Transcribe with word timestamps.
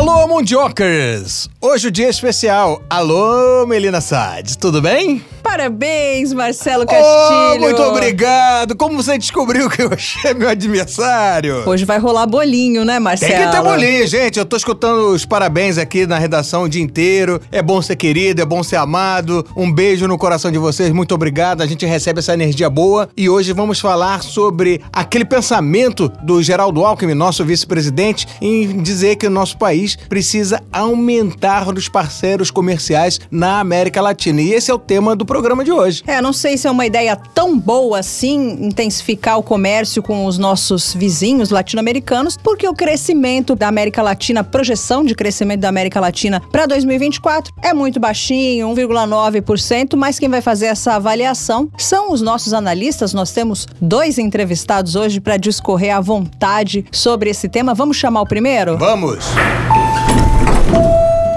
Alô, 0.00 0.26
Mundiocas! 0.26 1.50
Hoje 1.60 1.88
o 1.88 1.90
dia 1.90 2.06
é 2.06 2.08
especial. 2.08 2.82
Alô, 2.88 3.66
Melina 3.66 4.00
Sades, 4.00 4.56
tudo 4.56 4.80
bem? 4.80 5.22
Parabéns, 5.42 6.32
Marcelo 6.32 6.86
Castilho. 6.86 7.56
Oh, 7.56 7.58
muito 7.58 7.82
obrigado. 7.82 8.74
Como 8.76 8.96
você 8.96 9.18
descobriu 9.18 9.68
que 9.68 9.82
hoje 9.82 10.16
é 10.24 10.32
meu 10.32 10.48
adversário? 10.48 11.68
Hoje 11.68 11.84
vai 11.84 11.98
rolar 11.98 12.26
bolinho, 12.26 12.82
né, 12.84 12.98
Marcelo? 12.98 13.32
Tem 13.32 13.44
que 13.44 13.50
ter 13.50 13.62
bolinho, 13.62 14.06
gente. 14.06 14.38
Eu 14.38 14.46
tô 14.46 14.56
escutando 14.56 15.08
os 15.08 15.26
parabéns 15.26 15.76
aqui 15.76 16.06
na 16.06 16.18
redação 16.18 16.62
o 16.62 16.68
dia 16.68 16.82
inteiro. 16.82 17.38
É 17.52 17.60
bom 17.60 17.82
ser 17.82 17.96
querido, 17.96 18.40
é 18.40 18.44
bom 18.44 18.62
ser 18.62 18.76
amado. 18.76 19.44
Um 19.54 19.70
beijo 19.70 20.06
no 20.06 20.16
coração 20.16 20.50
de 20.50 20.58
vocês. 20.58 20.92
Muito 20.92 21.14
obrigado. 21.14 21.62
A 21.62 21.66
gente 21.66 21.84
recebe 21.84 22.20
essa 22.20 22.32
energia 22.32 22.70
boa. 22.70 23.10
E 23.16 23.28
hoje 23.28 23.52
vamos 23.52 23.80
falar 23.80 24.22
sobre 24.22 24.80
aquele 24.92 25.26
pensamento 25.26 26.08
do 26.22 26.42
Geraldo 26.42 26.84
Alckmin, 26.84 27.14
nosso 27.14 27.44
vice-presidente, 27.44 28.26
em 28.40 28.82
dizer 28.82 29.16
que 29.16 29.26
o 29.26 29.30
nosso 29.30 29.58
país 29.58 29.89
precisa 30.08 30.62
aumentar 30.72 31.68
os 31.68 31.88
parceiros 31.88 32.50
comerciais 32.50 33.20
na 33.30 33.60
América 33.60 34.00
Latina. 34.00 34.40
E 34.40 34.52
esse 34.52 34.70
é 34.70 34.74
o 34.74 34.78
tema 34.78 35.14
do 35.14 35.24
programa 35.24 35.64
de 35.64 35.72
hoje. 35.72 36.02
É, 36.06 36.20
não 36.20 36.32
sei 36.32 36.56
se 36.56 36.66
é 36.66 36.70
uma 36.70 36.86
ideia 36.86 37.16
tão 37.16 37.58
boa 37.58 37.98
assim 37.98 38.64
intensificar 38.64 39.38
o 39.38 39.42
comércio 39.42 40.02
com 40.02 40.26
os 40.26 40.38
nossos 40.38 40.94
vizinhos 40.94 41.50
latino-americanos, 41.50 42.36
porque 42.42 42.68
o 42.68 42.74
crescimento 42.74 43.54
da 43.54 43.68
América 43.68 44.02
Latina, 44.02 44.40
a 44.40 44.44
projeção 44.44 45.04
de 45.04 45.14
crescimento 45.14 45.60
da 45.60 45.68
América 45.68 46.00
Latina 46.00 46.40
para 46.50 46.66
2024 46.66 47.52
é 47.62 47.72
muito 47.72 48.00
baixinho, 48.00 48.68
1,9%, 48.68 49.96
mas 49.96 50.18
quem 50.18 50.28
vai 50.28 50.40
fazer 50.40 50.66
essa 50.66 50.94
avaliação 50.94 51.70
são 51.78 52.12
os 52.12 52.20
nossos 52.20 52.52
analistas. 52.52 53.12
Nós 53.12 53.32
temos 53.32 53.66
dois 53.80 54.18
entrevistados 54.18 54.94
hoje 54.94 55.20
para 55.20 55.36
discorrer 55.36 55.94
à 55.94 56.00
vontade 56.00 56.84
sobre 56.92 57.30
esse 57.30 57.48
tema. 57.48 57.74
Vamos 57.74 57.96
chamar 57.96 58.22
o 58.22 58.26
primeiro? 58.26 58.76
Vamos! 58.76 59.24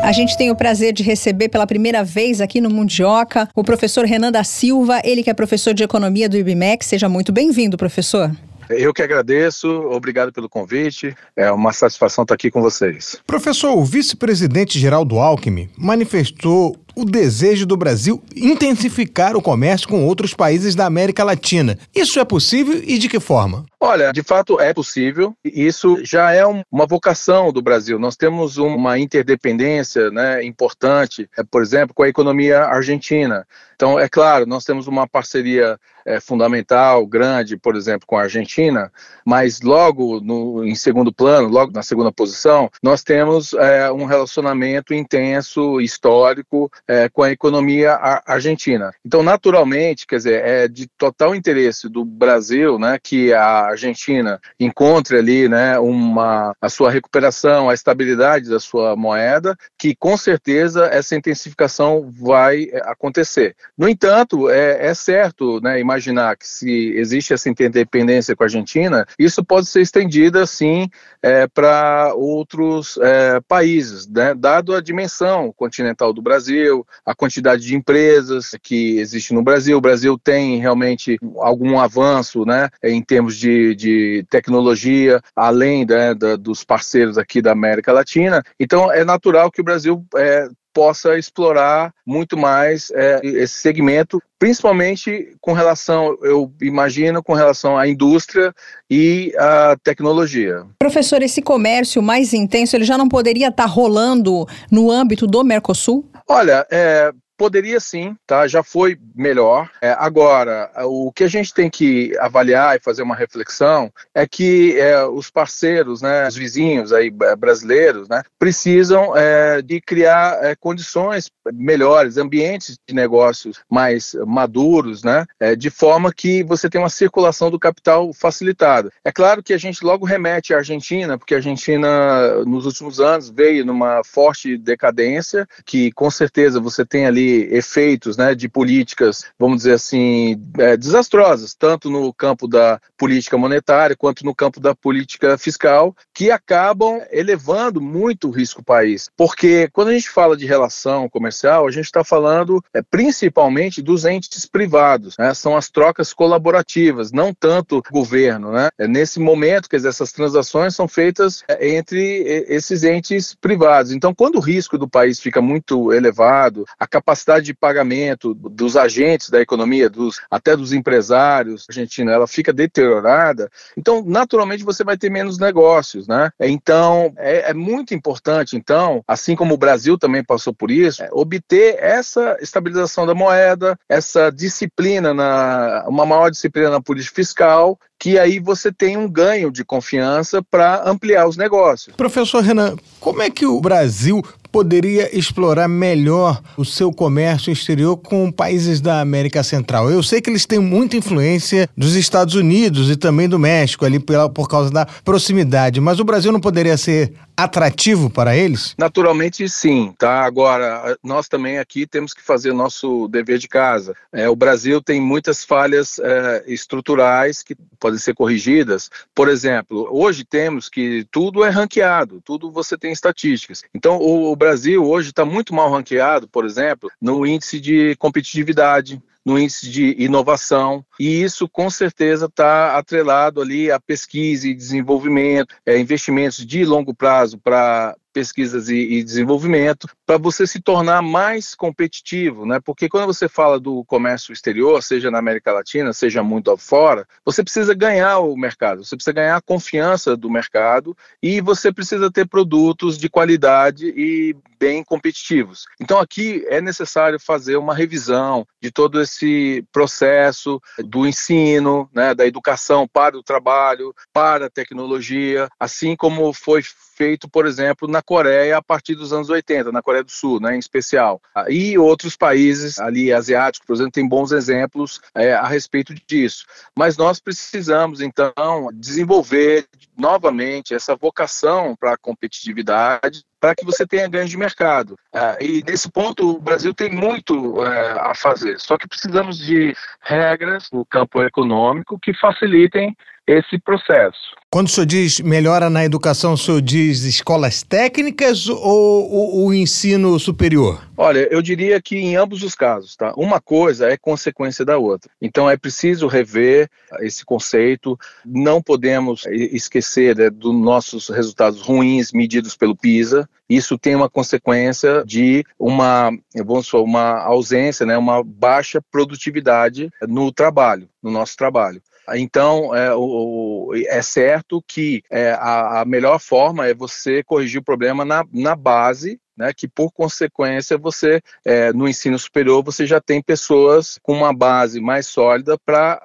A 0.04 0.12
gente 0.12 0.38
tem 0.38 0.52
o 0.52 0.56
prazer 0.56 0.92
de 0.92 1.02
receber 1.02 1.48
pela 1.48 1.66
primeira 1.66 2.04
vez 2.04 2.42
aqui 2.42 2.60
no 2.60 2.70
Mundioca 2.70 3.48
o 3.56 3.64
professor 3.64 4.04
Renan 4.04 4.34
da 4.34 4.44
Silva, 4.44 5.00
ele 5.02 5.24
que 5.24 5.30
é 5.30 5.34
professor 5.34 5.74
de 5.74 5.82
economia 5.82 6.28
do 6.28 6.36
IBMEC. 6.36 6.84
Seja 6.84 7.08
muito 7.08 7.32
bem-vindo, 7.32 7.78
professor. 7.78 8.30
Eu 8.70 8.94
que 8.94 9.02
agradeço, 9.02 9.70
obrigado 9.70 10.34
pelo 10.34 10.50
convite. 10.50 11.16
É 11.38 11.50
uma 11.50 11.72
satisfação 11.72 12.24
estar 12.24 12.36
aqui 12.36 12.52
com 12.52 12.62
vocês. 12.62 13.18
Professor, 13.26 13.78
o 13.78 13.86
vice-presidente 13.86 14.78
Geraldo 14.78 15.20
Alckmin 15.20 15.70
manifestou 15.78 16.76
o 16.96 17.06
desejo 17.06 17.66
do 17.66 17.78
Brasil 17.78 18.22
intensificar 18.36 19.36
o 19.36 19.42
comércio 19.42 19.88
com 19.88 20.06
outros 20.06 20.34
países 20.34 20.76
da 20.76 20.86
América 20.86 21.24
Latina. 21.24 21.78
Isso 21.94 22.20
é 22.20 22.26
possível 22.26 22.82
e 22.84 22.98
de 22.98 23.10
que 23.10 23.20
forma? 23.20 23.66
Olha, 23.80 24.12
de 24.14 24.24
fato 24.24 24.60
é 24.60 24.74
possível. 24.74 25.36
Isso 25.44 25.98
já 26.04 26.32
é 26.32 26.46
uma 26.46 26.86
vocação 26.86 27.52
do 27.52 27.62
Brasil. 27.62 28.00
Nós 28.00 28.16
temos 28.16 28.58
uma 28.58 28.98
interdependência 28.98 30.10
né, 30.10 30.44
importante, 30.46 31.30
é, 31.38 31.44
por 31.44 31.62
exemplo, 31.62 31.94
com 31.94 32.04
a 32.04 32.08
economia 32.08 32.62
argentina. 32.62 33.46
Então, 33.76 34.00
é 34.00 34.08
claro, 34.08 34.46
nós 34.46 34.64
temos 34.64 34.88
uma 34.88 35.06
parceria 35.06 35.78
é, 36.06 36.20
fundamental, 36.20 37.06
grande, 37.06 37.58
por 37.58 37.76
exemplo, 37.76 38.08
com 38.08 38.18
a 38.18 38.24
Argentina, 38.24 38.92
mas 39.26 39.62
logo 39.62 40.20
no, 40.22 40.64
em 40.64 40.76
segundo 40.76 41.12
plano, 41.12 41.48
logo 41.48 41.72
na 41.74 41.84
segunda 41.84 42.12
posição, 42.12 42.70
nós 42.82 43.04
temos 43.04 43.54
é, 43.54 43.92
um 43.92 44.06
relacionamento 44.06 44.94
intenso, 44.94 45.82
histórico, 45.82 46.72
é, 46.88 47.08
com 47.10 47.24
a 47.24 47.32
economia 47.32 47.94
argentina. 48.26 48.92
Então, 49.06 49.24
naturalmente, 49.24 50.06
quer 50.06 50.18
dizer, 50.18 50.44
é 50.44 50.68
de 50.68 50.88
total 50.98 51.36
interesse 51.36 51.88
do 51.88 52.04
Brasil, 52.04 52.78
né, 52.78 52.98
que 53.02 53.34
a 53.34 53.68
Argentina 53.68 54.40
encontre 54.60 55.18
ali, 55.18 55.48
né, 55.48 55.80
uma 55.80 56.54
a 56.62 56.70
sua 56.70 56.92
recuperação, 56.92 57.70
a 57.70 57.74
estabilidade 57.74 58.50
da 58.50 58.60
sua 58.60 58.96
moeda, 58.96 59.56
que 59.78 59.96
com 59.96 60.18
certeza 60.18 60.86
essa 60.86 61.16
intensificação 61.16 62.10
vai 62.12 62.68
é, 62.72 62.82
acontecer. 62.86 63.56
No 63.78 63.88
entanto, 63.88 64.50
é, 64.50 64.88
é 64.88 64.94
certo, 64.94 65.62
né, 65.62 65.80
imaginar 65.80 66.36
que 66.38 66.48
se 66.48 66.94
existe 66.96 67.34
essa 67.34 67.50
interdependência 67.50 68.36
com 68.36 68.44
a 68.44 68.46
Argentina, 68.46 69.06
isso 69.18 69.44
pode 69.44 69.68
ser 69.68 69.82
estendida, 69.82 70.46
sim, 70.46 70.90
é, 71.22 71.48
para 71.48 72.14
outros 72.16 72.98
é, 73.02 73.40
países, 73.48 74.08
né, 74.08 74.34
dado 74.34 74.76
a 74.76 74.82
dimensão 74.82 75.54
continental 75.56 76.12
do 76.12 76.22
Brasil 76.22 76.73
Brasil, 76.74 76.88
a 77.06 77.14
quantidade 77.14 77.64
de 77.64 77.76
empresas 77.76 78.56
que 78.62 78.98
existe 78.98 79.34
no 79.34 79.44
Brasil. 79.44 79.78
O 79.78 79.82
Brasil 79.82 80.18
tem 80.22 80.58
realmente 80.58 81.18
algum 81.38 81.80
avanço 81.80 82.46
né, 82.46 82.70
em 82.84 83.02
termos 83.02 83.38
de, 83.38 83.76
de 83.76 84.26
tecnologia, 84.30 85.22
além 85.36 85.86
né, 85.86 86.14
da, 86.16 86.36
dos 86.36 86.64
parceiros 86.64 87.18
aqui 87.18 87.42
da 87.42 87.52
América 87.52 87.94
Latina. 87.94 88.42
Então, 88.60 88.92
é 88.92 89.06
natural 89.06 89.52
que 89.52 89.62
o 89.62 89.64
Brasil 89.64 90.04
é, 90.16 90.48
possa 90.74 91.18
explorar 91.18 91.94
muito 92.06 92.36
mais 92.36 92.92
é, 92.96 93.22
esse 93.24 93.56
segmento, 93.56 94.22
principalmente 94.40 95.36
com 95.40 95.54
relação, 95.54 96.18
eu 96.24 96.52
imagino, 96.62 97.22
com 97.22 97.34
relação 97.34 97.78
à 97.78 97.88
indústria 97.88 98.54
e 98.90 99.32
à 99.38 99.78
tecnologia. 99.84 100.66
Professor, 100.80 101.22
esse 101.22 101.42
comércio 101.42 102.02
mais 102.02 102.34
intenso, 102.34 102.76
ele 102.76 102.86
já 102.86 102.98
não 102.98 103.08
poderia 103.08 103.50
estar 103.50 103.66
rolando 103.66 104.48
no 104.72 104.92
âmbito 104.92 105.28
do 105.28 105.44
Mercosul? 105.44 106.10
Olha, 106.36 106.66
é, 106.72 107.12
Poderia 107.36 107.80
sim, 107.80 108.16
tá? 108.28 108.48
Já 108.48 108.62
foi 108.62 108.98
melhor. 109.16 109.70
É, 109.82 109.96
agora, 109.98 110.72
o 110.86 111.12
que 111.12 111.24
a 111.24 111.28
gente 111.28 111.54
tem 111.54 111.70
que 111.70 112.16
avaliar 112.20 112.76
e 112.76 112.80
fazer 112.80 113.02
uma 113.02 113.16
reflexão 113.16 113.92
é 114.14 114.28
que 114.28 114.80
é, 114.80 115.04
os 115.04 115.32
parceiros, 115.32 116.02
né, 116.02 116.28
os 116.28 116.36
vizinhos 116.36 116.94
aí 116.94 117.10
brasileiros, 117.10 118.08
né, 118.08 118.22
precisam 118.38 119.18
é, 119.18 119.62
de 119.62 119.82
criar 119.82 120.38
é, 120.44 120.56
condições 120.56 121.30
melhores, 121.52 122.18
ambientes 122.18 122.78
de 122.88 122.94
negócios 122.94 123.60
mais 123.70 124.16
maduros, 124.26 125.04
né, 125.04 125.26
é, 125.40 125.56
de 125.56 125.70
forma 125.72 126.14
que 126.14 126.44
você 126.44 126.70
tenha 126.70 126.84
uma 126.84 126.90
circulação 126.90 127.50
do 127.50 127.60
capital 127.60 128.14
facilitada. 128.14 128.92
É 129.04 129.12
claro 129.12 129.42
que 129.42 129.54
a 129.54 129.58
gente 129.58 129.84
logo 129.84 130.06
remete 130.06 130.54
à 130.54 130.58
Argentina, 130.58 131.18
porque 131.18 131.34
a 131.34 131.38
Argentina 131.38 132.44
nos 132.46 132.66
últimos 132.66 133.00
anos 133.00 133.30
veio 133.30 133.66
numa 133.66 134.04
forte 134.04 134.56
decadência, 134.58 135.48
que 135.66 135.92
com 135.94 136.12
certeza 136.12 136.60
você 136.60 136.86
tem 136.86 137.06
ali 137.08 137.23
efeitos 137.52 138.18
né, 138.18 138.36
de 138.36 138.48
políticas, 138.48 139.26
vamos 139.38 139.58
dizer 139.58 139.74
assim, 139.74 140.42
é, 140.58 140.78
desastrosas, 140.78 141.54
tanto 141.54 141.90
no 141.90 142.14
campo 142.14 142.48
da 142.48 142.80
política 142.98 143.38
monetária 143.38 143.96
quanto 143.96 144.26
no 144.26 144.36
campo 144.36 144.60
da 144.60 144.76
política 144.76 145.38
fiscal, 145.38 145.96
que 146.14 146.32
acabam 146.32 147.02
elevando 147.12 147.82
muito 147.82 148.28
o 148.28 148.32
risco 148.32 148.64
país. 148.64 149.10
Porque 149.18 149.70
quando 149.72 149.90
a 149.90 149.94
gente 149.94 150.10
fala 150.10 150.38
de 150.38 150.46
relação 150.46 151.10
comercial, 151.10 151.68
a 151.68 151.72
gente 151.72 151.86
está 151.86 152.04
falando 152.04 152.64
é, 152.74 152.82
principalmente 152.82 153.82
dos 153.82 154.06
entes 154.06 154.46
privados, 154.46 155.16
né, 155.18 155.34
são 155.34 155.56
as 155.56 155.70
trocas 155.70 156.14
colaborativas, 156.14 157.12
não 157.12 157.34
tanto 157.34 157.82
governo. 157.92 158.52
Né? 158.52 158.70
É, 158.78 158.88
nesse 158.88 159.20
momento, 159.20 159.70
quer 159.70 159.78
dizer, 159.78 159.90
essas 159.90 160.12
transações 160.12 160.76
são 160.76 160.88
feitas 160.88 161.44
é, 161.48 161.76
entre 161.76 162.24
esses 162.48 162.84
entes 162.84 163.36
privados. 163.36 163.92
Então, 163.92 164.14
quando 164.14 164.36
o 164.36 164.42
risco 164.42 164.78
do 164.78 164.88
país 164.88 165.20
fica 165.20 165.42
muito 165.42 165.92
elevado, 165.92 166.66
a 166.80 166.88
capacidade 166.88 167.13
capacidade 167.14 167.46
de 167.46 167.54
pagamento 167.54 168.34
dos 168.34 168.76
agentes 168.76 169.30
da 169.30 169.40
economia, 169.40 169.90
dos, 169.90 170.20
até 170.30 170.58
dos 170.58 170.74
empresários 170.74 171.66
argentinos, 171.70 172.14
ela 172.14 172.28
fica 172.28 172.52
deteriorada, 172.52 173.50
então 173.78 174.04
naturalmente 174.06 174.64
você 174.64 174.84
vai 174.84 174.98
ter 174.98 175.10
menos 175.10 175.38
negócios, 175.38 176.08
né? 176.08 176.32
Então 176.40 177.14
é, 177.18 177.52
é 177.52 177.54
muito 177.54 177.94
importante, 177.94 178.58
então, 178.58 179.04
assim 179.08 179.36
como 179.36 179.54
o 179.54 179.58
Brasil 179.58 179.98
também 179.98 180.24
passou 180.24 180.54
por 180.54 180.72
isso, 180.72 181.04
é, 181.04 181.10
obter 181.12 181.78
essa 181.80 182.38
estabilização 182.42 183.06
da 183.06 183.14
moeda, 183.14 183.78
essa 183.88 184.32
disciplina 184.32 185.14
na 185.14 185.86
uma 185.88 186.06
maior 186.06 186.32
disciplina 186.32 186.72
na 186.72 186.82
política 186.82 187.16
fiscal 187.16 187.78
que 188.00 188.18
aí 188.20 188.40
você 188.40 188.72
tem 188.72 188.98
um 188.98 189.10
ganho 189.10 189.52
de 189.52 189.64
confiança 189.64 190.42
para 190.42 190.88
ampliar 190.90 191.28
os 191.28 191.38
negócios. 191.38 191.96
Professor 191.96 192.42
Renan, 192.42 192.76
como 193.00 193.22
é 193.22 193.30
que 193.30 193.46
o 193.46 193.60
Brasil 193.62 194.22
poderia 194.52 195.18
explorar 195.18 195.68
melhor 195.68 196.40
o 196.56 196.64
seu 196.64 196.92
comércio 196.92 197.52
exterior 197.52 197.98
com 197.98 198.32
países 198.32 198.80
da 198.80 199.02
América 199.02 199.42
Central? 199.42 199.90
Eu 199.90 200.04
sei 200.04 200.22
que 200.22 200.30
eles 200.30 200.46
têm 200.46 200.60
muita 200.60 200.96
influência 200.96 201.68
dos 201.76 201.96
Estados 201.96 202.36
Unidos 202.36 202.90
e 202.92 202.96
também 202.96 203.28
do 203.28 203.40
México, 203.40 203.84
ali 203.84 204.00
pela, 204.00 204.30
por 204.30 204.48
causa 204.48 204.70
da 204.70 204.86
proximidade, 204.86 205.82
mas 205.82 206.00
o 206.00 206.04
Brasil 206.04 206.32
não 206.32 206.40
poderia 206.40 206.78
ser 206.78 207.14
atrativo 207.36 208.12
para 208.12 208.38
eles? 208.38 208.76
Naturalmente 208.78 209.48
sim, 209.50 209.94
tá? 209.98 210.24
Agora, 210.24 210.96
nós 211.04 211.28
também 211.28 211.58
aqui 211.58 211.88
temos 211.88 212.14
que 212.14 212.22
fazer 212.22 212.52
o 212.52 212.56
nosso 212.56 213.08
dever 213.08 213.40
de 213.40 213.48
casa. 213.48 213.96
É, 214.12 214.30
o 214.30 214.36
Brasil 214.36 214.82
tem 214.82 215.02
muitas 215.02 215.44
falhas 215.44 216.00
é, 216.00 216.44
estruturais 216.46 217.42
que 217.42 217.56
podem 217.80 217.93
ser 218.00 218.14
corrigidas. 218.14 218.90
Por 219.14 219.28
exemplo, 219.28 219.88
hoje 219.92 220.24
temos 220.24 220.70
que 220.70 221.06
tudo 221.12 221.44
é 221.44 221.50
ranqueado, 221.50 222.22
tudo 222.22 222.52
você 222.52 222.78
tem 222.78 222.92
estatísticas. 222.92 223.64
Então, 223.74 223.98
o, 223.98 224.32
o 224.32 224.36
Brasil 224.36 224.84
hoje 224.86 225.10
está 225.10 225.26
muito 225.26 225.54
mal 225.54 225.72
ranqueado, 225.72 226.28
por 226.28 226.46
exemplo, 226.46 226.90
no 227.02 227.26
índice 227.26 227.60
de 227.60 227.96
competitividade 227.98 229.02
no 229.26 229.40
índice 229.40 229.70
de 229.70 229.96
inovação, 229.98 230.86
e 231.00 231.24
isso 231.24 231.48
com 231.48 231.70
certeza 231.70 232.26
está 232.26 232.78
atrelado 232.78 233.42
ali 233.42 233.72
a 233.72 233.80
pesquisa 233.80 234.48
e 234.48 234.54
desenvolvimento, 234.54 235.56
é, 235.66 235.80
investimentos 235.80 236.46
de 236.46 236.66
longo 236.66 236.94
prazo 236.94 237.38
para 237.38 237.96
pesquisas 238.14 238.70
e, 238.70 238.76
e 238.76 239.04
desenvolvimento, 239.04 239.88
para 240.06 240.18
você 240.18 240.46
se 240.46 240.62
tornar 240.62 241.02
mais 241.02 241.56
competitivo, 241.56 242.46
né? 242.46 242.60
Porque 242.64 242.88
quando 242.88 243.08
você 243.08 243.28
fala 243.28 243.60
do 243.60 243.84
comércio 243.86 244.32
exterior, 244.32 244.82
seja 244.84 245.10
na 245.10 245.18
América 245.18 245.52
Latina, 245.52 245.92
seja 245.92 246.22
muito 246.22 246.56
fora, 246.58 247.08
você 247.26 247.44
precisa 247.44 247.74
ganhar 247.74 248.20
o 248.20 248.38
mercado, 248.38 248.86
você 248.86 248.96
precisa 248.96 249.14
ganhar 249.14 249.36
a 249.36 249.42
confiança 249.42 250.16
do 250.16 250.30
mercado 250.30 250.96
e 251.22 251.42
você 251.42 251.72
precisa 251.74 252.12
ter 252.12 252.28
produtos 252.28 252.98
de 252.98 253.10
qualidade 253.10 253.88
e 253.88 254.36
bem 254.60 254.82
competitivos. 254.82 255.66
Então 255.80 256.00
aqui 256.00 256.46
é 256.48 256.62
necessário 256.62 257.20
fazer 257.20 257.58
uma 257.58 257.76
revisão 257.76 258.48
de 258.62 258.72
todo 258.72 259.02
esse 259.02 259.66
processo 259.74 260.62
do 260.78 261.06
ensino, 261.06 261.90
né, 261.94 262.16
da 262.16 262.26
educação 262.26 262.88
para 262.88 263.18
o 263.18 263.24
trabalho, 263.24 263.94
para 264.14 264.46
a 264.46 264.50
tecnologia, 264.50 265.50
assim 265.60 265.98
como 265.98 266.32
foi 266.32 266.62
feito, 267.04 267.28
por 267.28 267.46
exemplo, 267.46 267.86
na 267.86 268.02
Coreia 268.02 268.58
a 268.58 268.62
partir 268.62 268.96
dos 268.96 269.12
anos 269.12 269.30
80, 269.30 269.74
na 269.74 269.82
Coreia 269.82 270.06
do 270.06 270.12
Sul, 270.12 270.40
né, 270.40 270.56
em 270.56 270.60
especial. 270.60 271.22
E 271.50 271.78
outros 271.78 272.16
países 272.16 272.80
ali 272.80 273.12
asiáticos, 273.12 273.68
por 273.68 273.74
exemplo, 273.74 273.92
têm 273.92 274.08
bons 274.08 274.32
exemplos 274.32 275.02
é, 275.14 275.34
a 275.34 275.46
respeito 275.46 275.94
disso. 276.08 276.46
Mas 276.74 276.96
nós 276.96 277.20
precisamos, 277.20 278.00
então, 278.00 278.34
desenvolver 278.74 279.68
novamente 279.98 280.74
essa 280.74 280.96
vocação 280.96 281.76
para 281.76 281.94
a 281.94 281.98
competitividade 281.98 283.24
para 283.40 283.54
que 283.54 283.66
você 283.66 283.86
tenha 283.86 284.08
ganho 284.08 284.28
de 284.28 284.38
mercado. 284.38 284.92
Uh, 285.14 285.44
e 285.44 285.64
nesse 285.68 285.92
ponto 285.92 286.30
o 286.30 286.40
Brasil 286.40 286.74
tem 286.74 286.90
muito 286.90 287.60
uh, 287.60 288.00
a 288.00 288.14
fazer, 288.16 288.58
só 288.58 288.78
que 288.78 288.88
precisamos 288.88 289.38
de 289.38 289.76
regras 290.00 290.70
no 290.72 290.86
campo 290.86 291.22
econômico 291.22 292.00
que 292.00 292.14
facilitem 292.14 292.96
esse 293.28 293.58
processo. 293.60 294.34
Quando 294.54 294.68
o 294.68 294.70
senhor 294.70 294.86
diz 294.86 295.20
melhora 295.20 295.68
na 295.68 295.84
educação, 295.84 296.34
o 296.34 296.38
senhor 296.38 296.62
diz 296.62 297.06
escolas 297.06 297.64
técnicas 297.64 298.48
ou 298.48 299.46
o, 299.48 299.54
ensino 299.54 300.20
superior? 300.20 300.88
Olha, 300.96 301.28
eu 301.32 301.42
diria 301.42 301.82
que 301.82 301.98
em 301.98 302.16
ambos 302.16 302.44
os 302.44 302.54
casos, 302.54 302.96
tá? 302.96 303.14
Uma 303.18 303.42
coisa 303.42 303.90
é 303.90 303.98
consequência 303.98 304.64
da 304.64 304.78
outra. 304.78 305.10
Então 305.20 305.50
é 305.50 305.58
preciso 305.58 306.06
rever 306.06 306.70
esse 307.00 307.26
conceito. 307.26 307.98
Não 308.24 308.62
podemos 308.62 309.26
esquecer 309.26 310.16
né, 310.16 310.30
dos 310.30 310.54
nossos 310.54 311.10
resultados 311.10 311.62
ruins 311.62 312.12
medidos 312.12 312.56
pelo 312.56 312.76
PISA. 312.76 313.28
Isso 313.50 313.76
tem 313.76 313.96
uma 313.96 314.10
consequência 314.10 315.04
de 315.04 315.44
uma, 315.58 316.12
vamos 316.46 316.70
falar, 316.70 316.84
uma 316.84 317.24
ausência, 317.24 317.88
né, 317.88 317.98
uma 317.98 318.24
baixa 318.24 318.80
produtividade 318.92 319.90
no 320.08 320.32
trabalho, 320.32 320.88
no 321.02 321.10
nosso 321.10 321.36
trabalho. 321.36 321.82
Então, 322.10 322.76
é, 322.76 322.94
o, 322.96 323.72
é 323.88 324.02
certo 324.02 324.64
que 324.68 325.04
é, 325.10 325.32
a, 325.32 325.82
a, 325.82 325.86
melhor 325.86 326.20
forma 326.20 326.68
é 326.68 326.74
você 326.74 327.24
corrigir 327.24 327.62
o 327.62 327.64
problema 327.64 328.04
na, 328.04 328.26
na 328.32 328.56
base, 328.56 329.20
né, 329.38 329.52
que 329.56 329.68
por 329.68 329.92
consequência 329.92 330.78
você, 330.78 331.22
é, 331.46 331.72
no 331.74 331.88
ensino 331.88 332.18
superior, 332.20 332.64
você 332.64 332.86
já 332.86 333.02
tem 333.02 333.22
pessoas 333.22 334.00
com 334.04 334.14
uma 334.14 334.34
base 334.34 334.80
mais 334.80 335.08
sólida 335.08 335.58
para 335.66 336.00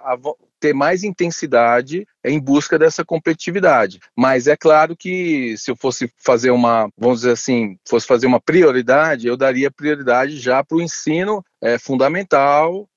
ter 0.59 0.75
mais 0.75 1.05
intensidade 1.05 2.07
em 2.25 2.41
busca 2.41 2.79
dessa 2.79 3.05
competitividade. 3.05 4.01
Mas 4.17 4.47
é 4.47 4.57
claro 4.57 4.97
que 4.97 5.57
se 5.57 5.71
eu 5.71 5.77
fosse 5.77 6.11
fazer 6.17 6.51
uma, 6.51 6.91
vamos 6.97 7.21
dizer 7.21 7.33
assim, 7.33 7.79
fosse 7.87 8.07
fazer 8.07 8.27
uma 8.27 8.41
prioridade, 8.41 9.29
eu 9.29 9.37
daria 9.37 9.71
prioridade 9.71 10.37
já 10.39 10.63
para 10.65 10.77
o 10.77 10.83
ensino 10.83 11.45
é, 11.63 11.79
fundamental, 11.79 12.89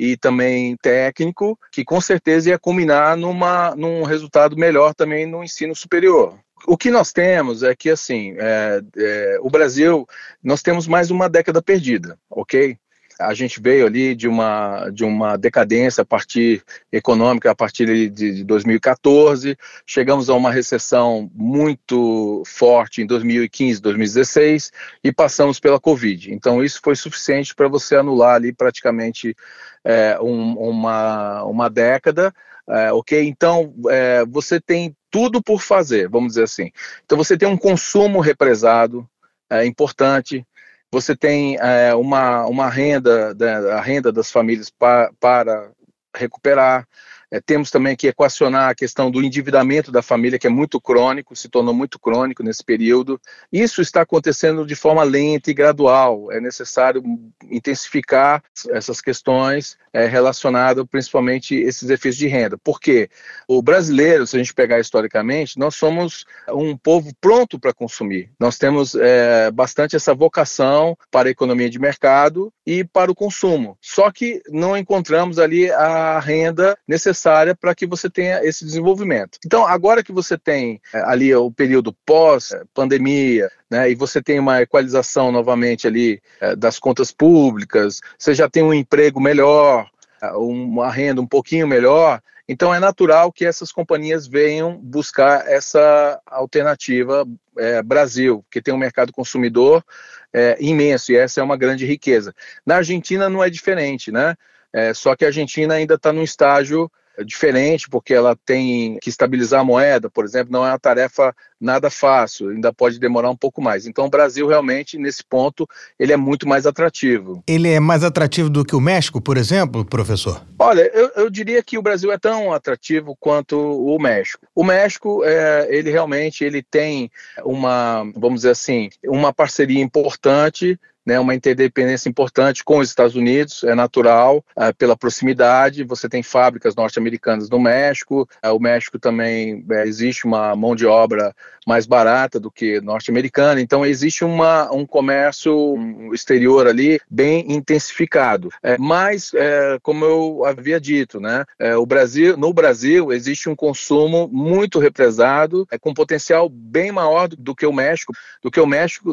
e 0.00 0.16
também 0.16 0.78
técnico, 0.78 1.58
que 1.70 1.84
com 1.84 2.00
certeza 2.00 2.48
ia 2.48 2.58
culminar 2.58 3.18
numa, 3.18 3.76
num 3.76 4.02
resultado 4.02 4.56
melhor 4.56 4.94
também 4.94 5.26
no 5.26 5.44
ensino 5.44 5.76
superior. 5.76 6.38
O 6.66 6.74
que 6.74 6.90
nós 6.90 7.12
temos 7.12 7.62
é 7.62 7.76
que, 7.76 7.90
assim, 7.90 8.34
é, 8.38 8.80
é, 8.96 9.38
o 9.42 9.50
Brasil, 9.50 10.08
nós 10.42 10.62
temos 10.62 10.86
mais 10.86 11.10
uma 11.10 11.28
década 11.28 11.60
perdida, 11.60 12.18
ok? 12.30 12.78
A 13.20 13.34
gente 13.34 13.60
veio 13.60 13.86
ali 13.86 14.14
de 14.14 14.26
uma, 14.26 14.90
de 14.90 15.04
uma 15.04 15.36
decadência 15.36 16.02
a 16.02 16.04
partir 16.04 16.62
econômica 16.90 17.50
a 17.50 17.54
partir 17.54 18.10
de 18.10 18.42
2014, 18.44 19.56
chegamos 19.86 20.30
a 20.30 20.34
uma 20.34 20.50
recessão 20.50 21.30
muito 21.34 22.42
forte 22.46 23.02
em 23.02 23.06
2015, 23.06 23.80
2016 23.80 24.72
e 25.04 25.12
passamos 25.12 25.60
pela 25.60 25.78
Covid. 25.78 26.32
Então 26.32 26.64
isso 26.64 26.80
foi 26.82 26.96
suficiente 26.96 27.54
para 27.54 27.68
você 27.68 27.96
anular 27.96 28.36
ali 28.36 28.52
praticamente 28.52 29.36
é, 29.84 30.18
um, 30.20 30.54
uma, 30.54 31.44
uma 31.44 31.68
década, 31.68 32.32
é, 32.68 32.92
ok? 32.92 33.22
Então 33.22 33.74
é, 33.88 34.24
você 34.26 34.60
tem 34.60 34.96
tudo 35.10 35.42
por 35.42 35.60
fazer, 35.60 36.08
vamos 36.08 36.30
dizer 36.30 36.44
assim. 36.44 36.70
Então 37.04 37.18
você 37.18 37.36
tem 37.36 37.48
um 37.48 37.56
consumo 37.56 38.20
represado, 38.20 39.08
é 39.50 39.66
importante, 39.66 40.46
você 40.92 41.14
tem 41.16 41.56
é, 41.60 41.94
uma, 41.94 42.46
uma 42.46 42.68
renda, 42.68 43.34
né, 43.34 43.72
a 43.72 43.80
renda 43.80 44.10
das 44.10 44.30
famílias 44.30 44.70
pa, 44.70 45.10
para 45.20 45.70
recuperar, 46.16 46.86
é, 47.30 47.40
temos 47.40 47.70
também 47.70 47.94
que 47.94 48.08
equacionar 48.08 48.70
a 48.70 48.74
questão 48.74 49.10
do 49.10 49.22
endividamento 49.22 49.92
da 49.92 50.02
família, 50.02 50.38
que 50.38 50.46
é 50.46 50.50
muito 50.50 50.80
crônico, 50.80 51.36
se 51.36 51.48
tornou 51.48 51.72
muito 51.72 51.98
crônico 51.98 52.42
nesse 52.42 52.64
período. 52.64 53.20
Isso 53.52 53.80
está 53.80 54.02
acontecendo 54.02 54.66
de 54.66 54.74
forma 54.74 55.04
lenta 55.04 55.50
e 55.50 55.54
gradual. 55.54 56.32
É 56.32 56.40
necessário 56.40 57.02
intensificar 57.48 58.42
essas 58.70 59.00
questões 59.00 59.78
é, 59.92 60.06
relacionadas 60.06 60.84
principalmente 60.90 61.54
esses 61.54 61.88
efeitos 61.88 62.18
de 62.18 62.26
renda. 62.26 62.58
Porque 62.58 63.08
o 63.46 63.62
brasileiro, 63.62 64.26
se 64.26 64.36
a 64.36 64.38
gente 64.38 64.54
pegar 64.54 64.80
historicamente, 64.80 65.58
nós 65.58 65.76
somos 65.76 66.24
um 66.48 66.76
povo 66.76 67.12
pronto 67.20 67.58
para 67.58 67.72
consumir. 67.72 68.30
Nós 68.40 68.58
temos 68.58 68.94
é, 68.94 69.50
bastante 69.50 69.94
essa 69.94 70.14
vocação 70.14 70.96
para 71.10 71.28
a 71.28 71.32
economia 71.32 71.70
de 71.70 71.78
mercado 71.78 72.52
e 72.66 72.84
para 72.84 73.10
o 73.10 73.14
consumo. 73.14 73.76
Só 73.80 74.10
que 74.10 74.40
não 74.48 74.76
encontramos 74.76 75.38
ali 75.38 75.70
a 75.70 76.18
renda 76.18 76.76
necessária 76.86 77.19
necessária 77.20 77.54
para 77.54 77.74
que 77.74 77.86
você 77.86 78.08
tenha 78.08 78.42
esse 78.42 78.64
desenvolvimento. 78.64 79.38
Então, 79.44 79.66
agora 79.66 80.02
que 80.02 80.12
você 80.12 80.38
tem 80.38 80.80
é, 80.92 81.00
ali 81.02 81.34
o 81.34 81.50
período 81.50 81.92
pós-pandemia, 82.06 83.50
né, 83.70 83.90
e 83.90 83.94
você 83.94 84.22
tem 84.22 84.38
uma 84.38 84.62
equalização 84.62 85.30
novamente 85.30 85.86
ali 85.86 86.20
é, 86.40 86.56
das 86.56 86.78
contas 86.78 87.12
públicas, 87.12 88.00
você 88.18 88.34
já 88.34 88.48
tem 88.48 88.62
um 88.62 88.74
emprego 88.74 89.20
melhor, 89.20 89.86
é, 90.22 90.30
uma 90.32 90.90
renda 90.90 91.20
um 91.20 91.26
pouquinho 91.26 91.68
melhor, 91.68 92.20
então 92.48 92.74
é 92.74 92.80
natural 92.80 93.30
que 93.30 93.44
essas 93.44 93.70
companhias 93.70 94.26
venham 94.26 94.76
buscar 94.76 95.46
essa 95.46 96.20
alternativa 96.26 97.24
é, 97.56 97.82
Brasil, 97.82 98.44
que 98.50 98.62
tem 98.62 98.74
um 98.74 98.78
mercado 98.78 99.12
consumidor 99.12 99.84
é, 100.32 100.56
imenso 100.58 101.12
e 101.12 101.16
essa 101.16 101.40
é 101.40 101.44
uma 101.44 101.56
grande 101.56 101.84
riqueza. 101.86 102.34
Na 102.64 102.76
Argentina 102.76 103.28
não 103.28 103.44
é 103.44 103.50
diferente, 103.50 104.10
né? 104.10 104.34
É, 104.72 104.94
só 104.94 105.16
que 105.16 105.24
a 105.24 105.28
Argentina 105.28 105.74
ainda 105.74 105.94
está 105.94 106.12
num 106.12 106.22
estágio 106.22 106.90
é 107.09 107.09
diferente, 107.24 107.88
porque 107.88 108.14
ela 108.14 108.36
tem 108.44 108.98
que 109.00 109.08
estabilizar 109.08 109.60
a 109.60 109.64
moeda, 109.64 110.10
por 110.10 110.24
exemplo, 110.24 110.52
não 110.52 110.66
é 110.66 110.70
uma 110.70 110.78
tarefa 110.78 111.34
nada 111.60 111.90
fácil, 111.90 112.48
ainda 112.48 112.72
pode 112.72 112.98
demorar 112.98 113.30
um 113.30 113.36
pouco 113.36 113.60
mais. 113.60 113.86
Então, 113.86 114.06
o 114.06 114.10
Brasil 114.10 114.46
realmente, 114.46 114.96
nesse 114.96 115.22
ponto, 115.22 115.68
ele 115.98 116.12
é 116.12 116.16
muito 116.16 116.48
mais 116.48 116.66
atrativo. 116.66 117.42
Ele 117.46 117.68
é 117.68 117.78
mais 117.78 118.02
atrativo 118.02 118.48
do 118.48 118.64
que 118.64 118.74
o 118.74 118.80
México, 118.80 119.20
por 119.20 119.36
exemplo, 119.36 119.84
professor? 119.84 120.42
Olha, 120.58 120.90
eu, 120.94 121.10
eu 121.16 121.30
diria 121.30 121.62
que 121.62 121.76
o 121.76 121.82
Brasil 121.82 122.10
é 122.10 122.18
tão 122.18 122.52
atrativo 122.52 123.14
quanto 123.20 123.58
o 123.58 123.98
México. 123.98 124.46
O 124.54 124.64
México, 124.64 125.22
é, 125.24 125.68
ele 125.70 125.90
realmente 125.90 126.44
ele 126.44 126.62
tem 126.62 127.10
uma, 127.44 128.04
vamos 128.16 128.40
dizer 128.40 128.50
assim, 128.50 128.88
uma 129.04 129.32
parceria 129.32 129.82
importante 129.82 130.78
né, 131.10 131.18
uma 131.18 131.34
interdependência 131.34 132.08
importante 132.08 132.62
com 132.62 132.78
os 132.78 132.88
Estados 132.88 133.16
Unidos, 133.16 133.64
é 133.64 133.74
natural, 133.74 134.44
é, 134.54 134.72
pela 134.72 134.96
proximidade. 134.96 135.82
Você 135.82 136.08
tem 136.08 136.22
fábricas 136.22 136.76
norte-americanas 136.76 137.50
no 137.50 137.58
México, 137.58 138.28
é, 138.40 138.48
o 138.50 138.60
México 138.60 138.96
também 138.96 139.64
é, 139.72 139.82
existe 139.88 140.24
uma 140.24 140.54
mão 140.54 140.76
de 140.76 140.86
obra 140.86 141.34
mais 141.66 141.84
barata 141.84 142.38
do 142.38 142.50
que 142.50 142.80
norte-americana, 142.80 143.60
então 143.60 143.84
existe 143.84 144.24
uma, 144.24 144.72
um 144.72 144.86
comércio 144.86 145.76
exterior 146.12 146.66
ali 146.68 147.00
bem 147.10 147.52
intensificado. 147.52 148.48
É, 148.62 148.78
mas, 148.78 149.32
é, 149.34 149.78
como 149.82 150.04
eu 150.04 150.44
havia 150.44 150.80
dito, 150.80 151.20
né, 151.20 151.44
é, 151.58 151.76
o 151.76 151.84
Brasil, 151.84 152.36
no 152.36 152.52
Brasil 152.52 153.12
existe 153.12 153.48
um 153.48 153.56
consumo 153.56 154.28
muito 154.32 154.78
represado, 154.78 155.66
com 155.80 155.92
potencial 155.92 156.48
bem 156.48 156.92
maior 156.92 157.26
do, 157.26 157.36
do 157.36 157.54
que 157.54 157.66
o 157.66 157.72
México, 157.72 158.12
do 158.42 158.50
que 158.50 158.60
o 158.60 158.66
México 158.66 159.12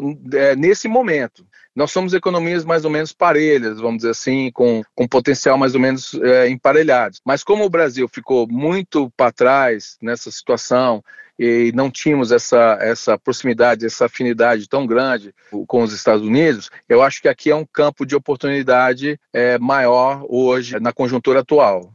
nesse 0.56 0.86
momento 0.86 1.44
nós 1.74 1.90
somos 1.90 2.12
economias 2.14 2.64
mais 2.64 2.84
ou 2.84 2.90
menos 2.90 3.12
parelhas, 3.12 3.80
vamos 3.80 3.98
dizer 3.98 4.10
assim, 4.10 4.50
com, 4.52 4.82
com 4.94 5.06
potencial 5.06 5.56
mais 5.56 5.74
ou 5.74 5.80
menos 5.80 6.14
é, 6.14 6.48
emparelhados. 6.48 7.20
Mas 7.24 7.44
como 7.44 7.64
o 7.64 7.70
Brasil 7.70 8.08
ficou 8.08 8.46
muito 8.48 9.10
para 9.16 9.30
trás 9.32 9.96
nessa 10.02 10.30
situação 10.30 11.02
e 11.38 11.70
não 11.74 11.88
tínhamos 11.88 12.32
essa, 12.32 12.78
essa 12.80 13.16
proximidade, 13.16 13.86
essa 13.86 14.06
afinidade 14.06 14.68
tão 14.68 14.86
grande 14.86 15.32
com 15.68 15.82
os 15.82 15.92
Estados 15.92 16.26
Unidos, 16.26 16.68
eu 16.88 17.00
acho 17.00 17.22
que 17.22 17.28
aqui 17.28 17.50
é 17.50 17.54
um 17.54 17.64
campo 17.64 18.04
de 18.04 18.16
oportunidade 18.16 19.18
é, 19.32 19.56
maior 19.58 20.24
hoje 20.28 20.80
na 20.80 20.92
conjuntura 20.92 21.40
atual. 21.40 21.92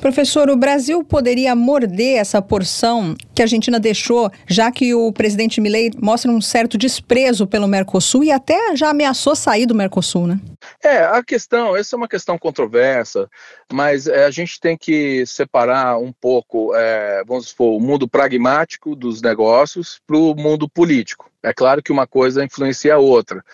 Professor, 0.00 0.50
o 0.50 0.56
Brasil 0.56 1.02
poderia 1.04 1.54
morder 1.54 2.18
essa 2.18 2.42
porção 2.42 3.14
que 3.34 3.42
a 3.42 3.44
Argentina 3.44 3.78
deixou, 3.78 4.30
já 4.46 4.70
que 4.70 4.94
o 4.94 5.12
presidente 5.12 5.60
Milei 5.60 5.90
mostra 6.00 6.30
um 6.30 6.40
certo 6.40 6.76
desprezo 6.76 7.46
pelo 7.46 7.68
Mercosul 7.68 8.24
e 8.24 8.32
até 8.32 8.76
já 8.76 8.90
ameaçou 8.90 9.36
sair 9.36 9.66
do 9.66 9.74
Mercosul, 9.74 10.26
né? 10.26 10.40
É, 10.82 11.04
a 11.04 11.22
questão, 11.22 11.76
essa 11.76 11.94
é 11.94 11.98
uma 11.98 12.08
questão 12.08 12.38
controversa, 12.38 13.28
mas 13.72 14.06
é, 14.06 14.24
a 14.24 14.30
gente 14.30 14.60
tem 14.60 14.76
que 14.76 15.24
separar 15.26 15.98
um 15.98 16.12
pouco, 16.12 16.74
é, 16.74 17.22
vamos 17.26 17.48
supor, 17.48 17.76
o 17.76 17.80
mundo 17.80 18.08
pragmático 18.08 18.94
dos 18.94 19.22
negócios 19.22 20.00
para 20.06 20.16
o 20.16 20.34
mundo 20.34 20.68
político. 20.68 21.30
É 21.42 21.52
claro 21.52 21.82
que 21.82 21.90
uma 21.90 22.06
coisa 22.06 22.44
influencia 22.44 22.94
a 22.94 22.98
outra, 22.98 23.44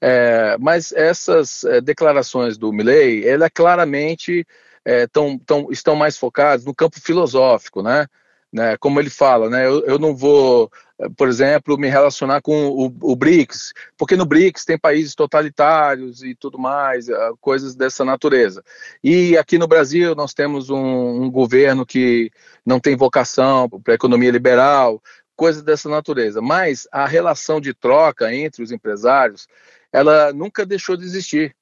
é, 0.00 0.56
mas 0.58 0.92
essas 0.92 1.62
é, 1.64 1.80
declarações 1.80 2.58
do 2.58 2.72
Milley, 2.72 3.24
ele 3.24 3.44
é 3.44 3.50
claramente 3.50 4.44
é, 4.86 5.04
tão, 5.08 5.36
tão, 5.36 5.66
estão 5.72 5.96
mais 5.96 6.16
focados 6.16 6.64
no 6.64 6.72
campo 6.72 7.00
filosófico, 7.00 7.82
né? 7.82 8.06
né? 8.52 8.76
Como 8.76 9.00
ele 9.00 9.10
fala, 9.10 9.50
né? 9.50 9.66
Eu, 9.66 9.84
eu 9.84 9.98
não 9.98 10.14
vou, 10.14 10.70
por 11.16 11.28
exemplo, 11.28 11.76
me 11.76 11.88
relacionar 11.88 12.40
com 12.40 12.68
o, 12.68 12.86
o, 13.02 13.16
BRICS, 13.16 13.72
porque 13.98 14.14
no 14.14 14.24
BRICS 14.24 14.64
tem 14.64 14.78
países 14.78 15.16
totalitários 15.16 16.22
e 16.22 16.36
tudo 16.36 16.56
mais, 16.56 17.08
é, 17.08 17.14
coisas 17.40 17.74
dessa 17.74 18.04
natureza. 18.04 18.62
E 19.02 19.36
aqui 19.36 19.58
no 19.58 19.66
Brasil 19.66 20.14
nós 20.14 20.32
temos 20.32 20.70
um, 20.70 21.24
um 21.24 21.30
governo 21.32 21.84
que 21.84 22.30
não 22.64 22.78
tem 22.78 22.94
vocação 22.94 23.68
para 23.68 23.92
a 23.92 23.96
economia 23.96 24.30
liberal, 24.30 25.02
coisas 25.34 25.64
dessa 25.64 25.88
natureza. 25.88 26.40
Mas 26.40 26.86
a 26.92 27.06
relação 27.06 27.60
de 27.60 27.74
troca 27.74 28.32
entre 28.32 28.62
os 28.62 28.70
empresários, 28.70 29.48
ela 29.92 30.32
nunca 30.32 30.64
deixou 30.64 30.96
de 30.96 31.04
existir 31.04 31.56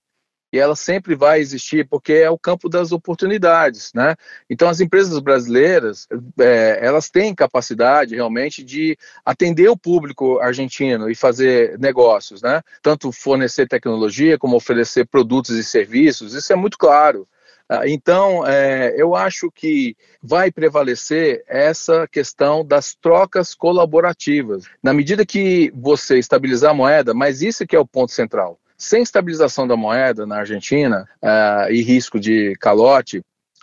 e 0.55 0.59
ela 0.61 0.77
sempre 0.77 1.17
vai 1.17 1.41
existir 1.41 1.85
porque 1.85 2.13
é 2.13 2.31
o 2.31 2.39
campo 2.39 2.69
das 2.69 2.93
oportunidades, 2.93 3.91
né? 3.93 4.15
Então 4.49 4.69
as 4.69 4.81
empresas 4.81 5.19
brasileiras 5.19 6.07
é, 6.39 6.79
elas 6.81 7.11
têm 7.11 7.35
capacidade 7.35 8.15
realmente 8.15 8.63
de 8.63 8.97
atender 9.25 9.69
o 9.69 9.77
público 9.77 10.39
argentino 10.39 11.11
e 11.11 11.15
fazer 11.17 11.77
negócios, 11.81 12.41
né? 12.41 12.63
Tanto 12.81 13.11
fornecer 13.11 13.67
tecnologia 13.67 14.39
como 14.39 14.55
oferecer 14.55 15.07
produtos 15.07 15.57
e 15.57 15.65
serviços, 15.65 16.35
isso 16.35 16.53
é 16.53 16.57
muito 16.57 16.79
claro. 16.79 17.27
Ah, 17.69 17.89
então, 17.89 18.47
é, 18.47 18.95
eu 18.97 19.17
acho 19.17 19.51
que 19.51 19.97
vai 20.23 20.53
prevalecer 20.53 21.43
essa 21.49 22.07
questão 22.07 22.65
das 22.65 22.95
trocas 22.95 23.57
colaborativas. 23.57 24.67
Na 24.81 24.93
medida 24.93 25.27
que 25.27 25.73
você 25.75 26.17
estabilizar 26.17 26.71
a 26.71 26.75
moeda, 26.75 27.13
mas 27.13 27.43
isso 27.43 27.67
que 27.67 27.75
é 27.75 27.79
o 27.81 27.87
ponto 27.87 28.13
central. 28.13 28.61
Sem 28.77 29.03
estabilização 29.03 29.67
da 29.67 29.77
moeda 29.77 30.27
na 30.27 30.39
Argentina 30.39 31.09
uh, 31.23 31.71
e 31.71 31.83
risco 31.83 32.19
de 32.19 32.55
calote, 32.61 33.23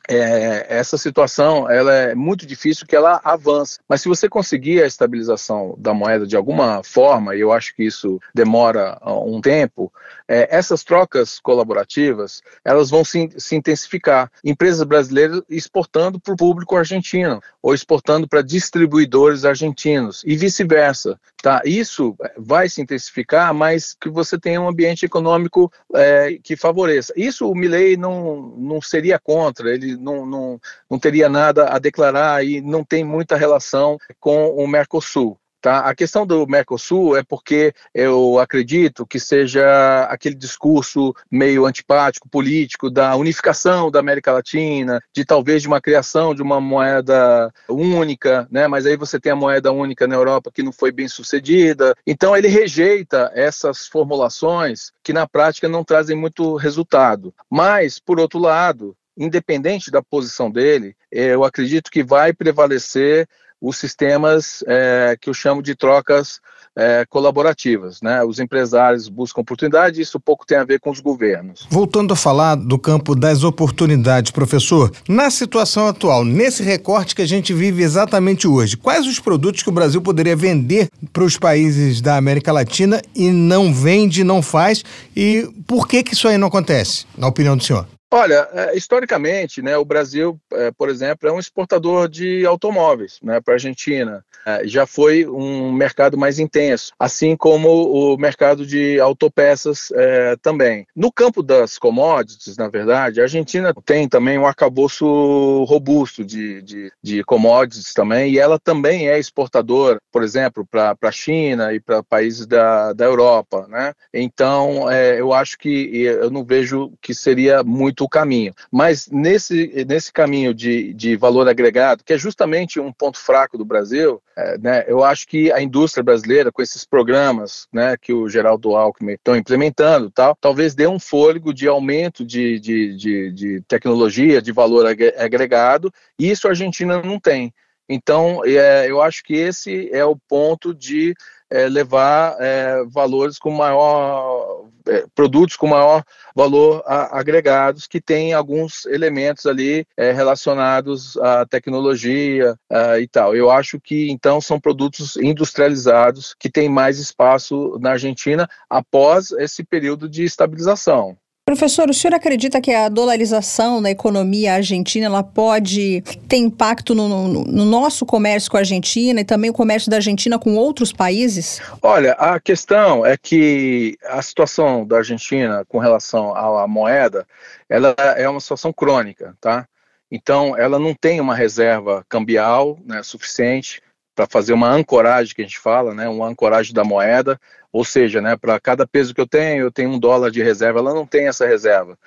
é, 0.09 0.65
essa 0.69 0.97
situação 0.97 1.69
ela 1.69 1.93
é 1.93 2.15
muito 2.15 2.45
difícil 2.45 2.85
que 2.87 2.95
ela 2.95 3.21
avance. 3.23 3.79
Mas 3.87 4.01
se 4.01 4.09
você 4.09 4.27
conseguir 4.27 4.81
a 4.81 4.87
estabilização 4.87 5.75
da 5.77 5.93
moeda 5.93 6.25
de 6.25 6.35
alguma 6.35 6.83
forma, 6.83 7.35
e 7.35 7.39
eu 7.39 7.51
acho 7.51 7.75
que 7.75 7.83
isso 7.83 8.19
demora 8.33 8.97
um 9.05 9.39
tempo, 9.39 9.91
é, 10.31 10.47
essas 10.49 10.81
trocas 10.81 11.41
colaborativas 11.41 12.41
elas 12.63 12.89
vão 12.89 13.03
se, 13.03 13.29
se 13.37 13.53
intensificar. 13.53 14.31
Empresas 14.45 14.83
brasileiras 14.83 15.41
exportando 15.49 16.21
para 16.21 16.33
o 16.33 16.37
público 16.37 16.77
argentino 16.77 17.41
ou 17.61 17.73
exportando 17.73 18.25
para 18.29 18.41
distribuidores 18.41 19.43
argentinos 19.43 20.23
e 20.25 20.37
vice-versa. 20.37 21.19
Tá? 21.43 21.61
Isso 21.65 22.15
vai 22.37 22.69
se 22.69 22.81
intensificar, 22.81 23.53
mas 23.53 23.93
que 23.93 24.09
você 24.09 24.39
tenha 24.39 24.61
um 24.61 24.69
ambiente 24.69 25.05
econômico 25.05 25.69
é, 25.93 26.39
que 26.41 26.55
favoreça. 26.55 27.11
Isso 27.17 27.49
o 27.49 27.55
Milley 27.55 27.97
não, 27.97 28.55
não 28.57 28.81
seria 28.81 29.19
contra, 29.19 29.73
ele 29.73 29.97
não, 29.97 30.25
não, 30.25 30.61
não 30.89 30.97
teria 30.97 31.27
nada 31.27 31.67
a 31.75 31.77
declarar 31.77 32.45
e 32.45 32.61
não 32.61 32.85
tem 32.85 33.03
muita 33.03 33.35
relação 33.35 33.97
com 34.17 34.49
o 34.55 34.65
Mercosul. 34.65 35.37
Tá? 35.61 35.81
A 35.81 35.93
questão 35.93 36.25
do 36.25 36.47
Mercosul 36.47 37.15
é 37.15 37.21
porque 37.21 37.71
eu 37.93 38.39
acredito 38.39 39.05
que 39.05 39.19
seja 39.19 40.07
aquele 40.09 40.33
discurso 40.33 41.13
meio 41.29 41.67
antipático, 41.67 42.27
político, 42.27 42.89
da 42.89 43.15
unificação 43.15 43.91
da 43.91 43.99
América 43.99 44.31
Latina, 44.31 44.99
de 45.15 45.23
talvez 45.23 45.61
de 45.61 45.67
uma 45.67 45.79
criação 45.79 46.33
de 46.33 46.41
uma 46.41 46.59
moeda 46.59 47.53
única, 47.69 48.47
né? 48.49 48.67
mas 48.67 48.87
aí 48.87 48.97
você 48.97 49.19
tem 49.19 49.31
a 49.31 49.35
moeda 49.35 49.71
única 49.71 50.07
na 50.07 50.15
Europa 50.15 50.51
que 50.51 50.63
não 50.63 50.71
foi 50.71 50.91
bem 50.91 51.07
sucedida. 51.07 51.95
Então 52.07 52.35
ele 52.35 52.47
rejeita 52.47 53.31
essas 53.35 53.85
formulações 53.85 54.91
que 55.03 55.13
na 55.13 55.27
prática 55.27 55.69
não 55.69 55.83
trazem 55.83 56.17
muito 56.17 56.55
resultado. 56.55 57.31
Mas, 57.47 57.99
por 57.99 58.19
outro 58.19 58.39
lado, 58.39 58.95
independente 59.15 59.91
da 59.91 60.01
posição 60.01 60.49
dele, 60.49 60.95
eu 61.11 61.43
acredito 61.43 61.91
que 61.91 62.03
vai 62.03 62.33
prevalecer 62.33 63.27
os 63.61 63.77
sistemas 63.77 64.63
é, 64.67 65.15
que 65.19 65.29
eu 65.29 65.33
chamo 65.33 65.61
de 65.61 65.75
trocas 65.75 66.39
é, 66.75 67.05
colaborativas. 67.09 68.01
Né? 68.01 68.23
Os 68.23 68.39
empresários 68.39 69.07
buscam 69.07 69.41
oportunidade, 69.41 70.01
isso 70.01 70.19
pouco 70.19 70.45
tem 70.45 70.57
a 70.57 70.63
ver 70.63 70.79
com 70.79 70.89
os 70.89 70.99
governos. 70.99 71.67
Voltando 71.69 72.13
a 72.13 72.15
falar 72.15 72.55
do 72.55 72.79
campo 72.79 73.15
das 73.15 73.43
oportunidades, 73.43 74.31
professor, 74.31 74.91
na 75.07 75.29
situação 75.29 75.87
atual, 75.87 76.23
nesse 76.23 76.63
recorte 76.63 77.15
que 77.15 77.21
a 77.21 77.27
gente 77.27 77.53
vive 77.53 77.83
exatamente 77.83 78.47
hoje, 78.47 78.77
quais 78.77 79.05
os 79.05 79.19
produtos 79.19 79.63
que 79.63 79.69
o 79.69 79.73
Brasil 79.73 80.01
poderia 80.01 80.35
vender 80.35 80.89
para 81.11 81.23
os 81.23 81.37
países 81.37 82.01
da 82.01 82.17
América 82.17 82.51
Latina 82.51 83.01
e 83.15 83.29
não 83.29 83.73
vende, 83.73 84.23
não 84.23 84.41
faz, 84.41 84.83
e 85.15 85.47
por 85.67 85.87
que, 85.87 86.03
que 86.03 86.13
isso 86.13 86.27
aí 86.27 86.37
não 86.37 86.47
acontece, 86.47 87.05
na 87.17 87.27
opinião 87.27 87.55
do 87.57 87.63
senhor? 87.63 87.85
Olha, 88.13 88.45
é, 88.51 88.75
historicamente, 88.75 89.61
né, 89.61 89.77
o 89.77 89.85
Brasil, 89.85 90.37
é, 90.51 90.69
por 90.69 90.89
exemplo, 90.89 91.29
é 91.29 91.31
um 91.31 91.39
exportador 91.39 92.09
de 92.09 92.45
automóveis 92.45 93.17
né, 93.23 93.39
para 93.39 93.53
a 93.53 93.55
Argentina. 93.55 94.21
É, 94.45 94.67
já 94.67 94.85
foi 94.85 95.25
um 95.25 95.71
mercado 95.71 96.17
mais 96.17 96.37
intenso, 96.37 96.91
assim 96.99 97.37
como 97.37 97.69
o 97.69 98.17
mercado 98.17 98.65
de 98.65 98.99
autopeças 98.99 99.91
é, 99.93 100.35
também. 100.41 100.85
No 100.93 101.09
campo 101.09 101.41
das 101.41 101.77
commodities, 101.77 102.57
na 102.57 102.67
verdade, 102.67 103.21
a 103.21 103.23
Argentina 103.23 103.73
tem 103.85 104.09
também 104.09 104.37
um 104.37 104.45
arcabouço 104.45 105.63
robusto 105.63 106.25
de, 106.25 106.61
de, 106.63 106.91
de 107.01 107.23
commodities 107.23 107.93
também, 107.93 108.33
e 108.33 108.39
ela 108.39 108.59
também 108.59 109.07
é 109.07 109.17
exportadora, 109.17 110.01
por 110.11 110.21
exemplo, 110.21 110.67
para 110.69 110.97
a 111.01 111.11
China 111.11 111.73
e 111.73 111.79
para 111.79 112.03
países 112.03 112.45
da, 112.45 112.91
da 112.91 113.05
Europa. 113.05 113.67
Né? 113.69 113.93
Então, 114.13 114.91
é, 114.91 115.17
eu 115.17 115.31
acho 115.31 115.57
que 115.57 116.03
eu 116.03 116.29
não 116.29 116.43
vejo 116.43 116.91
que 117.01 117.13
seria 117.13 117.63
muito 117.63 118.00
muito 118.01 118.05
o 118.05 118.09
caminho. 118.09 118.53
Mas 118.71 119.07
nesse, 119.07 119.85
nesse 119.87 120.11
caminho 120.11 120.53
de, 120.53 120.93
de 120.93 121.15
valor 121.15 121.47
agregado, 121.47 122.03
que 122.03 122.13
é 122.13 122.17
justamente 122.17 122.79
um 122.79 122.91
ponto 122.91 123.17
fraco 123.17 123.57
do 123.57 123.65
Brasil, 123.65 124.21
é, 124.35 124.57
né, 124.57 124.85
eu 124.87 125.03
acho 125.03 125.27
que 125.27 125.51
a 125.51 125.61
indústria 125.61 126.03
brasileira, 126.03 126.51
com 126.51 126.61
esses 126.61 126.85
programas 126.85 127.67
né, 127.71 127.95
que 127.97 128.13
o 128.13 128.27
Geraldo 128.27 128.75
Alckmin 128.75 129.13
estão 129.13 129.35
implementando, 129.35 130.09
tal, 130.09 130.35
talvez 130.39 130.73
dê 130.73 130.87
um 130.87 130.99
fôlego 130.99 131.53
de 131.53 131.67
aumento 131.67 132.25
de, 132.25 132.59
de, 132.59 132.95
de, 132.95 133.31
de 133.31 133.61
tecnologia, 133.67 134.41
de 134.41 134.51
valor 134.51 134.85
agregado, 135.17 135.93
e 136.17 136.29
isso 136.29 136.47
a 136.47 136.51
Argentina 136.51 137.01
não 137.01 137.19
tem. 137.19 137.53
Então, 137.93 138.41
é, 138.45 138.89
eu 138.89 139.01
acho 139.01 139.21
que 139.23 139.33
esse 139.33 139.89
é 139.91 140.05
o 140.05 140.15
ponto 140.15 140.73
de 140.73 141.13
é, 141.49 141.67
levar 141.67 142.37
é, 142.39 142.81
valores 142.85 143.37
com 143.37 143.51
maior 143.51 144.65
é, 144.87 145.05
produtos 145.13 145.57
com 145.57 145.67
maior 145.67 146.01
valor 146.33 146.81
a, 146.85 147.19
agregados 147.19 147.85
que 147.85 147.99
têm 147.99 148.33
alguns 148.33 148.85
elementos 148.85 149.45
ali 149.45 149.85
é, 149.97 150.13
relacionados 150.13 151.17
à 151.17 151.45
tecnologia 151.45 152.55
e 152.99 153.07
tal. 153.07 153.35
Eu 153.35 153.51
acho 153.51 153.79
que 153.81 154.09
então 154.09 154.39
são 154.39 154.59
produtos 154.59 155.17
industrializados 155.17 156.33
que 156.33 156.49
têm 156.49 156.69
mais 156.69 156.97
espaço 156.97 157.77
na 157.81 157.91
Argentina 157.91 158.47
após 158.69 159.31
esse 159.31 159.63
período 159.63 160.07
de 160.07 160.23
estabilização. 160.23 161.17
Professor, 161.45 161.89
o 161.89 161.93
senhor 161.93 162.13
acredita 162.13 162.61
que 162.61 162.71
a 162.71 162.87
dolarização 162.87 163.81
na 163.81 163.89
economia 163.89 164.53
argentina 164.53 165.07
ela 165.07 165.23
pode 165.23 166.01
ter 166.27 166.37
impacto 166.37 166.93
no, 166.93 167.07
no, 167.07 167.43
no, 167.43 167.65
nosso 167.65 168.05
comércio 168.05 168.49
com 168.49 168.57
a 168.57 168.61
Argentina 168.61 169.19
e 169.19 169.25
também 169.25 169.49
o 169.49 169.53
comércio 169.53 169.89
da 169.89 169.97
Argentina 169.97 170.37
com 170.37 170.55
outros 170.55 170.93
países? 170.93 171.59
Olha, 171.81 172.13
a 172.13 172.39
questão 172.39 173.05
é 173.05 173.17
que 173.17 173.97
a 174.05 174.21
situação 174.21 174.85
da 174.85 174.97
Argentina 174.97 175.65
com 175.67 175.79
relação 175.79 176.35
à 176.35 176.67
moeda, 176.67 177.25
ela 177.67 177.95
é 178.15 178.29
uma 178.29 178.39
situação 178.39 178.71
crônica, 178.71 179.35
tá? 179.41 179.67
Então, 180.11 180.57
ela 180.57 180.77
não 180.77 180.93
tem 180.93 181.21
uma 181.21 181.33
reserva 181.33 182.05
cambial 182.07 182.77
né, 182.85 183.01
suficiente 183.01 183.81
para 184.13 184.27
fazer 184.29 184.53
uma 184.53 184.69
ancoragem 184.69 185.33
que 185.33 185.41
a 185.41 185.45
gente 185.45 185.57
fala, 185.57 185.93
né, 185.93 186.07
uma 186.07 186.27
ancoragem 186.27 186.73
da 186.73 186.83
moeda, 186.83 187.39
ou 187.71 187.85
seja, 187.85 188.21
né, 188.21 188.35
para 188.35 188.59
cada 188.59 188.85
peso 188.85 189.13
que 189.13 189.21
eu 189.21 189.27
tenho, 189.27 189.63
eu 189.63 189.71
tenho 189.71 189.89
um 189.89 189.99
dólar 189.99 190.29
de 190.29 190.43
reserva, 190.43 190.79
ela 190.79 190.93
não 190.93 191.05
tem 191.05 191.27
essa 191.27 191.45
reserva. 191.45 191.97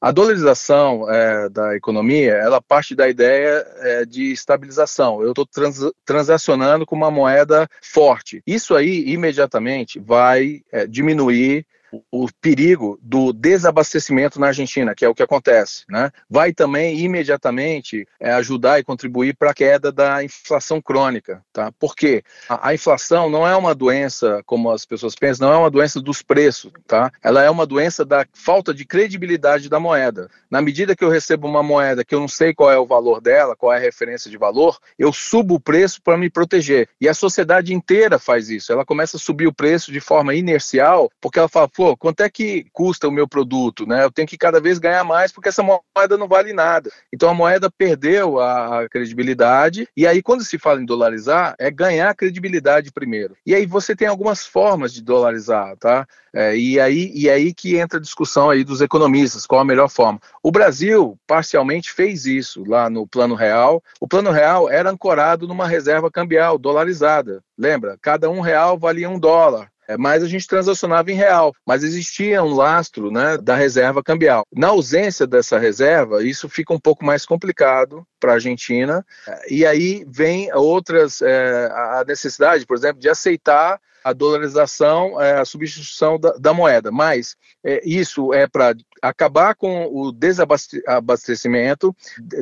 A 0.00 0.10
dolarização 0.10 1.08
é, 1.08 1.48
da 1.48 1.76
economia, 1.76 2.32
ela 2.32 2.60
parte 2.60 2.92
da 2.92 3.08
ideia 3.08 3.64
é, 3.78 4.04
de 4.04 4.32
estabilização. 4.32 5.22
Eu 5.22 5.28
estou 5.28 5.46
trans, 5.46 5.78
transacionando 6.04 6.84
com 6.84 6.96
uma 6.96 7.10
moeda 7.10 7.68
forte. 7.80 8.42
Isso 8.44 8.74
aí, 8.74 9.04
imediatamente, 9.08 10.00
vai 10.00 10.62
é, 10.72 10.88
diminuir 10.88 11.64
o 12.10 12.28
perigo 12.40 12.98
do 13.02 13.32
desabastecimento 13.32 14.40
na 14.40 14.48
Argentina, 14.48 14.94
que 14.94 15.04
é 15.04 15.08
o 15.08 15.14
que 15.14 15.22
acontece, 15.22 15.84
né? 15.88 16.10
Vai 16.28 16.52
também 16.52 16.98
imediatamente 17.00 18.06
é, 18.18 18.32
ajudar 18.32 18.78
e 18.78 18.84
contribuir 18.84 19.36
para 19.36 19.50
a 19.50 19.54
queda 19.54 19.92
da 19.92 20.22
inflação 20.24 20.80
crônica, 20.80 21.42
tá? 21.52 21.72
Porque 21.78 22.22
a, 22.48 22.68
a, 22.68 22.74
inflação 22.74 23.28
não 23.28 23.46
é 23.46 23.54
uma 23.54 23.74
doença, 23.74 24.42
como 24.46 24.70
as 24.70 24.84
pessoas 24.84 25.14
pensam, 25.14 25.48
não 25.48 25.54
é 25.54 25.58
uma 25.58 25.70
doença 25.70 26.00
dos 26.00 26.22
preços, 26.22 26.72
tá? 26.86 27.10
Ela 27.22 27.42
é 27.42 27.50
uma 27.50 27.66
doença 27.66 28.04
da 28.04 28.26
falta 28.32 28.72
de 28.72 28.84
credibilidade 28.84 29.68
da 29.68 29.80
moeda. 29.80 30.30
Na 30.50 30.62
medida 30.62 30.96
que 30.96 31.04
eu 31.04 31.08
recebo 31.08 31.46
uma 31.46 31.62
moeda 31.62 32.04
que 32.04 32.14
eu 32.14 32.20
não 32.20 32.28
sei 32.28 32.54
qual 32.54 32.70
é 32.70 32.78
o 32.78 32.86
valor 32.86 33.20
dela, 33.20 33.56
qual 33.56 33.72
é 33.72 33.76
a 33.76 33.80
referência 33.80 34.30
de 34.30 34.36
valor, 34.36 34.78
eu 34.98 35.12
subo 35.12 35.54
o 35.54 35.60
preço 35.60 36.00
para 36.02 36.16
me 36.16 36.30
proteger. 36.30 36.88
E 37.00 37.08
a 37.08 37.14
sociedade 37.14 37.74
inteira 37.74 38.18
faz 38.18 38.48
isso. 38.48 38.72
Ela 38.72 38.84
começa 38.84 39.16
a 39.16 39.20
subir 39.20 39.46
o 39.46 39.52
preço 39.52 39.92
de 39.92 40.00
forma 40.00 40.34
inercial, 40.34 41.10
porque 41.20 41.38
ela 41.38 41.48
fala, 41.48 41.68
pô, 41.82 41.96
quanto 41.96 42.20
é 42.20 42.30
que 42.30 42.66
custa 42.72 43.08
o 43.08 43.10
meu 43.10 43.26
produto, 43.26 43.84
né? 43.84 44.04
Eu 44.04 44.10
tenho 44.10 44.28
que 44.28 44.38
cada 44.38 44.60
vez 44.60 44.78
ganhar 44.78 45.02
mais 45.02 45.32
porque 45.32 45.48
essa 45.48 45.64
moeda 45.64 46.16
não 46.16 46.28
vale 46.28 46.52
nada. 46.52 46.88
Então 47.12 47.28
a 47.28 47.34
moeda 47.34 47.68
perdeu 47.68 48.38
a 48.38 48.86
credibilidade 48.88 49.88
e 49.96 50.06
aí 50.06 50.22
quando 50.22 50.44
se 50.44 50.58
fala 50.58 50.80
em 50.80 50.84
dolarizar 50.84 51.56
é 51.58 51.72
ganhar 51.72 52.14
credibilidade 52.14 52.92
primeiro. 52.92 53.36
E 53.44 53.52
aí 53.52 53.66
você 53.66 53.96
tem 53.96 54.06
algumas 54.06 54.46
formas 54.46 54.92
de 54.94 55.02
dolarizar, 55.02 55.76
tá? 55.76 56.06
É, 56.32 56.56
e 56.56 56.78
aí 56.78 57.10
e 57.12 57.28
aí 57.28 57.52
que 57.52 57.76
entra 57.76 57.98
a 57.98 58.02
discussão 58.02 58.48
aí 58.48 58.62
dos 58.62 58.80
economistas, 58.80 59.44
qual 59.44 59.60
a 59.60 59.64
melhor 59.64 59.88
forma. 59.88 60.20
O 60.40 60.52
Brasil 60.52 61.18
parcialmente 61.26 61.92
fez 61.92 62.26
isso 62.26 62.62
lá 62.64 62.88
no 62.88 63.08
Plano 63.08 63.34
Real. 63.34 63.82
O 64.00 64.06
Plano 64.06 64.30
Real 64.30 64.70
era 64.70 64.88
ancorado 64.88 65.48
numa 65.48 65.66
reserva 65.66 66.08
cambial 66.12 66.58
dolarizada. 66.58 67.42
Lembra? 67.58 67.98
Cada 68.00 68.30
um 68.30 68.40
real 68.40 68.78
valia 68.78 69.10
um 69.10 69.18
dólar. 69.18 69.71
É, 69.88 69.96
mas 69.96 70.22
a 70.22 70.28
gente 70.28 70.46
transacionava 70.46 71.10
em 71.10 71.14
real, 71.14 71.52
mas 71.66 71.82
existia 71.82 72.42
um 72.42 72.54
lastro 72.54 73.10
né, 73.10 73.36
da 73.36 73.56
reserva 73.56 74.02
cambial. 74.02 74.46
Na 74.54 74.68
ausência 74.68 75.26
dessa 75.26 75.58
reserva, 75.58 76.24
isso 76.24 76.48
fica 76.48 76.72
um 76.72 76.78
pouco 76.78 77.04
mais 77.04 77.26
complicado 77.26 78.06
para 78.20 78.32
a 78.32 78.34
Argentina, 78.34 79.04
e 79.50 79.66
aí 79.66 80.04
vem 80.08 80.52
outras, 80.54 81.20
é, 81.20 81.66
a 81.66 82.04
necessidade, 82.06 82.64
por 82.64 82.76
exemplo, 82.76 83.00
de 83.00 83.08
aceitar 83.08 83.80
a 84.04 84.12
dolarização, 84.12 85.20
é, 85.20 85.38
a 85.38 85.44
substituição 85.44 86.18
da, 86.18 86.32
da 86.32 86.52
moeda. 86.52 86.90
Mas 86.90 87.36
é, 87.64 87.80
isso 87.84 88.32
é 88.34 88.46
para 88.46 88.74
acabar 89.02 89.56
com 89.56 89.86
o 89.92 90.12
desabastecimento, 90.12 91.94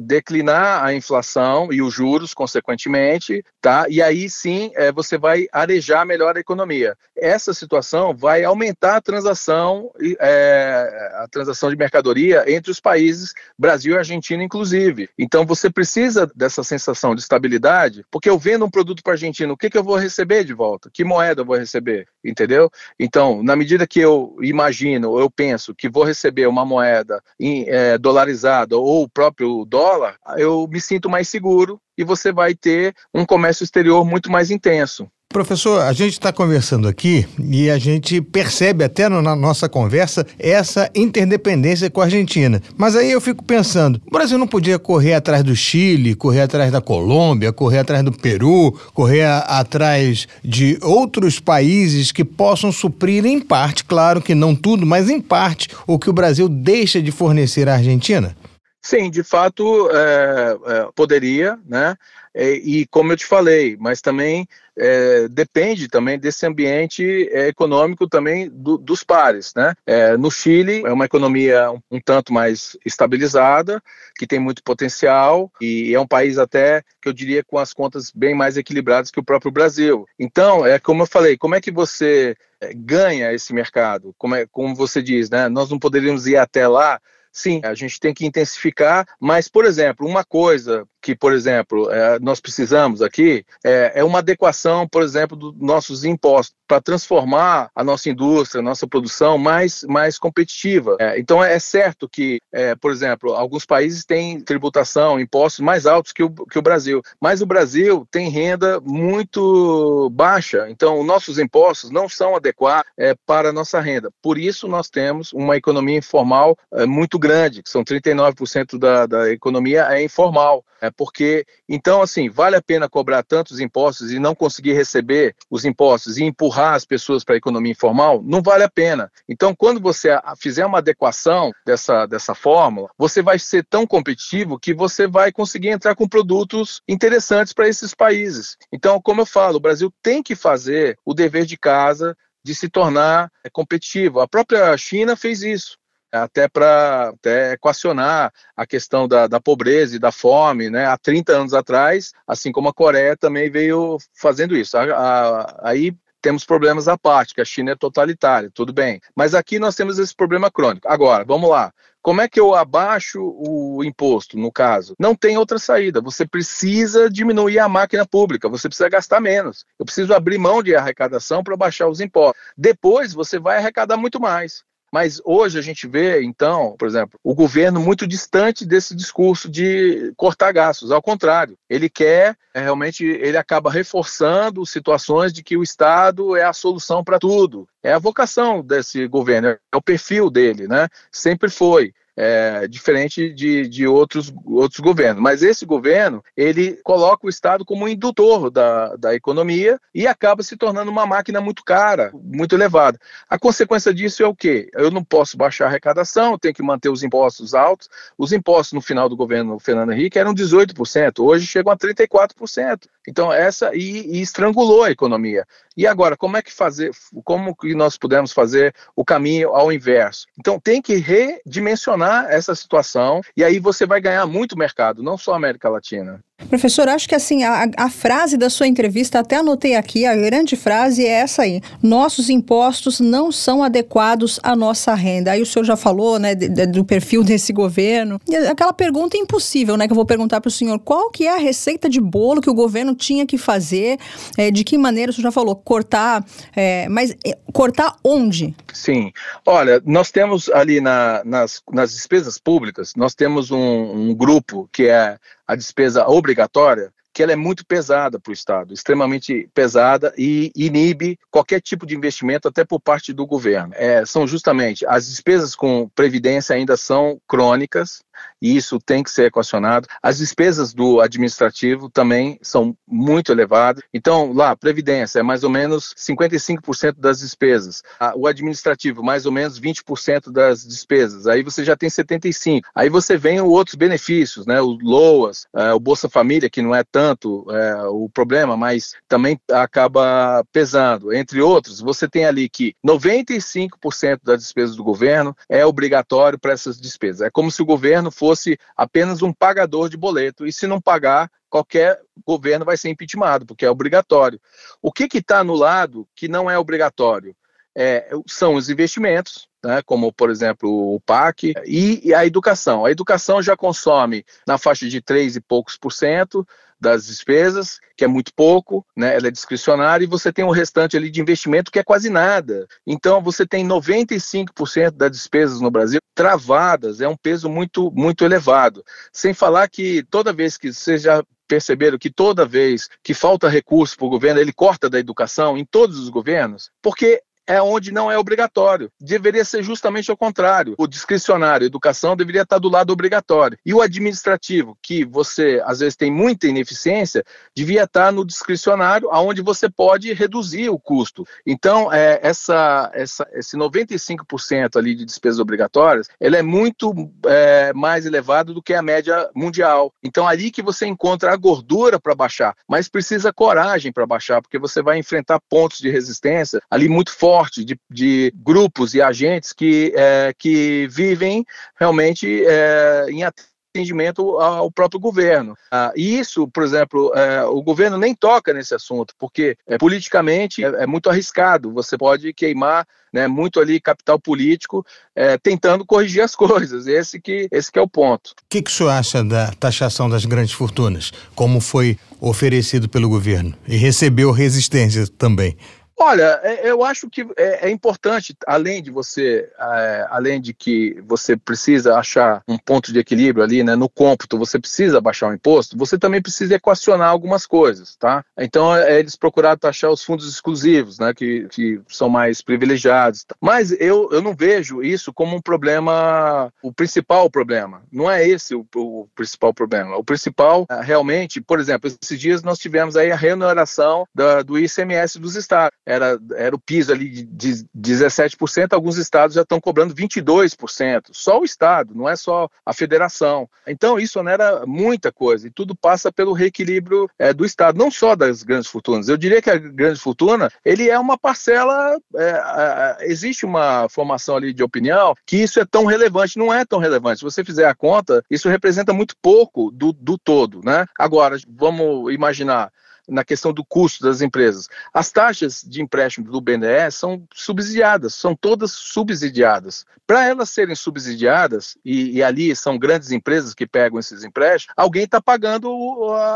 declinar 0.03 0.85
a 0.85 0.93
inflação 0.93 1.73
e 1.73 1.81
os 1.81 1.95
juros, 1.95 2.35
consequentemente, 2.35 3.43
tá? 3.63 3.87
E 3.89 4.03
aí 4.03 4.29
sim 4.29 4.71
é, 4.75 4.93
você 4.93 5.17
vai 5.17 5.47
arejar 5.51 6.05
melhor 6.05 6.37
a 6.37 6.41
economia. 6.41 6.95
Essa 7.17 7.55
situação 7.55 8.15
vai 8.15 8.45
aumentar 8.45 8.97
a 8.97 9.01
transação, 9.01 9.91
é, 10.21 11.13
a 11.15 11.27
transação 11.31 11.71
de 11.71 11.77
mercadoria 11.77 12.45
entre 12.47 12.71
os 12.71 12.79
países, 12.79 13.33
Brasil 13.59 13.95
e 13.95 13.99
Argentina, 13.99 14.43
inclusive. 14.43 15.09
Então 15.19 15.47
você 15.47 15.71
precisa 15.71 16.31
dessa 16.37 16.63
sensação 16.63 17.15
de 17.15 17.23
estabilidade, 17.23 18.05
porque 18.11 18.29
eu 18.29 18.39
vendo 18.39 18.67
um 18.67 18.71
produto 18.71 19.03
para 19.03 19.13
a 19.13 19.15
Argentina, 19.15 19.51
o 19.51 19.57
que, 19.57 19.71
que 19.71 19.79
eu 19.79 19.85
vou 19.85 19.97
receber 19.97 20.45
de 20.45 20.53
volta? 20.53 20.91
Que 20.93 21.05
moeda 21.05 21.41
eu 21.41 21.47
vou 21.47 21.57
receber? 21.57 22.07
Entendeu? 22.23 22.71
Então, 22.99 23.43
na 23.43 23.57
medida 23.57 23.87
que 23.87 24.01
eu 24.01 24.37
imagino, 24.43 25.19
eu 25.19 25.31
penso 25.31 25.75
que 25.75 25.89
vou 25.89 26.05
receber 26.05 26.50
uma 26.51 26.65
moeda 26.65 27.23
em, 27.39 27.65
é, 27.69 27.97
dolarizada 27.97 28.77
ou 28.77 29.05
o 29.05 29.09
próprio 29.09 29.65
dólar, 29.65 30.17
eu 30.37 30.67
me 30.69 30.81
sinto 30.81 31.09
mais 31.09 31.29
seguro 31.29 31.81
e 31.97 32.05
você 32.05 32.33
vai 32.33 32.55
ter 32.55 32.95
um 33.15 33.25
comércio 33.25 33.65
exterior 33.65 34.05
muito 34.05 34.31
mais 34.31 34.51
intenso. 34.51 35.11
Professor, 35.33 35.83
a 35.83 35.93
gente 35.93 36.15
está 36.15 36.33
conversando 36.33 36.89
aqui 36.89 37.25
e 37.39 37.71
a 37.71 37.79
gente 37.79 38.21
percebe 38.21 38.83
até 38.83 39.09
na 39.09 39.37
nossa 39.37 39.69
conversa 39.69 40.27
essa 40.37 40.91
interdependência 40.93 41.89
com 41.89 42.01
a 42.01 42.05
Argentina. 42.05 42.61
Mas 42.77 42.97
aí 42.97 43.13
eu 43.13 43.21
fico 43.21 43.45
pensando, 43.45 44.03
o 44.05 44.11
Brasil 44.11 44.37
não 44.37 44.49
podia 44.49 44.77
correr 44.77 45.15
atrás 45.15 45.45
do 45.45 45.55
Chile, 45.55 46.17
correr 46.17 46.41
atrás 46.41 46.73
da 46.73 46.81
Colômbia, 46.81 47.53
correr 47.53 47.79
atrás 47.79 48.03
do 48.03 48.11
Peru, 48.11 48.73
correr 48.93 49.23
a, 49.23 49.39
atrás 49.39 50.27
de 50.43 50.77
outros 50.83 51.39
países 51.39 52.11
que 52.11 52.25
possam 52.25 52.73
suprir 52.73 53.25
em 53.25 53.41
parte, 53.41 53.85
claro 53.85 54.21
que 54.21 54.35
não 54.35 54.57
tudo, 54.57 54.85
mas 54.85 55.09
em 55.09 55.21
parte, 55.21 55.69
o 55.87 55.97
que 55.97 56.11
o 56.11 56.13
Brasil 56.13 56.49
deixa 56.49 57.01
de 57.01 57.13
fornecer 57.13 57.69
à 57.69 57.75
Argentina? 57.75 58.37
Sim, 58.83 59.09
de 59.09 59.23
fato 59.23 59.89
é, 59.93 60.57
é, 60.67 60.89
poderia, 60.93 61.57
né? 61.69 61.95
É, 62.35 62.53
e 62.53 62.87
como 62.87 63.13
eu 63.13 63.17
te 63.17 63.27
falei, 63.27 63.77
mas 63.79 64.01
também 64.01 64.47
é, 64.81 65.29
depende 65.29 65.89
também 65.89 66.19
desse 66.19 66.47
ambiente 66.47 67.29
é, 67.31 67.49
econômico 67.49 68.09
também 68.09 68.49
do, 68.49 68.79
dos 68.79 69.05
pares, 69.05 69.53
né? 69.55 69.75
É, 69.87 70.17
no 70.17 70.31
Chile 70.31 70.83
é 70.87 70.93
uma 70.93 71.05
economia 71.05 71.71
um, 71.71 71.81
um, 71.91 72.01
tanto 72.01 72.33
mais 72.33 72.79
estabilizada, 72.85 73.83
que 74.17 74.27
tem 74.27 74.39
muito 74.39 74.63
potencial 74.63 75.53
e 75.61 75.95
é 75.95 76.01
um 76.01 76.07
país 76.07 76.39
até 76.39 76.83
que 77.03 77.11
eu 77.11 77.13
diria 77.13 77.45
com 77.45 77.59
as 77.59 77.75
contas 77.75 78.11
bem 78.11 78.35
mais 78.35 78.57
equilibradas 78.57 79.11
que 79.11 79.21
o 79.21 79.25
próprio 79.25 79.53
Brasil. 79.53 80.07
Então, 80.19 80.65
é 80.65 80.79
como 80.79 81.03
eu 81.03 81.07
falei, 81.07 81.37
como 81.37 81.55
é 81.55 81.61
que 81.61 81.71
você 81.71 82.35
é, 82.59 82.73
ganha 82.75 83.35
esse 83.35 83.53
mercado? 83.53 84.15
Como, 84.17 84.35
é, 84.35 84.47
como 84.51 84.75
você 84.75 85.03
diz, 85.03 85.29
né? 85.29 85.51
Nós 85.51 85.69
não 85.69 85.79
poderíamos 85.79 86.27
ir 86.27 86.37
até 86.37 86.67
lá 86.67 86.99
Sim, 87.33 87.61
a 87.65 87.75
gente 87.75 88.01
tem 88.01 88.13
que 88.13 88.27
intensificar, 88.27 89.07
mas, 89.21 89.49
por 89.49 89.65
exemplo, 89.65 90.07
uma 90.07 90.25
coisa 90.25 90.85
que, 91.01 91.15
por 91.15 91.33
exemplo, 91.33 91.91
é, 91.91 92.19
nós 92.21 92.41
precisamos 92.41 93.03
aqui 93.03 93.45
é, 93.65 93.93
é, 93.97 94.05
uma 94.05 94.19
adequação, 94.19 94.87
por 94.87 95.03
exemplo, 95.03 95.37
dos 95.37 95.55
nossos 95.59 96.05
impostos 96.05 96.55
para 96.67 96.81
transformar 96.81 97.69
a 97.75 97.83
nossa 97.83 98.09
indústria, 98.09 98.61
a 98.61 98.63
nossa 98.63 98.87
produção 98.87 99.37
mais, 99.37 99.83
mais 99.85 100.19
competitiva. 100.19 100.97
É, 101.01 101.19
então, 101.19 101.43
é, 101.43 101.59
certo 101.59 102.09
que, 102.09 102.41
é, 102.53 102.77
por 102.77 102.93
exemplo, 102.93 103.35
alguns 103.35 103.65
países 103.67 104.05
têm 104.05 104.41
tributação, 104.41 105.19
impostos 105.19 105.65
mais 105.65 105.85
altos 105.85 106.13
que 106.13 106.23
o, 106.23 106.31
que 106.31 106.59
o 106.59 106.63
Brasil, 106.63 107.03
mas 107.21 107.43
o 107.43 107.47
Brasil 107.47 108.07
tem 108.11 108.29
renda 108.29 108.81
muito 108.81 110.09
baixa, 110.11 110.67
então, 110.69 111.03
nossos 111.03 111.39
impostos 111.39 111.91
não 111.91 112.09
são 112.09 112.37
adequados 112.37 112.91
é, 112.97 113.15
para 113.27 113.49
a 113.49 113.53
nossa 113.53 113.81
renda. 113.81 114.11
Por 114.23 114.39
isso, 114.39 114.69
nós 114.69 114.89
temos 114.89 115.33
uma 115.33 115.57
economia 115.57 115.99
informal 115.99 116.57
é, 116.73 116.87
muito 116.87 117.19
grande, 117.19 117.63
que 117.63 117.71
são 117.71 117.83
39% 117.83 118.79
da, 118.79 119.07
da 119.07 119.31
economia 119.33 119.87
é 119.91 120.03
informal. 120.03 120.65
É 120.81 120.90
porque, 120.91 121.45
então, 121.69 122.03
assim, 122.03 122.29
vale 122.29 122.57
a 122.57 122.63
pena 122.63 122.89
cobrar 122.89 123.23
tantos 123.23 123.61
impostos 123.61 124.11
e 124.11 124.19
não 124.19 124.35
conseguir 124.35 124.73
receber 124.73 125.35
os 125.51 125.65
impostos 125.65 126.19
e 126.19 126.25
empurrar 126.25 126.75
as 126.75 126.85
pessoas 126.85 127.25
para 127.25 127.35
a 127.35 127.39
economia 127.39 127.73
informal? 127.73 128.23
Não 128.23 128.43
vale 128.43 128.65
a 128.65 128.69
pena. 128.69 129.11
Então, 129.29 129.55
quando 129.55 129.81
você 129.81 130.11
fizer 130.39 130.65
uma 130.67 130.79
adequação 130.79 131.53
dessa, 131.65 132.07
dessa 132.07 132.35
fórmula, 132.35 132.89
você 132.99 133.23
vai 133.23 133.39
ser 133.39 133.65
tão 133.65 133.87
competitivo 133.87 134.59
que 134.59 134.75
você 134.75 135.07
vai 135.07 135.33
conseguir 135.33 135.69
entrar 135.69 135.95
com 135.95 136.09
produtos 136.09 136.83
interessantes 136.89 137.53
para 137.53 137.69
esses 137.69 137.95
países. 137.95 138.57
Então, 138.73 139.01
como 139.01 139.23
eu 139.23 139.27
falo, 139.27 139.57
o 139.57 139.61
Brasil 139.61 139.93
tem 140.03 140.23
que 140.23 140.35
fazer 140.35 140.99
o 141.05 141.15
dever 141.15 141.45
de 141.45 141.57
casa 141.57 142.17
de 142.43 142.55
se 142.55 142.69
tornar 142.69 143.31
competitivo. 143.53 144.21
A 144.21 144.29
própria 144.29 144.77
China 144.77 145.17
fez 145.17 145.43
isso 145.43 145.80
até 146.13 146.49
para 146.49 147.11
até 147.11 147.53
equacionar 147.53 148.33
a 148.57 148.67
questão 148.67 149.07
da, 149.07 149.27
da, 149.27 149.41
pobreza 149.41 149.97
e 149.97 149.99
da 149.99 150.13
fome, 150.13 150.71
né? 150.71 150.87
Há 150.87 150.97
30 150.99 151.33
anos 151.33 151.55
atrás, 151.55 152.13
assim 152.27 152.53
como 152.53 152.69
a 152.69 152.75
Coreia 152.75 153.17
também 153.17 153.51
veio 153.51 153.99
fazendo 154.15 154.57
isso. 154.57 154.77
A, 154.77 154.83
a, 154.83 155.71
aí 155.71 155.95
temos 156.21 156.45
problemas 156.45 156.87
à 156.87 156.99
parte, 156.99 157.35
que 157.35 157.41
a 157.41 157.45
China 157.45 157.73
é 157.73 157.77
totalitária, 157.77 158.51
tudo 158.53 158.73
bem. 158.73 159.01
Mas 159.17 159.35
aqui 159.35 159.59
nós 159.59 159.75
temos 159.75 159.99
esse 159.99 160.15
problema 160.15 160.51
crônico. 160.51 160.87
Agora, 160.89 161.25
vamos 161.25 161.49
lá. 161.49 161.73
Como 162.03 162.23
é 162.23 162.29
que 162.29 162.41
eu 162.41 162.55
abaixo 162.55 163.21
o 163.21 163.85
imposto, 163.85 164.39
no 164.39 164.51
caso? 164.51 164.95
Não 164.99 165.15
tem 165.15 165.37
outra 165.37 165.59
saída. 165.59 166.01
Você 166.01 166.27
precisa 166.27 167.11
diminuir 167.11 167.59
a 167.59 167.69
máquina 167.69 168.07
pública, 168.07 168.49
você 168.49 168.69
precisa 168.69 168.89
gastar 168.89 169.21
menos. 169.21 169.67
Eu 169.79 169.85
preciso 169.85 170.15
abrir 170.15 170.39
mão 170.39 170.63
de 170.63 170.75
arrecadação 170.75 171.43
para 171.45 171.57
baixar 171.57 171.89
os 171.89 172.01
impostos. 172.01 172.41
Depois 172.57 173.13
você 173.13 173.39
vai 173.39 173.59
arrecadar 173.59 173.99
muito 173.99 174.19
mais. 174.19 174.65
Mas 174.93 175.21
hoje 175.25 175.59
a 175.59 175.63
gente 175.63 175.87
vê, 175.87 176.23
então, 176.23 176.75
por 176.79 176.89
exemplo, 176.89 177.19
o 177.23 177.35
governo 177.35 177.81
muito 177.81 178.07
distante 178.07 178.67
desse 178.67 178.95
discurso 178.95 179.49
de 179.49 180.13
cortar 180.17 180.53
gastos. 180.53 180.91
Ao 180.91 181.01
contrário, 181.01 181.57
ele 181.69 181.89
quer, 181.89 182.37
é, 182.53 182.61
realmente, 182.61 183.05
ele 183.05 183.37
acaba 183.37 183.71
reforçando 183.71 184.67
situações 184.67 185.33
de 185.33 185.43
que 185.43 185.57
o 185.57 185.63
Estado 185.63 186.35
é 186.37 186.45
a 186.45 186.53
solução 186.53 187.05
para 187.05 187.19
tudo. 187.19 187.69
É 187.83 187.93
a 187.93 187.99
vocação 187.99 188.63
desse 188.63 189.07
governo, 189.07 189.49
é 189.49 189.77
o 189.77 189.83
perfil 189.83 190.29
dele, 190.29 190.67
né? 190.67 190.89
Sempre 191.13 191.49
foi. 191.49 191.93
É, 192.23 192.69
diferente 192.69 193.33
de, 193.33 193.67
de 193.67 193.87
outros, 193.87 194.31
outros 194.45 194.79
governos. 194.81 195.23
Mas 195.23 195.43
esse 195.43 195.65
governo, 195.65 196.23
ele 196.37 196.79
coloca 196.85 197.27
o 197.27 197.31
Estado 197.31 197.65
como 197.65 197.87
um 197.87 197.89
indutor 197.89 198.51
da, 198.51 198.95
da 198.97 199.15
economia 199.15 199.81
e 199.95 200.07
acaba 200.07 200.43
se 200.43 200.55
tornando 200.55 200.91
uma 200.91 201.07
máquina 201.07 201.41
muito 201.41 201.65
cara, 201.65 202.13
muito 202.13 202.55
elevada. 202.55 202.99
A 203.27 203.39
consequência 203.39 203.95
disso 203.95 204.23
é 204.23 204.27
o 204.27 204.35
quê? 204.35 204.69
Eu 204.75 204.91
não 204.91 205.03
posso 205.03 205.39
baixar 205.39 205.65
a 205.65 205.69
arrecadação, 205.69 206.33
eu 206.33 206.39
tenho 206.39 206.53
que 206.53 206.63
manter 206.63 206.91
os 206.91 207.03
impostos 207.03 207.55
altos. 207.55 207.89
Os 208.19 208.35
impostos 208.35 208.75
no 208.75 208.83
final 208.83 209.09
do 209.09 209.17
governo 209.17 209.59
Fernando 209.59 209.93
Henrique 209.93 210.19
eram 210.19 210.35
18%, 210.35 211.25
hoje 211.25 211.47
chegam 211.47 211.73
a 211.73 211.77
34%. 211.77 212.83
Então, 213.09 213.33
essa 213.33 213.75
e, 213.75 214.19
e 214.19 214.21
estrangulou 214.21 214.85
a 214.85 214.91
economia. 214.91 215.47
E 215.75 215.87
agora, 215.87 216.17
como 216.19 216.37
é 216.37 216.43
que 216.43 216.53
fazer, 216.53 216.91
como 217.25 217.57
que 217.57 217.75
nós 217.75 217.97
podemos 217.97 218.33
fazer 218.33 218.75
o 218.95 219.05
caminho 219.05 219.55
ao 219.55 219.73
inverso? 219.73 220.27
Então, 220.39 220.61
tem 220.61 220.83
que 220.83 220.97
redimensionar 220.97 222.10
essa 222.29 222.55
situação 222.55 223.21
e 223.37 223.45
aí 223.45 223.59
você 223.59 223.87
vai 223.87 224.01
ganhar 224.01 224.27
muito 224.27 224.59
mercado, 224.59 225.03
não 225.03 225.17
só 225.17 225.33
a 225.33 225.37
América 225.37 225.69
Latina. 225.69 226.21
Professor, 226.49 226.89
acho 226.89 227.09
que 227.09 227.15
assim, 227.15 227.45
a, 227.45 227.69
a, 227.77 227.91
frase 227.91 228.37
da 228.37 228.51
sua 228.51 228.67
entrevista, 228.67 229.21
até 229.21 229.37
anotei 229.37 229.77
aqui, 229.77 230.07
a 230.07 230.17
grande 230.17 230.57
frase 230.57 231.05
é 231.05 231.11
essa 231.11 231.43
aí: 231.43 231.61
nossos 231.83 232.29
impostos 232.31 232.99
não 232.99 233.31
são 233.31 233.63
adequados 233.63 234.41
à 234.43 234.57
nossa 234.57 234.95
renda. 234.95 235.33
Aí 235.33 235.43
o 235.43 235.47
senhor 235.47 235.65
já 235.65 235.77
falou, 235.77 236.19
né, 236.19 236.35
de, 236.35 236.49
de, 236.49 236.67
do 236.67 236.85
perfil 236.85 237.23
desse 237.23 237.53
governo. 237.53 238.21
E 238.29 238.37
aquela 238.37 238.73
pergunta 238.73 239.17
impossível, 239.17 239.77
né, 239.77 239.87
que 239.87 239.93
eu 239.93 239.97
vou 239.97 240.07
perguntar 240.07 240.41
para 240.41 240.49
o 240.49 240.53
senhor: 240.53 240.79
qual 240.79 241.11
que 241.11 241.27
é 241.27 241.35
a 241.35 241.39
receita 241.39 241.89
de 241.89 242.01
bolo 242.01 242.41
que 242.41 242.51
o 242.51 242.55
governo 242.55 242.95
tinha 242.95 243.27
que 243.27 243.39
fazer? 243.39 243.99
É, 244.37 244.51
de 244.51 244.65
que 244.65 244.77
maneira, 244.77 245.11
o 245.11 245.15
senhor 245.15 245.25
já 245.25 245.33
falou, 245.33 245.55
cortar, 245.55 246.25
é, 246.57 246.89
mas 246.89 247.15
é, 247.25 247.37
cortar 247.53 247.97
onde? 248.03 248.55
Sim. 248.73 249.13
Olha, 249.47 249.81
nós 249.85 250.11
temos 250.11 250.49
ali 250.49 250.81
na, 250.81 251.23
nas, 251.25 251.63
nas 251.73 251.93
despesas 251.93 252.39
públicas, 252.39 252.95
nós 252.97 253.15
temos 253.15 253.51
um, 253.51 254.11
um 254.11 254.15
grupo 254.15 254.69
que 254.73 254.85
é 254.87 255.19
a 255.51 255.57
despesa 255.57 256.07
obrigatória, 256.07 256.93
que 257.13 257.25
ela 257.25 257.33
é 257.33 257.37
muito 257.37 257.67
pesada 257.67 258.21
para 258.21 258.31
o 258.31 258.33
Estado, 258.33 258.73
extremamente 258.73 259.51
pesada 259.53 260.15
e 260.17 260.53
inibe 260.55 261.19
qualquer 261.29 261.61
tipo 261.61 261.85
de 261.85 261.97
investimento 261.97 262.47
até 262.47 262.65
por 262.65 262.81
parte 262.81 263.13
do 263.13 263.27
governo. 263.27 263.73
É, 263.75 264.07
são 264.07 264.29
justamente 264.29 264.87
as 264.87 265.09
despesas 265.09 265.57
com 265.57 265.89
previdência 265.89 266.55
ainda 266.55 266.77
são 266.77 267.21
crônicas, 267.27 268.01
e 268.41 268.57
isso 268.57 268.79
tem 268.79 269.03
que 269.03 269.11
ser 269.11 269.27
equacionado. 269.27 269.87
As 270.03 270.19
despesas 270.19 270.73
do 270.73 271.01
administrativo 271.01 271.91
também 271.91 272.39
são 272.43 272.77
muito 272.87 273.31
elevadas. 273.31 273.83
Então, 273.93 274.33
lá, 274.33 274.57
Previdência 274.57 275.21
é 275.21 275.23
mais 275.23 275.45
ou 275.45 275.51
menos 275.51 275.95
55% 275.97 276.95
das 276.99 277.21
despesas. 277.21 277.83
O 278.17 278.27
administrativo, 278.27 279.03
mais 279.03 279.27
ou 279.27 279.33
menos 279.33 279.61
20% 279.61 280.31
das 280.31 280.65
despesas. 280.67 281.27
Aí 281.27 281.43
você 281.43 281.65
já 281.65 281.77
tem 281.77 281.89
75%. 281.89 282.63
Aí 282.75 282.89
você 282.89 283.17
vem 283.17 283.41
outros 283.41 283.75
benefícios, 283.75 284.47
né? 284.47 284.61
O 284.61 284.79
LOAS, 284.81 285.47
é, 285.55 285.73
o 285.73 285.81
Bolsa 285.81 286.09
Família, 286.09 286.51
que 286.51 286.63
não 286.63 286.75
é 286.75 286.83
tanto 286.85 287.47
é, 287.51 287.85
o 287.89 288.09
problema, 288.09 288.57
mas 288.57 288.95
também 289.09 289.39
acaba 289.51 290.45
pesando. 290.53 291.13
Entre 291.13 291.41
outros, 291.41 291.81
você 291.81 292.09
tem 292.09 292.25
ali 292.25 292.49
que 292.49 292.75
95% 292.87 294.21
das 294.23 294.41
despesas 294.41 294.77
do 294.77 294.85
governo 294.85 295.37
é 295.49 295.65
obrigatório 295.65 296.39
para 296.39 296.53
essas 296.53 296.81
despesas. 296.81 297.23
É 297.23 297.31
como 297.31 297.51
se 297.51 297.63
o 297.63 297.67
governo 297.67 297.91
governo 297.91 298.11
fosse 298.31 298.57
apenas 298.77 299.23
um 299.23 299.33
pagador 299.33 299.89
de 299.89 299.97
boleto, 299.97 300.47
e 300.47 300.53
se 300.53 300.69
não 300.69 300.81
pagar, 300.81 301.29
qualquer 301.49 302.01
governo 302.25 302.65
vai 302.65 302.77
ser 302.77 302.89
impeachmentado, 302.89 303.45
porque 303.45 303.65
é 303.65 303.71
obrigatório. 303.71 304.41
O 304.81 304.93
que 304.93 305.09
está 305.19 305.41
anulado 305.41 306.07
que 306.15 306.29
não 306.29 306.49
é 306.49 306.57
obrigatório? 306.57 307.35
É, 307.77 308.09
são 308.29 308.55
os 308.55 308.71
investimentos, 308.71 309.49
né, 309.65 309.83
como 309.83 310.13
por 310.13 310.31
exemplo 310.31 310.95
o 310.95 311.01
PAC, 311.01 311.55
e, 311.67 312.09
e, 312.09 312.15
a 312.15 312.25
educação. 312.25 312.85
A 312.85 312.91
educação 312.91 313.43
já 313.43 313.57
consome 313.57 314.25
na 314.47 314.59
faixa 314.59 314.89
de 314.89 315.01
3 315.01 315.37
e 315.37 315.41
poucos 315.41 315.77
por 315.77 315.93
cento 315.93 316.47
das 316.81 317.07
despesas, 317.07 317.79
que 317.97 318.05
é 318.05 318.09
muito 318.09 318.33
pouco, 318.35 318.85
né, 318.97 319.15
ela 319.15 319.29
é 319.29 319.31
discricionária, 319.31 320.05
e 320.05 320.09
você 320.09 320.33
tem 320.33 320.45
o 320.45 320.51
restante 320.51 320.97
ali 320.97 321.11
de 321.11 321.21
investimento, 321.21 321.71
que 321.71 321.79
é 321.79 321.85
quase 321.85 322.09
nada. 322.09 322.67
Então 322.87 323.23
você 323.23 323.47
tem 323.47 323.67
95% 323.67 324.93
das 324.93 325.11
despesas 325.11 325.61
no 325.61 325.71
Brasil 325.71 326.01
travadas, 326.15 327.01
é 327.01 327.09
um 327.09 327.17
peso 327.17 327.49
muito, 327.49 327.91
muito 327.93 328.25
elevado. 328.25 328.85
Sem 329.13 329.33
falar 329.33 329.69
que 329.69 330.03
toda 330.11 330.33
vez 330.33 330.57
que 330.57 330.73
você 330.73 330.99
já 330.99 331.23
perceberam 331.51 331.99
que 331.99 332.11
toda 332.11 332.47
vez 332.47 332.89
que 333.03 333.13
falta 333.13 333.49
recurso 333.49 333.97
para 333.97 334.07
o 334.07 334.11
governo, 334.11 334.41
ele 334.41 334.53
corta 334.53 334.89
da 334.89 335.01
educação 335.01 335.59
em 335.59 335.65
todos 335.65 335.99
os 335.99 336.09
governos, 336.09 336.71
porque 336.81 337.21
é 337.51 337.61
onde 337.61 337.91
não 337.91 338.09
é 338.09 338.17
obrigatório. 338.17 338.93
Deveria 339.01 339.45
ser 339.45 339.65
justamente 339.65 340.09
ao 340.09 340.17
contrário. 340.17 340.77
O 340.79 340.87
discricionário, 340.87 341.67
educação, 341.67 342.15
deveria 342.15 342.43
estar 342.43 342.61
do 342.61 342.69
lado 342.69 342.93
obrigatório. 342.93 343.59
E 343.67 343.75
o 343.75 343.81
administrativo, 343.81 344.79
que 344.81 345.05
você 345.05 345.61
às 345.65 345.81
vezes 345.81 345.97
tem 345.97 346.13
muita 346.13 346.47
ineficiência, 346.47 347.25
devia 347.53 347.83
estar 347.83 348.13
no 348.13 348.25
discricionário, 348.25 349.11
aonde 349.11 349.43
você 349.43 349.69
pode 349.69 350.13
reduzir 350.13 350.69
o 350.69 350.79
custo. 350.79 351.27
Então, 351.45 351.93
é, 351.93 352.21
essa, 352.23 352.89
essa, 352.95 353.29
esse 353.33 353.57
95% 353.57 354.77
ali 354.77 354.95
de 354.95 355.05
despesas 355.05 355.41
obrigatórias, 355.41 356.09
ele 356.21 356.37
é 356.37 356.43
muito 356.43 356.95
é, 357.27 357.73
mais 357.73 358.07
elevado 358.07 358.55
do 358.55 358.63
que 358.63 358.75
a 358.75 358.83
média 358.83 359.29
mundial. 359.35 359.93
Então, 360.05 360.29
ali 360.29 360.53
que 360.53 360.63
você 360.63 360.87
encontra 360.87 361.33
a 361.33 361.37
gordura 361.37 361.99
para 361.99 362.15
baixar, 362.15 362.55
mas 362.69 362.89
precisa 362.89 363.33
coragem 363.33 363.91
para 363.91 364.07
baixar, 364.07 364.41
porque 364.41 364.59
você 364.59 364.81
vai 364.81 364.99
enfrentar 364.99 365.41
pontos 365.51 365.79
de 365.79 365.91
resistência 365.91 366.63
ali 366.71 366.89
muito 366.89 367.11
fortes 367.11 367.40
de, 367.49 367.79
de 367.91 368.33
grupos 368.37 368.95
e 368.95 369.01
agentes 369.01 369.53
que, 369.53 369.93
é, 369.97 370.35
que 370.37 370.87
vivem 370.91 371.45
realmente 371.79 372.45
é, 372.45 373.07
em 373.09 373.23
atendimento 373.71 374.39
ao 374.39 374.71
próprio 374.71 375.01
governo. 375.01 375.57
Ah, 375.71 375.93
e 375.95 376.19
isso, 376.19 376.49
por 376.49 376.65
exemplo, 376.65 377.13
é, 377.15 377.45
o 377.45 377.63
governo 377.63 377.97
nem 377.97 378.15
toca 378.15 378.53
nesse 378.53 378.75
assunto, 378.75 379.15
porque 379.19 379.57
é, 379.67 379.79
politicamente 379.79 380.65
é, 380.65 380.69
é, 380.69 380.87
muito 380.87 381.09
arriscado. 381.09 381.73
Você 381.73 381.97
pode 381.97 382.33
queimar 382.33 382.87
né, 383.13 383.27
muito 383.29 383.61
ali 383.61 383.81
capital 383.81 384.19
político 384.19 384.85
é, 385.15 385.39
tentando 385.39 385.85
corrigir 385.85 386.23
as 386.23 386.35
coisas. 386.37 386.87
Esse 386.87 387.21
que, 387.21 387.49
esse 387.51 387.71
que 387.71 387.79
é 387.79 387.83
o 387.83 387.89
ponto. 387.89 388.31
O 388.31 388.35
que, 388.49 388.63
que 388.63 388.71
o 388.71 388.75
senhor 388.75 388.91
acha 388.91 389.23
da 389.23 389.53
taxação 389.53 390.11
das 390.11 390.25
grandes 390.25 390.53
fortunas? 390.53 391.13
Como 391.35 391.61
foi 391.61 391.97
oferecido 392.21 392.89
pelo 392.89 393.09
governo? 393.09 393.55
E 393.67 393.77
recebeu 393.77 394.33
resistência 394.33 395.07
também. 395.07 395.57
Olha, 396.03 396.41
é, 396.43 396.71
eu 396.71 396.83
acho 396.83 397.11
que 397.11 397.27
é, 397.37 397.69
é 397.69 397.71
importante, 397.71 398.35
além 398.47 398.83
de 398.83 398.91
você, 398.91 399.51
é, 399.59 400.07
além 400.09 400.41
de 400.41 400.55
que 400.55 400.99
você 401.07 401.37
precisa 401.37 401.95
achar 401.99 402.43
um 402.49 402.57
ponto 402.57 402.91
de 402.91 402.99
equilíbrio 402.99 403.45
ali, 403.45 403.63
né, 403.63 403.77
no 403.77 403.87
cômputo, 403.87 404.39
você 404.39 404.59
precisa 404.59 404.99
baixar 404.99 405.29
o 405.29 405.35
imposto, 405.35 405.77
você 405.77 405.99
também 405.99 406.23
precisa 406.23 406.55
equacionar 406.55 407.11
algumas 407.11 407.45
coisas, 407.45 407.97
tá? 407.97 408.25
Então, 408.39 408.75
é, 408.75 408.99
eles 408.99 409.15
procuraram 409.15 409.59
taxar 409.59 409.91
os 409.91 410.03
fundos 410.03 410.27
exclusivos, 410.27 410.99
né, 410.99 411.13
que, 411.13 411.47
que 411.51 411.83
são 411.87 412.09
mais 412.09 412.41
privilegiados. 412.41 413.25
Tá? 413.25 413.37
Mas 413.39 413.71
eu, 413.73 414.09
eu 414.11 414.23
não 414.23 414.35
vejo 414.35 414.83
isso 414.83 415.13
como 415.13 415.37
um 415.37 415.43
problema, 415.43 416.51
o 416.63 416.73
principal 416.73 417.29
problema. 417.29 417.83
Não 417.93 418.11
é 418.11 418.27
esse 418.27 418.55
o, 418.55 418.67
o 418.75 419.07
principal 419.15 419.53
problema. 419.53 419.99
O 419.99 420.05
principal, 420.05 420.65
é, 420.71 420.81
realmente, 420.81 421.43
por 421.43 421.61
exemplo, 421.61 421.95
esses 422.03 422.19
dias 422.19 422.43
nós 422.43 422.59
tivemos 422.59 422.97
aí 422.97 423.13
a 423.13 423.17
remuneração 423.17 424.07
da, 424.15 424.41
do 424.41 424.59
ICMS 424.59 425.19
dos 425.19 425.37
estados 425.37 425.79
era, 425.91 426.19
era 426.37 426.55
o 426.55 426.61
piso 426.61 426.93
ali 426.93 427.25
de 427.25 427.67
17%, 427.77 428.73
alguns 428.73 428.97
estados 428.97 429.35
já 429.35 429.43
estão 429.43 429.61
cobrando 429.61 429.95
22%. 429.95 431.09
Só 431.11 431.41
o 431.41 431.45
estado, 431.45 431.95
não 431.95 432.09
é 432.09 432.15
só 432.15 432.49
a 432.65 432.73
federação. 432.73 433.49
Então 433.67 433.99
isso 433.99 434.23
não 434.23 434.31
era 434.31 434.65
muita 434.67 435.11
coisa 435.11 435.49
e 435.49 435.51
tudo 435.51 435.75
passa 435.75 436.13
pelo 436.13 436.33
reequilíbrio 436.33 437.11
é, 437.19 437.33
do 437.33 437.45
estado, 437.45 437.79
não 437.79 437.91
só 437.91 438.15
das 438.15 438.43
grandes 438.43 438.71
fortunas. 438.71 439.09
Eu 439.09 439.17
diria 439.17 439.43
que 439.43 439.51
a 439.51 439.59
grande 439.59 439.99
fortuna 439.99 440.51
ele 440.65 440.89
é 440.89 440.99
uma 440.99 441.19
parcela. 441.19 441.99
É, 442.17 442.97
existe 443.01 443.45
uma 443.45 443.89
formação 443.89 444.37
ali 444.37 444.53
de 444.53 444.63
opinião 444.63 445.15
que 445.27 445.39
isso 445.39 445.59
é 445.59 445.65
tão 445.65 445.85
relevante, 445.85 446.39
não 446.39 446.53
é 446.53 446.65
tão 446.65 446.79
relevante. 446.79 447.19
Se 447.19 447.25
você 447.25 447.45
fizer 447.45 447.67
a 447.67 447.75
conta, 447.75 448.23
isso 448.31 448.49
representa 448.49 448.93
muito 448.93 449.17
pouco 449.21 449.71
do, 449.73 449.93
do 449.93 450.17
todo, 450.17 450.61
né? 450.65 450.87
Agora 450.99 451.37
vamos 451.49 452.13
imaginar 452.13 452.71
na 453.11 453.25
questão 453.25 453.53
do 453.53 453.65
custo 453.65 454.05
das 454.05 454.21
empresas. 454.21 454.69
As 454.95 455.11
taxas 455.11 455.63
de 455.67 455.83
empréstimo 455.83 456.31
do 456.31 456.41
BNDES 456.41 456.95
são 456.95 457.27
subsidiadas, 457.35 458.15
são 458.15 458.35
todas 458.35 458.71
subsidiadas. 458.73 459.85
Para 460.07 460.25
elas 460.27 460.51
serem 460.51 460.75
subsidiadas, 460.75 461.77
e, 461.85 462.19
e, 462.19 462.23
ali 462.23 462.55
são 462.57 462.79
grandes 462.79 463.11
empresas 463.11 463.55
que 463.55 463.67
pegam 463.67 463.99
esses 463.99 464.25
empréstimos, 464.25 464.75
alguém 464.77 465.05
está 465.05 465.21
pagando 465.21 465.71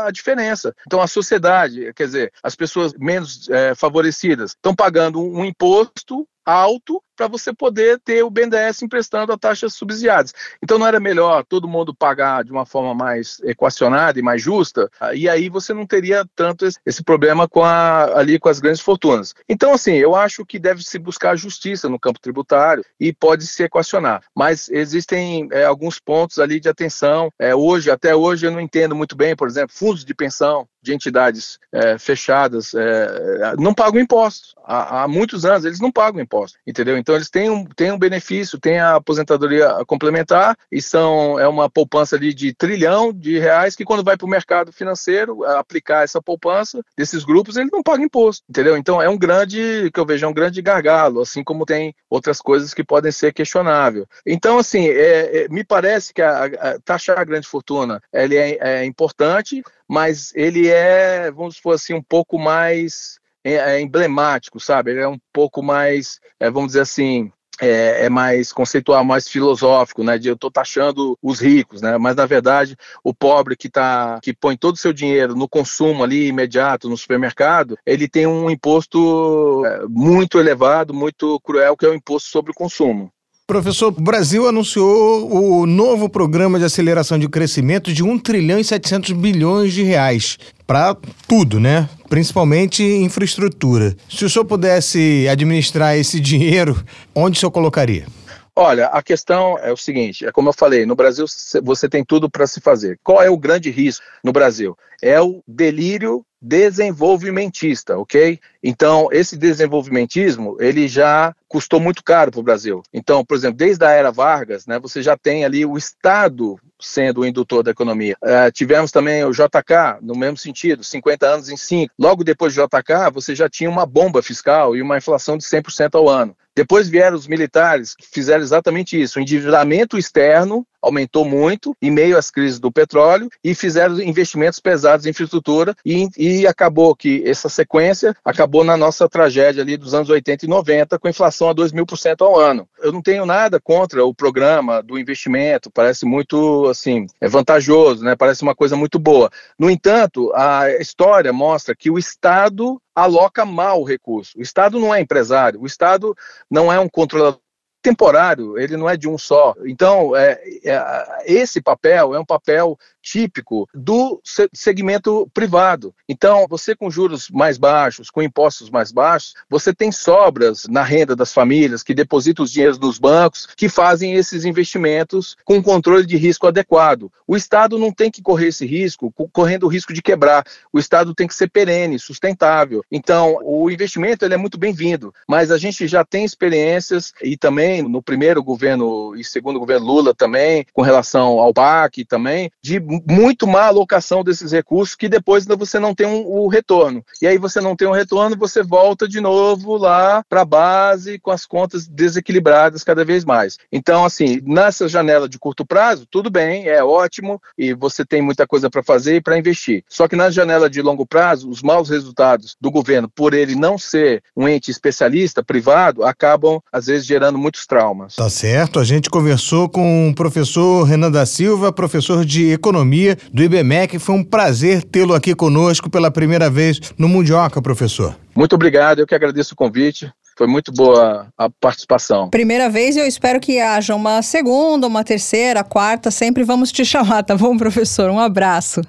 a 0.05 0.11
diferença. 0.11 0.73
Então 0.85 1.01
a 1.01 1.07
sociedade, 1.07 1.91
quer 1.93 2.05
dizer, 2.05 2.33
as 2.41 2.55
pessoas 2.55 2.93
menos 2.93 3.49
é, 3.49 3.75
favorecidas 3.75 4.51
estão 4.51 4.75
pagando 4.75 5.21
um 5.21 5.43
imposto 5.43 6.27
alto 6.45 7.01
para 7.15 7.27
você 7.27 7.53
poder 7.53 7.99
ter 7.99 8.23
o 8.23 8.29
BNDES 8.29 8.81
emprestando 8.81 9.31
a 9.31 9.37
taxas 9.37 9.73
subsidiadas. 9.73 10.33
Então 10.61 10.77
não 10.77 10.87
era 10.87 10.99
melhor 10.99 11.43
todo 11.43 11.67
mundo 11.67 11.93
pagar 11.93 12.43
de 12.43 12.51
uma 12.51 12.65
forma 12.65 12.93
mais 12.93 13.39
equacionada 13.43 14.19
e 14.19 14.23
mais 14.23 14.41
justa, 14.41 14.89
e 15.13 15.27
aí 15.29 15.49
você 15.49 15.73
não 15.73 15.85
teria 15.85 16.25
tanto 16.35 16.67
esse 16.85 17.03
problema 17.03 17.47
com 17.47 17.63
a, 17.63 18.17
ali 18.17 18.39
com 18.39 18.49
as 18.49 18.59
grandes 18.59 18.81
fortunas. 18.81 19.33
Então, 19.47 19.73
assim, 19.73 19.93
eu 19.93 20.15
acho 20.15 20.45
que 20.45 20.59
deve 20.59 20.83
se 20.83 20.97
buscar 20.97 21.35
justiça 21.35 21.87
no 21.89 21.99
campo 21.99 22.19
tributário 22.19 22.83
e 22.99 23.13
pode 23.13 23.45
se 23.47 23.63
equacionar. 23.63 24.23
Mas 24.35 24.69
existem 24.69 25.47
é, 25.51 25.65
alguns 25.65 25.99
pontos 25.99 26.39
ali 26.39 26.59
de 26.59 26.69
atenção. 26.69 27.31
É, 27.39 27.55
hoje, 27.55 27.91
até 27.91 28.15
hoje, 28.15 28.45
eu 28.45 28.51
não 28.51 28.59
entendo 28.59 28.95
muito 28.95 29.15
bem, 29.15 29.35
por 29.35 29.47
exemplo, 29.47 29.75
fundos 29.75 30.03
de 30.03 30.13
pensão 30.13 30.67
de 30.85 30.93
entidades 30.93 31.59
é, 31.71 31.97
fechadas 31.97 32.73
é, 32.75 33.55
não 33.57 33.73
pagam 33.73 33.99
impostos. 33.99 34.53
Há, 34.63 35.03
há, 35.03 35.07
muitos 35.07 35.43
anos 35.43 35.65
eles 35.65 35.79
não 35.79 35.91
pagam 35.91 36.21
impostos, 36.21 36.59
entendeu? 36.65 36.97
Então 37.05 37.13
eles 37.13 37.29
têm 37.29 37.51
um, 37.51 37.63
têm 37.63 37.91
um 37.91 37.99
benefício, 37.99 38.59
têm 38.59 38.79
a 38.79 38.95
aposentadoria 38.95 39.85
complementar 39.85 40.57
e 40.71 40.81
são 40.81 41.39
é 41.39 41.47
uma 41.47 41.69
poupança 41.69 42.15
ali 42.15 42.33
de 42.33 42.51
trilhão 42.51 43.13
de 43.13 43.37
reais 43.37 43.75
que 43.75 43.85
quando 43.85 44.03
vai 44.03 44.17
para 44.17 44.25
o 44.25 44.29
mercado 44.29 44.73
financeiro 44.73 45.43
aplicar 45.43 46.03
essa 46.03 46.19
poupança 46.19 46.81
desses 46.97 47.23
grupos 47.23 47.57
eles 47.57 47.69
não 47.71 47.83
pagam 47.83 48.05
imposto, 48.05 48.43
entendeu? 48.49 48.75
Então 48.75 48.99
é 48.99 49.07
um 49.07 49.19
grande 49.19 49.91
que 49.93 49.99
eu 49.99 50.05
vejo 50.05 50.25
é 50.25 50.27
um 50.27 50.33
grande 50.33 50.63
gargalo, 50.63 51.21
assim 51.21 51.43
como 51.43 51.63
tem 51.63 51.93
outras 52.09 52.41
coisas 52.41 52.73
que 52.73 52.83
podem 52.83 53.11
ser 53.11 53.31
questionáveis. 53.31 54.07
Então 54.25 54.57
assim 54.57 54.87
é, 54.87 55.43
é, 55.43 55.47
me 55.47 55.63
parece 55.63 56.11
que 56.11 56.23
a, 56.23 56.45
a, 56.45 56.79
taxar 56.83 57.19
a 57.19 57.23
grande 57.23 57.47
fortuna 57.47 58.01
ele 58.11 58.35
é, 58.35 58.57
é 58.59 58.83
importante, 58.83 59.61
mas 59.87 60.33
ele 60.33 60.69
é, 60.69 61.29
vamos 61.29 61.57
supor 61.57 61.75
assim, 61.75 61.93
um 61.93 62.01
pouco 62.01 62.39
mais 62.39 63.19
é, 63.45 63.53
é 63.53 63.81
emblemático, 63.81 64.59
sabe? 64.59 64.91
Ele 64.91 65.01
é 65.01 65.07
um 65.07 65.19
pouco 65.31 65.61
mais, 65.61 66.19
é, 66.39 66.49
vamos 66.49 66.69
dizer 66.69 66.81
assim, 66.81 67.31
é, 67.61 68.05
é, 68.05 68.09
mais 68.09 68.51
conceitual, 68.51 69.05
mais 69.05 69.29
filosófico, 69.29 70.03
né? 70.03 70.17
De 70.17 70.27
eu 70.27 70.33
estou 70.33 70.49
taxando 70.51 71.17
os 71.21 71.39
ricos, 71.39 71.81
né? 71.81 71.97
Mas 71.97 72.15
na 72.15 72.25
verdade 72.25 72.75
o 73.03 73.13
pobre 73.13 73.55
que 73.55 73.69
tá, 73.69 74.19
que 74.21 74.33
põe 74.33 74.57
todo 74.57 74.75
o 74.75 74.79
seu 74.79 74.91
dinheiro 74.91 75.35
no 75.35 75.47
consumo 75.47 76.03
ali 76.03 76.27
imediato 76.27 76.89
no 76.89 76.97
supermercado, 76.97 77.77
ele 77.85 78.09
tem 78.09 78.25
um 78.25 78.49
imposto 78.49 79.63
é, 79.65 79.85
muito 79.87 80.39
elevado, 80.39 80.93
muito 80.93 81.39
cruel, 81.41 81.77
que 81.77 81.85
é 81.85 81.89
o 81.89 81.95
imposto 81.95 82.29
sobre 82.29 82.51
o 82.51 82.55
consumo. 82.55 83.11
Professor, 83.47 83.89
o 83.89 84.01
Brasil 84.01 84.47
anunciou 84.47 85.31
o 85.31 85.67
novo 85.67 86.09
programa 86.09 86.57
de 86.57 86.65
aceleração 86.65 87.19
de 87.19 87.29
crescimento 87.29 87.93
de 87.93 88.01
1 88.01 88.17
trilhão 88.17 88.57
e 88.57 88.63
700 88.63 89.11
bilhões 89.11 89.71
de 89.71 89.83
reais 89.83 90.39
para 90.65 90.97
tudo, 91.27 91.59
né? 91.59 91.87
Principalmente 92.09 92.81
infraestrutura. 92.81 93.95
Se 94.09 94.25
o 94.25 94.29
senhor 94.31 94.45
pudesse 94.45 95.27
administrar 95.29 95.95
esse 95.95 96.17
dinheiro, 96.19 96.83
onde 97.13 97.37
o 97.37 97.39
senhor 97.39 97.51
colocaria? 97.51 98.07
Olha, 98.55 98.87
a 98.87 99.03
questão 99.03 99.59
é 99.59 99.71
o 99.71 99.77
seguinte: 99.77 100.25
é 100.25 100.31
como 100.31 100.49
eu 100.49 100.53
falei, 100.53 100.83
no 100.87 100.95
Brasil 100.95 101.27
você 101.61 101.87
tem 101.87 102.03
tudo 102.03 102.27
para 102.27 102.47
se 102.47 102.59
fazer. 102.59 102.97
Qual 103.03 103.21
é 103.21 103.29
o 103.29 103.37
grande 103.37 103.69
risco 103.69 104.03
no 104.23 104.33
Brasil? 104.33 104.75
É 105.03 105.21
o 105.21 105.43
delírio 105.47 106.25
desenvolvimentista, 106.45 107.97
ok? 107.97 108.39
Então, 108.63 109.09
esse 109.11 109.35
desenvolvimentismo, 109.35 110.57
ele 110.59 110.87
já 110.87 111.35
custou 111.47 111.79
muito 111.79 112.03
caro 112.03 112.31
para 112.31 112.39
o 112.39 112.43
Brasil. 112.43 112.83
Então, 112.93 113.25
por 113.25 113.35
exemplo, 113.35 113.57
desde 113.57 113.83
a 113.83 113.89
era 113.89 114.11
Vargas, 114.11 114.67
né, 114.67 114.77
você 114.77 115.01
já 115.01 115.17
tem 115.17 115.43
ali 115.43 115.65
o 115.65 115.75
Estado 115.75 116.59
sendo 116.79 117.21
o 117.21 117.25
indutor 117.25 117.63
da 117.63 117.71
economia. 117.71 118.15
Uh, 118.21 118.51
tivemos 118.51 118.91
também 118.91 119.23
o 119.23 119.31
JK, 119.31 119.99
no 120.03 120.13
mesmo 120.13 120.37
sentido, 120.37 120.83
50 120.83 121.25
anos 121.25 121.49
em 121.49 121.57
5. 121.57 121.91
Logo 121.97 122.23
depois 122.23 122.53
do 122.53 122.61
JK, 122.61 123.11
você 123.11 123.33
já 123.33 123.49
tinha 123.49 123.69
uma 123.69 123.85
bomba 123.85 124.21
fiscal 124.21 124.75
e 124.75 124.83
uma 124.83 124.97
inflação 124.97 125.37
de 125.37 125.43
100% 125.45 125.95
ao 125.95 126.07
ano. 126.07 126.35
Depois 126.55 126.87
vieram 126.87 127.17
os 127.17 127.27
militares 127.27 127.95
que 127.95 128.05
fizeram 128.07 128.41
exatamente 128.41 129.01
isso. 129.01 129.19
O 129.19 129.21
endividamento 129.21 129.97
externo 129.97 130.65
aumentou 130.85 131.25
muito 131.25 131.75
em 131.81 131.89
meio 131.89 132.17
às 132.17 132.29
crises 132.29 132.59
do 132.59 132.71
petróleo 132.71 133.27
e 133.43 133.55
fizeram 133.55 133.99
investimentos 133.99 134.59
pesados 134.59 135.05
em 135.05 135.09
infraestrutura 135.09 135.75
e, 135.83 136.07
e 136.15 136.45
acabou 136.45 136.95
que 136.95 137.23
essa 137.25 137.49
sequência 137.49 138.15
acabou 138.23 138.63
na 138.63 138.77
nossa 138.77 139.09
tragédia 139.09 139.63
ali 139.63 139.77
dos 139.77 139.95
anos 139.95 140.09
80 140.09 140.45
e 140.45 140.47
90 140.47 140.99
com 140.99 141.09
inflação 141.09 141.49
a 141.49 141.53
2 141.53 141.71
mil 141.71 141.85
por 141.85 141.97
cento 141.97 142.23
ao 142.23 142.39
ano. 142.39 142.67
Eu 142.79 142.91
não 142.91 143.01
tenho 143.01 143.25
nada 143.25 143.59
contra 143.59 144.05
o 144.05 144.13
programa 144.13 144.83
do 144.83 144.99
investimento, 144.99 145.71
parece 145.71 146.05
muito 146.05 146.67
assim, 146.67 147.07
é 147.19 147.27
vantajoso, 147.27 148.03
né? 148.03 148.15
Parece 148.15 148.43
uma 148.43 148.53
coisa 148.53 148.75
muito 148.75 148.99
boa. 148.99 149.31
No 149.57 149.69
entanto, 149.69 150.31
a 150.35 150.69
história 150.79 151.33
mostra 151.33 151.75
que 151.75 151.89
o 151.89 151.97
Estado 151.97 152.79
aloca 152.93 153.43
mal 153.43 153.81
o 153.81 153.85
recurso. 153.85 154.37
O 154.37 154.41
Estado 154.41 154.79
não 154.79 154.93
é 154.93 155.01
empresário, 155.01 155.61
o 155.61 155.65
Estado 155.65 156.15
não 156.49 156.71
é 156.71 156.79
um 156.79 156.87
controlador 156.87 157.39
temporário, 157.85 158.57
ele 158.57 158.75
não 158.75 158.89
é 158.89 158.97
de 158.97 159.07
um 159.07 159.15
só. 159.15 159.53
Então, 159.63 160.15
é, 160.15 160.39
é, 160.63 161.23
esse 161.27 161.61
papel 161.61 162.15
é 162.15 162.19
um 162.19 162.25
papel 162.25 162.79
típico 162.99 163.69
do 163.71 164.19
segmento 164.51 165.29
privado. 165.31 165.93
Então, 166.09 166.47
você 166.49 166.75
com 166.75 166.89
juros 166.89 167.29
mais 167.29 167.59
baixos, 167.59 168.09
com 168.09 168.23
impostos 168.23 168.71
mais 168.71 168.91
baixos, 168.91 169.35
você 169.47 169.71
tem 169.71 169.91
sobras 169.91 170.65
na 170.67 170.81
renda 170.81 171.15
das 171.15 171.31
famílias 171.31 171.83
que 171.83 171.93
depositam 171.93 172.43
os 172.43 172.51
dinheiros 172.51 172.79
nos 172.79 172.97
bancos, 172.97 173.47
que 173.55 173.69
fazem 173.69 174.15
esses 174.15 174.43
investimentos 174.43 175.37
com 175.45 175.61
controle 175.61 176.07
de 176.07 176.17
risco 176.17 176.47
adequado. 176.47 177.11
O 177.27 177.35
Estado 177.35 177.77
não 177.77 177.91
tem 177.91 178.09
que 178.09 178.23
correr 178.23 178.47
esse 178.47 178.65
risco, 178.65 179.13
correndo 179.31 179.67
o 179.67 179.69
risco 179.69 179.93
de 179.93 180.01
quebrar. 180.01 180.43
O 180.73 180.79
Estado 180.79 181.13
tem 181.13 181.27
que 181.27 181.35
ser 181.35 181.51
perene, 181.51 181.99
sustentável. 181.99 182.83
Então, 182.91 183.37
o 183.43 183.69
investimento 183.69 184.25
ele 184.25 184.33
é 184.33 184.37
muito 184.37 184.57
bem-vindo, 184.57 185.13
mas 185.27 185.51
a 185.51 185.59
gente 185.59 185.87
já 185.87 186.03
tem 186.03 186.25
experiências 186.25 187.13
e 187.21 187.37
também 187.37 187.74
no 187.81 188.01
primeiro 188.01 188.43
governo 188.43 189.15
e 189.15 189.23
segundo 189.23 189.59
governo 189.59 189.85
Lula 189.85 190.13
também, 190.13 190.65
com 190.73 190.81
relação 190.81 191.39
ao 191.39 191.53
PAC 191.53 192.05
também, 192.05 192.51
de 192.61 192.79
muito 192.79 193.47
má 193.47 193.67
alocação 193.67 194.23
desses 194.23 194.51
recursos 194.51 194.95
que 194.95 195.09
depois 195.09 195.45
você 195.45 195.79
não 195.79 195.93
tem 195.93 196.07
um, 196.07 196.25
o 196.25 196.47
retorno. 196.47 197.03
E 197.21 197.27
aí 197.27 197.37
você 197.37 197.61
não 197.61 197.75
tem 197.75 197.87
um 197.87 197.91
retorno, 197.91 198.37
você 198.37 198.63
volta 198.63 199.07
de 199.07 199.21
novo 199.21 199.77
lá 199.77 200.23
para 200.27 200.41
a 200.41 200.45
base 200.45 201.19
com 201.19 201.31
as 201.31 201.45
contas 201.45 201.87
desequilibradas 201.87 202.83
cada 202.83 203.05
vez 203.05 203.23
mais. 203.23 203.57
Então, 203.71 204.05
assim, 204.05 204.41
nessa 204.43 204.87
janela 204.87 205.29
de 205.29 205.39
curto 205.39 205.65
prazo, 205.65 206.05
tudo 206.09 206.29
bem, 206.29 206.67
é 206.67 206.83
ótimo 206.83 207.41
e 207.57 207.73
você 207.73 208.05
tem 208.05 208.21
muita 208.21 208.47
coisa 208.47 208.69
para 208.69 208.83
fazer 208.83 209.17
e 209.17 209.21
para 209.21 209.37
investir. 209.37 209.83
Só 209.87 210.07
que 210.07 210.15
na 210.15 210.29
janela 210.29 210.69
de 210.69 210.81
longo 210.81 211.05
prazo, 211.05 211.49
os 211.49 211.61
maus 211.61 211.89
resultados 211.89 212.55
do 212.59 212.71
governo, 212.71 213.09
por 213.09 213.33
ele 213.33 213.55
não 213.55 213.77
ser 213.77 214.23
um 214.35 214.47
ente 214.47 214.71
especialista, 214.71 215.43
privado, 215.43 216.03
acabam 216.03 216.59
às 216.71 216.87
vezes 216.87 217.05
gerando 217.05 217.37
muitos 217.37 217.64
traumas. 217.65 218.15
Tá 218.15 218.29
certo. 218.29 218.79
A 218.79 218.83
gente 218.83 219.09
conversou 219.09 219.67
com 219.69 220.09
o 220.09 220.15
professor 220.15 220.83
Renan 220.83 221.11
da 221.11 221.25
Silva, 221.25 221.71
professor 221.71 222.25
de 222.25 222.51
economia 222.51 223.17
do 223.31 223.43
IBMEC. 223.43 223.99
Foi 223.99 224.15
um 224.15 224.23
prazer 224.23 224.83
tê-lo 224.83 225.13
aqui 225.13 225.35
conosco 225.35 225.89
pela 225.89 226.11
primeira 226.11 226.49
vez 226.49 226.79
no 226.97 227.07
Mundioca, 227.07 227.61
professor. 227.61 228.15
Muito 228.35 228.53
obrigado, 228.53 228.99
eu 228.99 229.07
que 229.07 229.15
agradeço 229.15 229.53
o 229.53 229.57
convite. 229.57 230.11
Foi 230.37 230.47
muito 230.47 230.69
boa 230.71 231.27
a 231.37 231.49
participação. 231.49 232.29
Primeira 232.29 232.69
vez 232.69 232.97
e 232.97 232.99
eu 232.99 233.07
espero 233.07 233.39
que 233.39 233.57
haja 233.59 233.95
uma 233.95 234.21
segunda, 234.21 234.85
uma 234.85 235.01
terceira, 235.01 235.63
quarta. 235.63 236.11
Sempre 236.11 236.43
vamos 236.43 236.73
te 236.73 236.83
chamar, 236.85 237.23
tá 237.23 237.35
bom, 237.37 237.55
professor? 237.57 238.09
Um 238.09 238.19
abraço. 238.19 238.81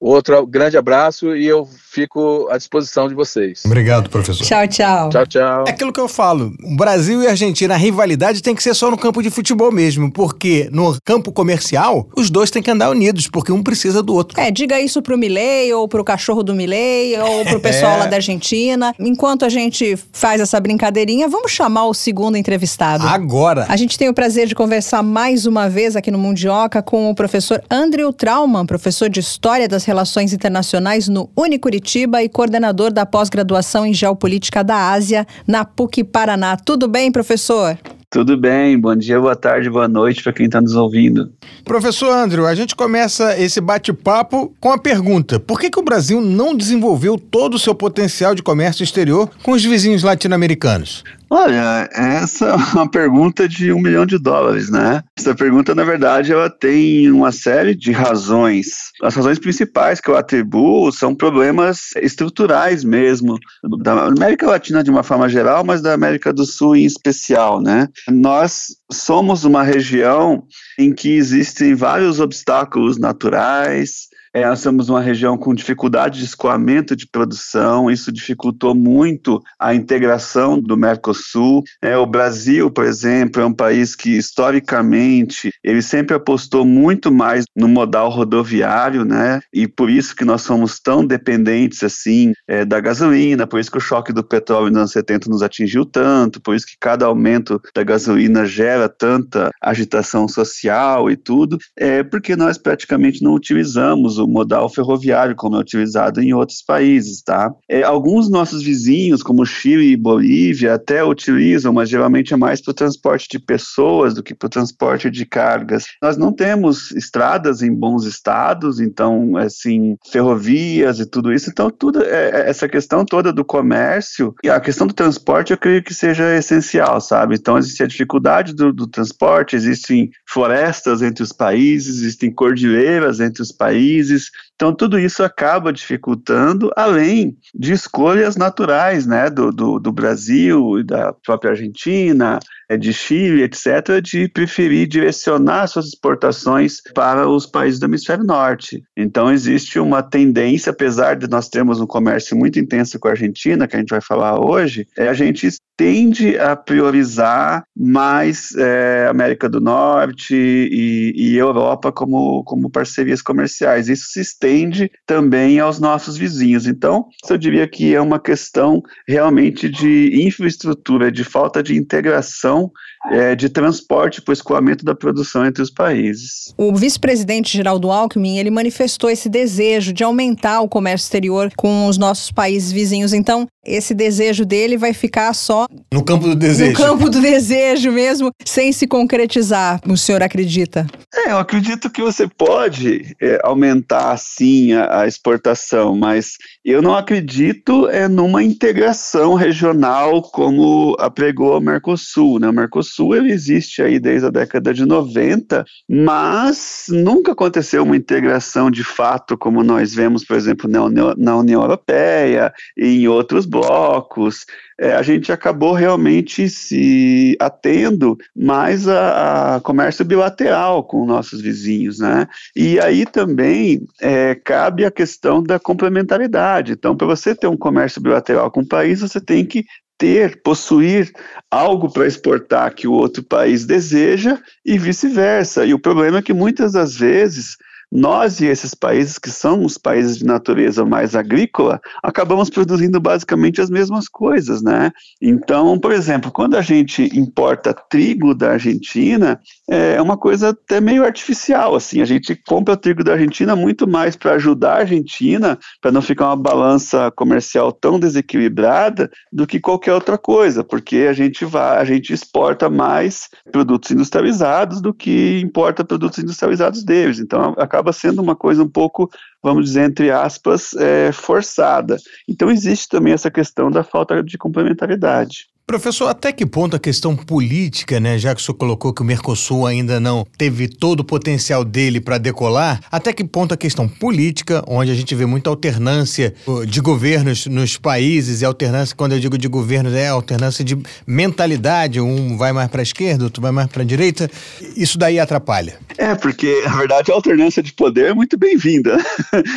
Outro 0.00 0.46
grande 0.46 0.76
abraço 0.76 1.34
e 1.34 1.44
eu 1.44 1.68
fico 1.90 2.48
à 2.50 2.56
disposição 2.56 3.08
de 3.08 3.14
vocês. 3.14 3.62
Obrigado, 3.64 4.08
professor. 4.08 4.44
Tchau, 4.44 4.68
tchau. 4.68 5.08
Tchau, 5.10 5.26
tchau. 5.26 5.64
É 5.66 5.70
aquilo 5.70 5.92
que 5.92 5.98
eu 5.98 6.06
falo. 6.06 6.52
Brasil 6.76 7.20
e 7.22 7.26
Argentina, 7.26 7.74
a 7.74 7.76
rivalidade 7.76 8.40
tem 8.40 8.54
que 8.54 8.62
ser 8.62 8.74
só 8.74 8.90
no 8.90 8.96
campo 8.96 9.20
de 9.20 9.28
futebol 9.28 9.72
mesmo, 9.72 10.12
porque 10.12 10.68
no 10.70 10.96
campo 11.04 11.32
comercial, 11.32 12.08
os 12.16 12.30
dois 12.30 12.48
têm 12.50 12.62
que 12.62 12.70
andar 12.70 12.90
unidos, 12.90 13.26
porque 13.26 13.50
um 13.50 13.60
precisa 13.60 14.00
do 14.00 14.14
outro. 14.14 14.40
É, 14.40 14.52
diga 14.52 14.80
isso 14.80 15.02
pro 15.02 15.18
Milei, 15.18 15.72
ou 15.74 15.88
pro 15.88 16.04
cachorro 16.04 16.44
do 16.44 16.54
Milei, 16.54 17.18
ou 17.18 17.44
pro 17.44 17.58
pessoal 17.58 17.94
é. 17.94 17.96
lá 17.96 18.06
da 18.06 18.16
Argentina. 18.16 18.94
Enquanto 19.00 19.44
a 19.44 19.48
gente 19.48 19.98
faz 20.12 20.40
essa 20.40 20.60
brincadeirinha, 20.60 21.26
vamos 21.26 21.50
chamar 21.50 21.86
o 21.86 21.94
segundo 21.94 22.36
entrevistado. 22.36 23.04
Agora! 23.04 23.66
A 23.68 23.76
gente 23.76 23.98
tem 23.98 24.08
o 24.08 24.14
prazer 24.14 24.46
de 24.46 24.54
conversar 24.54 25.02
mais 25.02 25.44
uma 25.44 25.68
vez 25.68 25.96
aqui 25.96 26.12
no 26.12 26.18
Mundioca 26.18 26.80
com 26.82 27.10
o 27.10 27.14
professor 27.16 27.60
Andrew 27.68 28.12
Trauman, 28.12 28.64
professor 28.64 29.08
de 29.08 29.18
História 29.18 29.66
das 29.66 29.87
Relações 29.88 30.32
Internacionais 30.34 31.08
no 31.08 31.30
Unicuritiba 31.34 31.88
Curitiba 31.88 32.22
e 32.22 32.28
coordenador 32.28 32.92
da 32.92 33.06
pós-graduação 33.06 33.86
em 33.86 33.94
Geopolítica 33.94 34.62
da 34.62 34.90
Ásia 34.90 35.26
na 35.46 35.64
PUC 35.64 36.04
Paraná. 36.04 36.56
Tudo 36.56 36.88
bem, 36.88 37.10
professor? 37.10 37.78
Tudo 38.10 38.36
bem, 38.36 38.78
bom 38.78 38.96
dia, 38.96 39.20
boa 39.20 39.36
tarde, 39.36 39.68
boa 39.68 39.86
noite 39.86 40.22
para 40.22 40.32
quem 40.32 40.46
está 40.46 40.60
nos 40.60 40.74
ouvindo. 40.74 41.30
Professor 41.64 42.10
Andrew, 42.10 42.46
a 42.46 42.54
gente 42.54 42.74
começa 42.74 43.38
esse 43.38 43.60
bate-papo 43.60 44.54
com 44.58 44.72
a 44.72 44.78
pergunta: 44.78 45.38
por 45.38 45.60
que, 45.60 45.70
que 45.70 45.78
o 45.78 45.84
Brasil 45.84 46.20
não 46.20 46.56
desenvolveu 46.56 47.18
todo 47.18 47.54
o 47.54 47.58
seu 47.58 47.74
potencial 47.74 48.34
de 48.34 48.42
comércio 48.42 48.82
exterior 48.82 49.30
com 49.42 49.52
os 49.52 49.64
vizinhos 49.64 50.02
latino-americanos? 50.02 51.04
Olha, 51.30 51.88
essa 51.92 52.46
é 52.46 52.54
uma 52.54 52.90
pergunta 52.90 53.46
de 53.46 53.70
um 53.72 53.80
milhão 53.80 54.06
de 54.06 54.18
dólares, 54.18 54.70
né? 54.70 55.02
Essa 55.18 55.34
pergunta, 55.34 55.74
na 55.74 55.84
verdade, 55.84 56.32
ela 56.32 56.48
tem 56.48 57.10
uma 57.10 57.30
série 57.30 57.74
de 57.74 57.92
razões. 57.92 58.92
As 59.02 59.14
razões 59.14 59.38
principais 59.38 60.00
que 60.00 60.08
eu 60.08 60.16
atribuo 60.16 60.90
são 60.90 61.14
problemas 61.14 61.90
estruturais 62.00 62.82
mesmo, 62.82 63.38
da 63.82 64.06
América 64.06 64.46
Latina 64.46 64.82
de 64.82 64.90
uma 64.90 65.02
forma 65.02 65.28
geral, 65.28 65.64
mas 65.64 65.82
da 65.82 65.92
América 65.92 66.32
do 66.32 66.46
Sul 66.46 66.76
em 66.76 66.84
especial, 66.84 67.60
né? 67.60 67.88
Nós 68.08 68.68
somos 68.90 69.44
uma 69.44 69.62
região 69.62 70.44
em 70.78 70.94
que 70.94 71.10
existem 71.10 71.74
vários 71.74 72.20
obstáculos 72.20 72.98
naturais, 72.98 74.08
é, 74.42 74.46
nós 74.46 74.60
somos 74.60 74.88
uma 74.88 75.00
região 75.00 75.36
com 75.36 75.54
dificuldade 75.54 76.18
de 76.18 76.24
escoamento 76.24 76.94
de 76.94 77.06
produção, 77.06 77.90
isso 77.90 78.12
dificultou 78.12 78.74
muito 78.74 79.42
a 79.58 79.74
integração 79.74 80.60
do 80.60 80.76
Mercosul. 80.76 81.62
É, 81.82 81.96
o 81.96 82.06
Brasil, 82.06 82.70
por 82.70 82.84
exemplo, 82.84 83.42
é 83.42 83.46
um 83.46 83.52
país 83.52 83.96
que 83.96 84.10
historicamente 84.10 85.50
ele 85.64 85.82
sempre 85.82 86.14
apostou 86.14 86.64
muito 86.64 87.10
mais 87.10 87.44
no 87.56 87.66
modal 87.66 88.10
rodoviário, 88.10 89.04
né? 89.04 89.40
E 89.52 89.66
por 89.66 89.90
isso 89.90 90.14
que 90.14 90.24
nós 90.24 90.42
somos 90.42 90.78
tão 90.78 91.04
dependentes 91.04 91.82
assim 91.82 92.32
é, 92.46 92.64
da 92.64 92.78
gasolina, 92.78 93.46
por 93.46 93.58
isso 93.58 93.70
que 93.70 93.78
o 93.78 93.80
choque 93.80 94.12
do 94.12 94.22
petróleo 94.22 94.68
nos 94.68 94.78
anos 94.78 94.92
70 94.92 95.28
nos 95.28 95.42
atingiu 95.42 95.84
tanto, 95.84 96.40
por 96.40 96.54
isso 96.54 96.66
que 96.66 96.76
cada 96.80 97.06
aumento 97.06 97.60
da 97.74 97.82
gasolina 97.82 98.46
gera 98.46 98.88
tanta 98.88 99.50
agitação 99.60 100.28
social 100.28 101.10
e 101.10 101.16
tudo, 101.16 101.58
é 101.76 102.04
porque 102.04 102.36
nós 102.36 102.56
praticamente 102.56 103.22
não 103.22 103.34
utilizamos 103.34 104.18
o 104.18 104.27
modal 104.28 104.68
ferroviário, 104.68 105.34
como 105.34 105.56
é 105.56 105.60
utilizado 105.60 106.20
em 106.20 106.32
outros 106.32 106.62
países, 106.62 107.22
tá? 107.22 107.52
É, 107.68 107.82
alguns 107.82 108.30
nossos 108.30 108.62
vizinhos, 108.62 109.22
como 109.22 109.46
Chile 109.46 109.92
e 109.92 109.96
Bolívia, 109.96 110.74
até 110.74 111.04
utilizam, 111.04 111.72
mas 111.72 111.88
geralmente 111.88 112.34
é 112.34 112.36
mais 112.36 112.60
para 112.60 112.70
o 112.70 112.74
transporte 112.74 113.28
de 113.30 113.38
pessoas 113.38 114.14
do 114.14 114.22
que 114.22 114.34
para 114.34 114.46
o 114.46 114.50
transporte 114.50 115.10
de 115.10 115.24
cargas. 115.24 115.84
Nós 116.02 116.16
não 116.16 116.32
temos 116.32 116.90
estradas 116.92 117.62
em 117.62 117.74
bons 117.74 118.04
estados, 118.04 118.80
então, 118.80 119.36
assim, 119.36 119.96
ferrovias 120.10 121.00
e 121.00 121.06
tudo 121.06 121.32
isso, 121.32 121.50
então, 121.50 121.70
tudo 121.70 122.02
é, 122.02 122.30
é, 122.30 122.50
essa 122.50 122.68
questão 122.68 123.04
toda 123.04 123.32
do 123.32 123.44
comércio 123.44 124.34
e 124.44 124.50
a 124.50 124.60
questão 124.60 124.86
do 124.86 124.94
transporte, 124.94 125.52
eu 125.52 125.58
creio 125.58 125.82
que 125.82 125.94
seja 125.94 126.36
essencial, 126.36 127.00
sabe? 127.00 127.34
Então, 127.34 127.58
existe 127.58 127.82
a 127.82 127.86
dificuldade 127.86 128.54
do, 128.54 128.72
do 128.72 128.86
transporte, 128.86 129.56
existem 129.56 130.10
florestas 130.26 131.02
entre 131.02 131.22
os 131.22 131.32
países, 131.32 131.98
existem 131.98 132.32
cordilheiras 132.32 133.20
entre 133.20 133.42
os 133.42 133.52
países, 133.52 134.07
países. 134.08 134.30
Então, 134.54 134.74
tudo 134.74 134.98
isso 134.98 135.22
acaba 135.22 135.72
dificultando, 135.72 136.70
além 136.76 137.36
de 137.54 137.72
escolhas 137.72 138.36
naturais 138.36 139.06
né, 139.06 139.28
do, 139.28 139.52
do, 139.52 139.78
do 139.78 139.92
Brasil 139.92 140.78
e 140.78 140.84
da 140.84 141.12
própria 141.12 141.50
Argentina, 141.50 142.38
de 142.76 142.92
Chile, 142.92 143.42
etc., 143.42 144.00
de 144.02 144.28
preferir 144.28 144.86
direcionar 144.86 145.66
suas 145.66 145.86
exportações 145.86 146.80
para 146.94 147.28
os 147.28 147.46
países 147.46 147.80
do 147.80 147.86
hemisfério 147.86 148.24
norte. 148.24 148.82
Então, 148.96 149.32
existe 149.32 149.78
uma 149.78 150.02
tendência, 150.02 150.70
apesar 150.70 151.14
de 151.14 151.28
nós 151.28 151.48
termos 151.48 151.80
um 151.80 151.86
comércio 151.86 152.36
muito 152.36 152.58
intenso 152.58 152.98
com 152.98 153.08
a 153.08 153.12
Argentina, 153.12 153.66
que 153.66 153.76
a 153.76 153.78
gente 153.78 153.90
vai 153.90 154.00
falar 154.00 154.38
hoje, 154.38 154.86
é, 154.96 155.08
a 155.08 155.14
gente 155.14 155.48
tende 155.76 156.36
a 156.36 156.56
priorizar 156.56 157.62
mais 157.76 158.52
é, 158.56 159.06
América 159.08 159.48
do 159.48 159.60
Norte 159.60 160.34
e, 160.34 161.12
e, 161.14 161.36
Europa 161.36 161.92
como, 161.92 162.42
como 162.42 162.68
parcerias 162.68 163.22
comerciais. 163.22 163.88
Isso 163.88 164.08
se 164.08 164.20
estende 164.20 164.90
também 165.06 165.60
aos 165.60 165.78
nossos 165.78 166.16
vizinhos. 166.16 166.66
Então, 166.66 167.06
eu 167.30 167.38
diria 167.38 167.68
que 167.68 167.94
é 167.94 168.00
uma 168.00 168.18
questão 168.18 168.82
realmente 169.06 169.68
de 169.68 170.20
infraestrutura, 170.26 171.12
de 171.12 171.22
falta 171.22 171.62
de 171.62 171.76
integração 171.76 172.57
long 172.58 172.70
é, 173.06 173.34
de 173.34 173.48
transporte 173.48 174.20
para 174.20 174.32
o 174.32 174.34
escoamento 174.34 174.84
da 174.84 174.94
produção 174.94 175.46
entre 175.46 175.62
os 175.62 175.70
países. 175.70 176.52
O 176.56 176.74
vice-presidente 176.74 177.56
Geraldo 177.56 177.90
Alckmin, 177.90 178.38
ele 178.38 178.50
manifestou 178.50 179.08
esse 179.10 179.28
desejo 179.28 179.92
de 179.92 180.04
aumentar 180.04 180.60
o 180.60 180.68
comércio 180.68 181.04
exterior 181.04 181.50
com 181.56 181.86
os 181.86 181.96
nossos 181.96 182.30
países 182.30 182.72
vizinhos. 182.72 183.12
Então, 183.12 183.46
esse 183.64 183.94
desejo 183.94 184.44
dele 184.44 184.76
vai 184.76 184.94
ficar 184.94 185.32
só 185.34 185.66
no 185.92 186.02
campo 186.02 186.26
do 186.26 186.34
desejo. 186.34 186.72
No 186.72 186.76
campo 186.76 187.10
do 187.10 187.20
desejo 187.20 187.92
mesmo, 187.92 188.30
sem 188.44 188.72
se 188.72 188.86
concretizar, 188.86 189.80
o 189.86 189.96
senhor 189.96 190.22
acredita? 190.22 190.86
É, 191.14 191.32
eu 191.32 191.38
acredito 191.38 191.90
que 191.90 192.00
você 192.00 192.26
pode 192.26 193.14
é, 193.20 193.38
aumentar 193.42 194.16
sim 194.16 194.72
a, 194.72 195.02
a, 195.02 195.06
exportação, 195.06 195.96
mas 195.96 196.36
eu 196.64 196.80
não 196.80 196.94
acredito 196.94 197.88
é, 197.88 198.08
numa 198.08 198.42
integração 198.42 199.34
regional 199.34 200.22
como 200.22 200.96
apregou 200.98 201.58
o 201.58 201.60
Mercosul. 201.60 202.38
Né? 202.38 202.48
O 202.48 202.52
Mercosul 202.52 202.87
ele 203.14 203.32
existe 203.32 203.82
aí 203.82 203.98
desde 203.98 204.26
a 204.26 204.30
década 204.30 204.72
de 204.72 204.84
90, 204.84 205.64
mas 205.88 206.86
nunca 206.88 207.32
aconteceu 207.32 207.82
uma 207.82 207.96
integração 207.96 208.70
de 208.70 208.84
fato 208.84 209.36
como 209.36 209.62
nós 209.62 209.94
vemos, 209.94 210.24
por 210.24 210.36
exemplo, 210.36 210.68
na, 210.68 211.14
na 211.16 211.36
União 211.36 211.62
Europeia 211.62 212.52
e 212.76 213.02
em 213.02 213.08
outros 213.08 213.46
blocos 213.46 214.44
é, 214.80 214.92
a 214.94 215.02
gente 215.02 215.32
acabou 215.32 215.72
realmente 215.72 216.48
se 216.48 217.36
atendo 217.40 218.16
mais 218.34 218.86
a, 218.86 219.56
a, 219.56 219.60
comércio 219.60 220.04
bilateral 220.04 220.84
com 220.84 221.04
nossos 221.04 221.40
vizinhos, 221.40 221.98
né? 221.98 222.28
E 222.54 222.78
aí 222.78 223.04
também 223.04 223.80
é, 224.00 224.36
cabe 224.36 224.84
a 224.84 224.90
questão 224.90 225.42
da 225.42 225.58
complementaridade. 225.58 226.72
Então, 226.72 226.96
para 226.96 227.08
você 227.08 227.34
ter 227.34 227.48
um 227.48 227.56
comércio 227.56 228.00
bilateral 228.00 228.50
com 228.52 228.60
o 228.60 228.68
país, 228.68 229.00
você 229.00 229.20
tem 229.20 229.44
que 229.44 229.64
ter, 229.98 230.40
possuir 230.42 231.12
algo 231.50 231.92
para 231.92 232.06
exportar 232.06 232.72
que 232.72 232.86
o 232.86 232.92
outro 232.92 233.22
país 233.22 233.66
deseja 233.66 234.38
e 234.64 234.78
vice-versa. 234.78 235.66
E 235.66 235.74
o 235.74 235.78
problema 235.78 236.18
é 236.18 236.22
que 236.22 236.32
muitas 236.32 236.72
das 236.72 236.96
vezes 236.96 237.56
nós 237.90 238.40
e 238.40 238.46
esses 238.46 238.74
países 238.74 239.18
que 239.18 239.30
são 239.30 239.64
os 239.64 239.78
países 239.78 240.18
de 240.18 240.24
natureza 240.24 240.84
mais 240.84 241.14
agrícola, 241.14 241.80
acabamos 242.02 242.50
produzindo 242.50 243.00
basicamente 243.00 243.60
as 243.60 243.70
mesmas 243.70 244.08
coisas, 244.08 244.62
né? 244.62 244.90
Então, 245.20 245.78
por 245.78 245.92
exemplo, 245.92 246.30
quando 246.30 246.56
a 246.56 246.62
gente 246.62 247.04
importa 247.18 247.72
trigo 247.72 248.34
da 248.34 248.52
Argentina, 248.52 249.40
é 249.68 250.00
uma 250.00 250.16
coisa 250.16 250.50
até 250.50 250.80
meio 250.80 251.04
artificial, 251.04 251.74
assim, 251.74 252.00
a 252.00 252.04
gente 252.04 252.36
compra 252.46 252.76
trigo 252.76 253.02
da 253.02 253.12
Argentina 253.12 253.56
muito 253.56 253.88
mais 253.88 254.16
para 254.16 254.32
ajudar 254.32 254.74
a 254.74 254.80
Argentina, 254.80 255.58
para 255.80 255.90
não 255.90 256.02
ficar 256.02 256.26
uma 256.26 256.36
balança 256.36 257.10
comercial 257.12 257.72
tão 257.72 257.98
desequilibrada 257.98 259.10
do 259.32 259.46
que 259.46 259.58
qualquer 259.58 259.94
outra 259.94 260.18
coisa, 260.18 260.62
porque 260.62 261.06
a 261.08 261.12
gente 261.12 261.44
vai, 261.44 261.78
a 261.78 261.84
gente 261.84 262.12
exporta 262.12 262.68
mais 262.68 263.28
produtos 263.50 263.90
industrializados 263.90 264.80
do 264.80 264.92
que 264.92 265.40
importa 265.40 265.84
produtos 265.84 266.18
industrializados 266.18 266.84
deles. 266.84 267.18
Então, 267.18 267.54
acaba 267.58 267.77
acaba 267.78 267.92
sendo 267.92 268.20
uma 268.20 268.34
coisa 268.34 268.62
um 268.62 268.68
pouco, 268.68 269.08
vamos 269.42 269.66
dizer, 269.66 269.84
entre 269.84 270.10
aspas, 270.10 270.74
é, 270.74 271.12
forçada. 271.12 271.96
Então 272.28 272.50
existe 272.50 272.88
também 272.88 273.12
essa 273.12 273.30
questão 273.30 273.70
da 273.70 273.84
falta 273.84 274.22
de 274.22 274.36
complementaridade. 274.36 275.46
Professor, 275.68 276.08
até 276.08 276.32
que 276.32 276.46
ponto 276.46 276.76
a 276.76 276.78
questão 276.78 277.14
política, 277.14 278.00
né, 278.00 278.16
já 278.16 278.34
que 278.34 278.40
o 278.40 278.42
senhor 278.42 278.56
colocou 278.56 278.90
que 278.90 279.02
o 279.02 279.04
Mercosul 279.04 279.66
ainda 279.66 280.00
não 280.00 280.26
teve 280.38 280.66
todo 280.66 281.00
o 281.00 281.04
potencial 281.04 281.62
dele 281.62 282.00
para 282.00 282.16
decolar, 282.16 282.80
até 282.90 283.12
que 283.12 283.22
ponto 283.22 283.52
a 283.52 283.56
questão 283.56 283.86
política, 283.86 284.64
onde 284.66 284.90
a 284.90 284.94
gente 284.94 285.14
vê 285.14 285.26
muita 285.26 285.50
alternância 285.50 286.34
de 286.66 286.80
governos 286.80 287.44
nos 287.44 287.76
países, 287.76 288.40
e 288.40 288.46
alternância, 288.46 288.96
quando 288.96 289.12
eu 289.12 289.20
digo 289.20 289.36
de 289.36 289.46
governos, 289.46 289.92
é 289.92 290.08
alternância 290.08 290.64
de 290.64 290.74
mentalidade, 291.06 292.00
um 292.00 292.38
vai 292.38 292.50
mais 292.50 292.70
para 292.70 292.80
a 292.80 292.82
esquerda, 292.82 293.24
outro 293.24 293.42
vai 293.42 293.52
mais 293.52 293.68
para 293.68 293.82
a 293.82 293.86
direita, 293.86 294.30
isso 294.74 294.96
daí 294.96 295.20
atrapalha. 295.20 295.78
É, 295.98 296.14
porque, 296.14 296.62
na 296.64 296.76
verdade, 296.76 297.12
a 297.12 297.14
alternância 297.14 297.62
de 297.62 297.74
poder 297.74 298.06
é 298.06 298.14
muito 298.14 298.38
bem-vinda. 298.38 298.96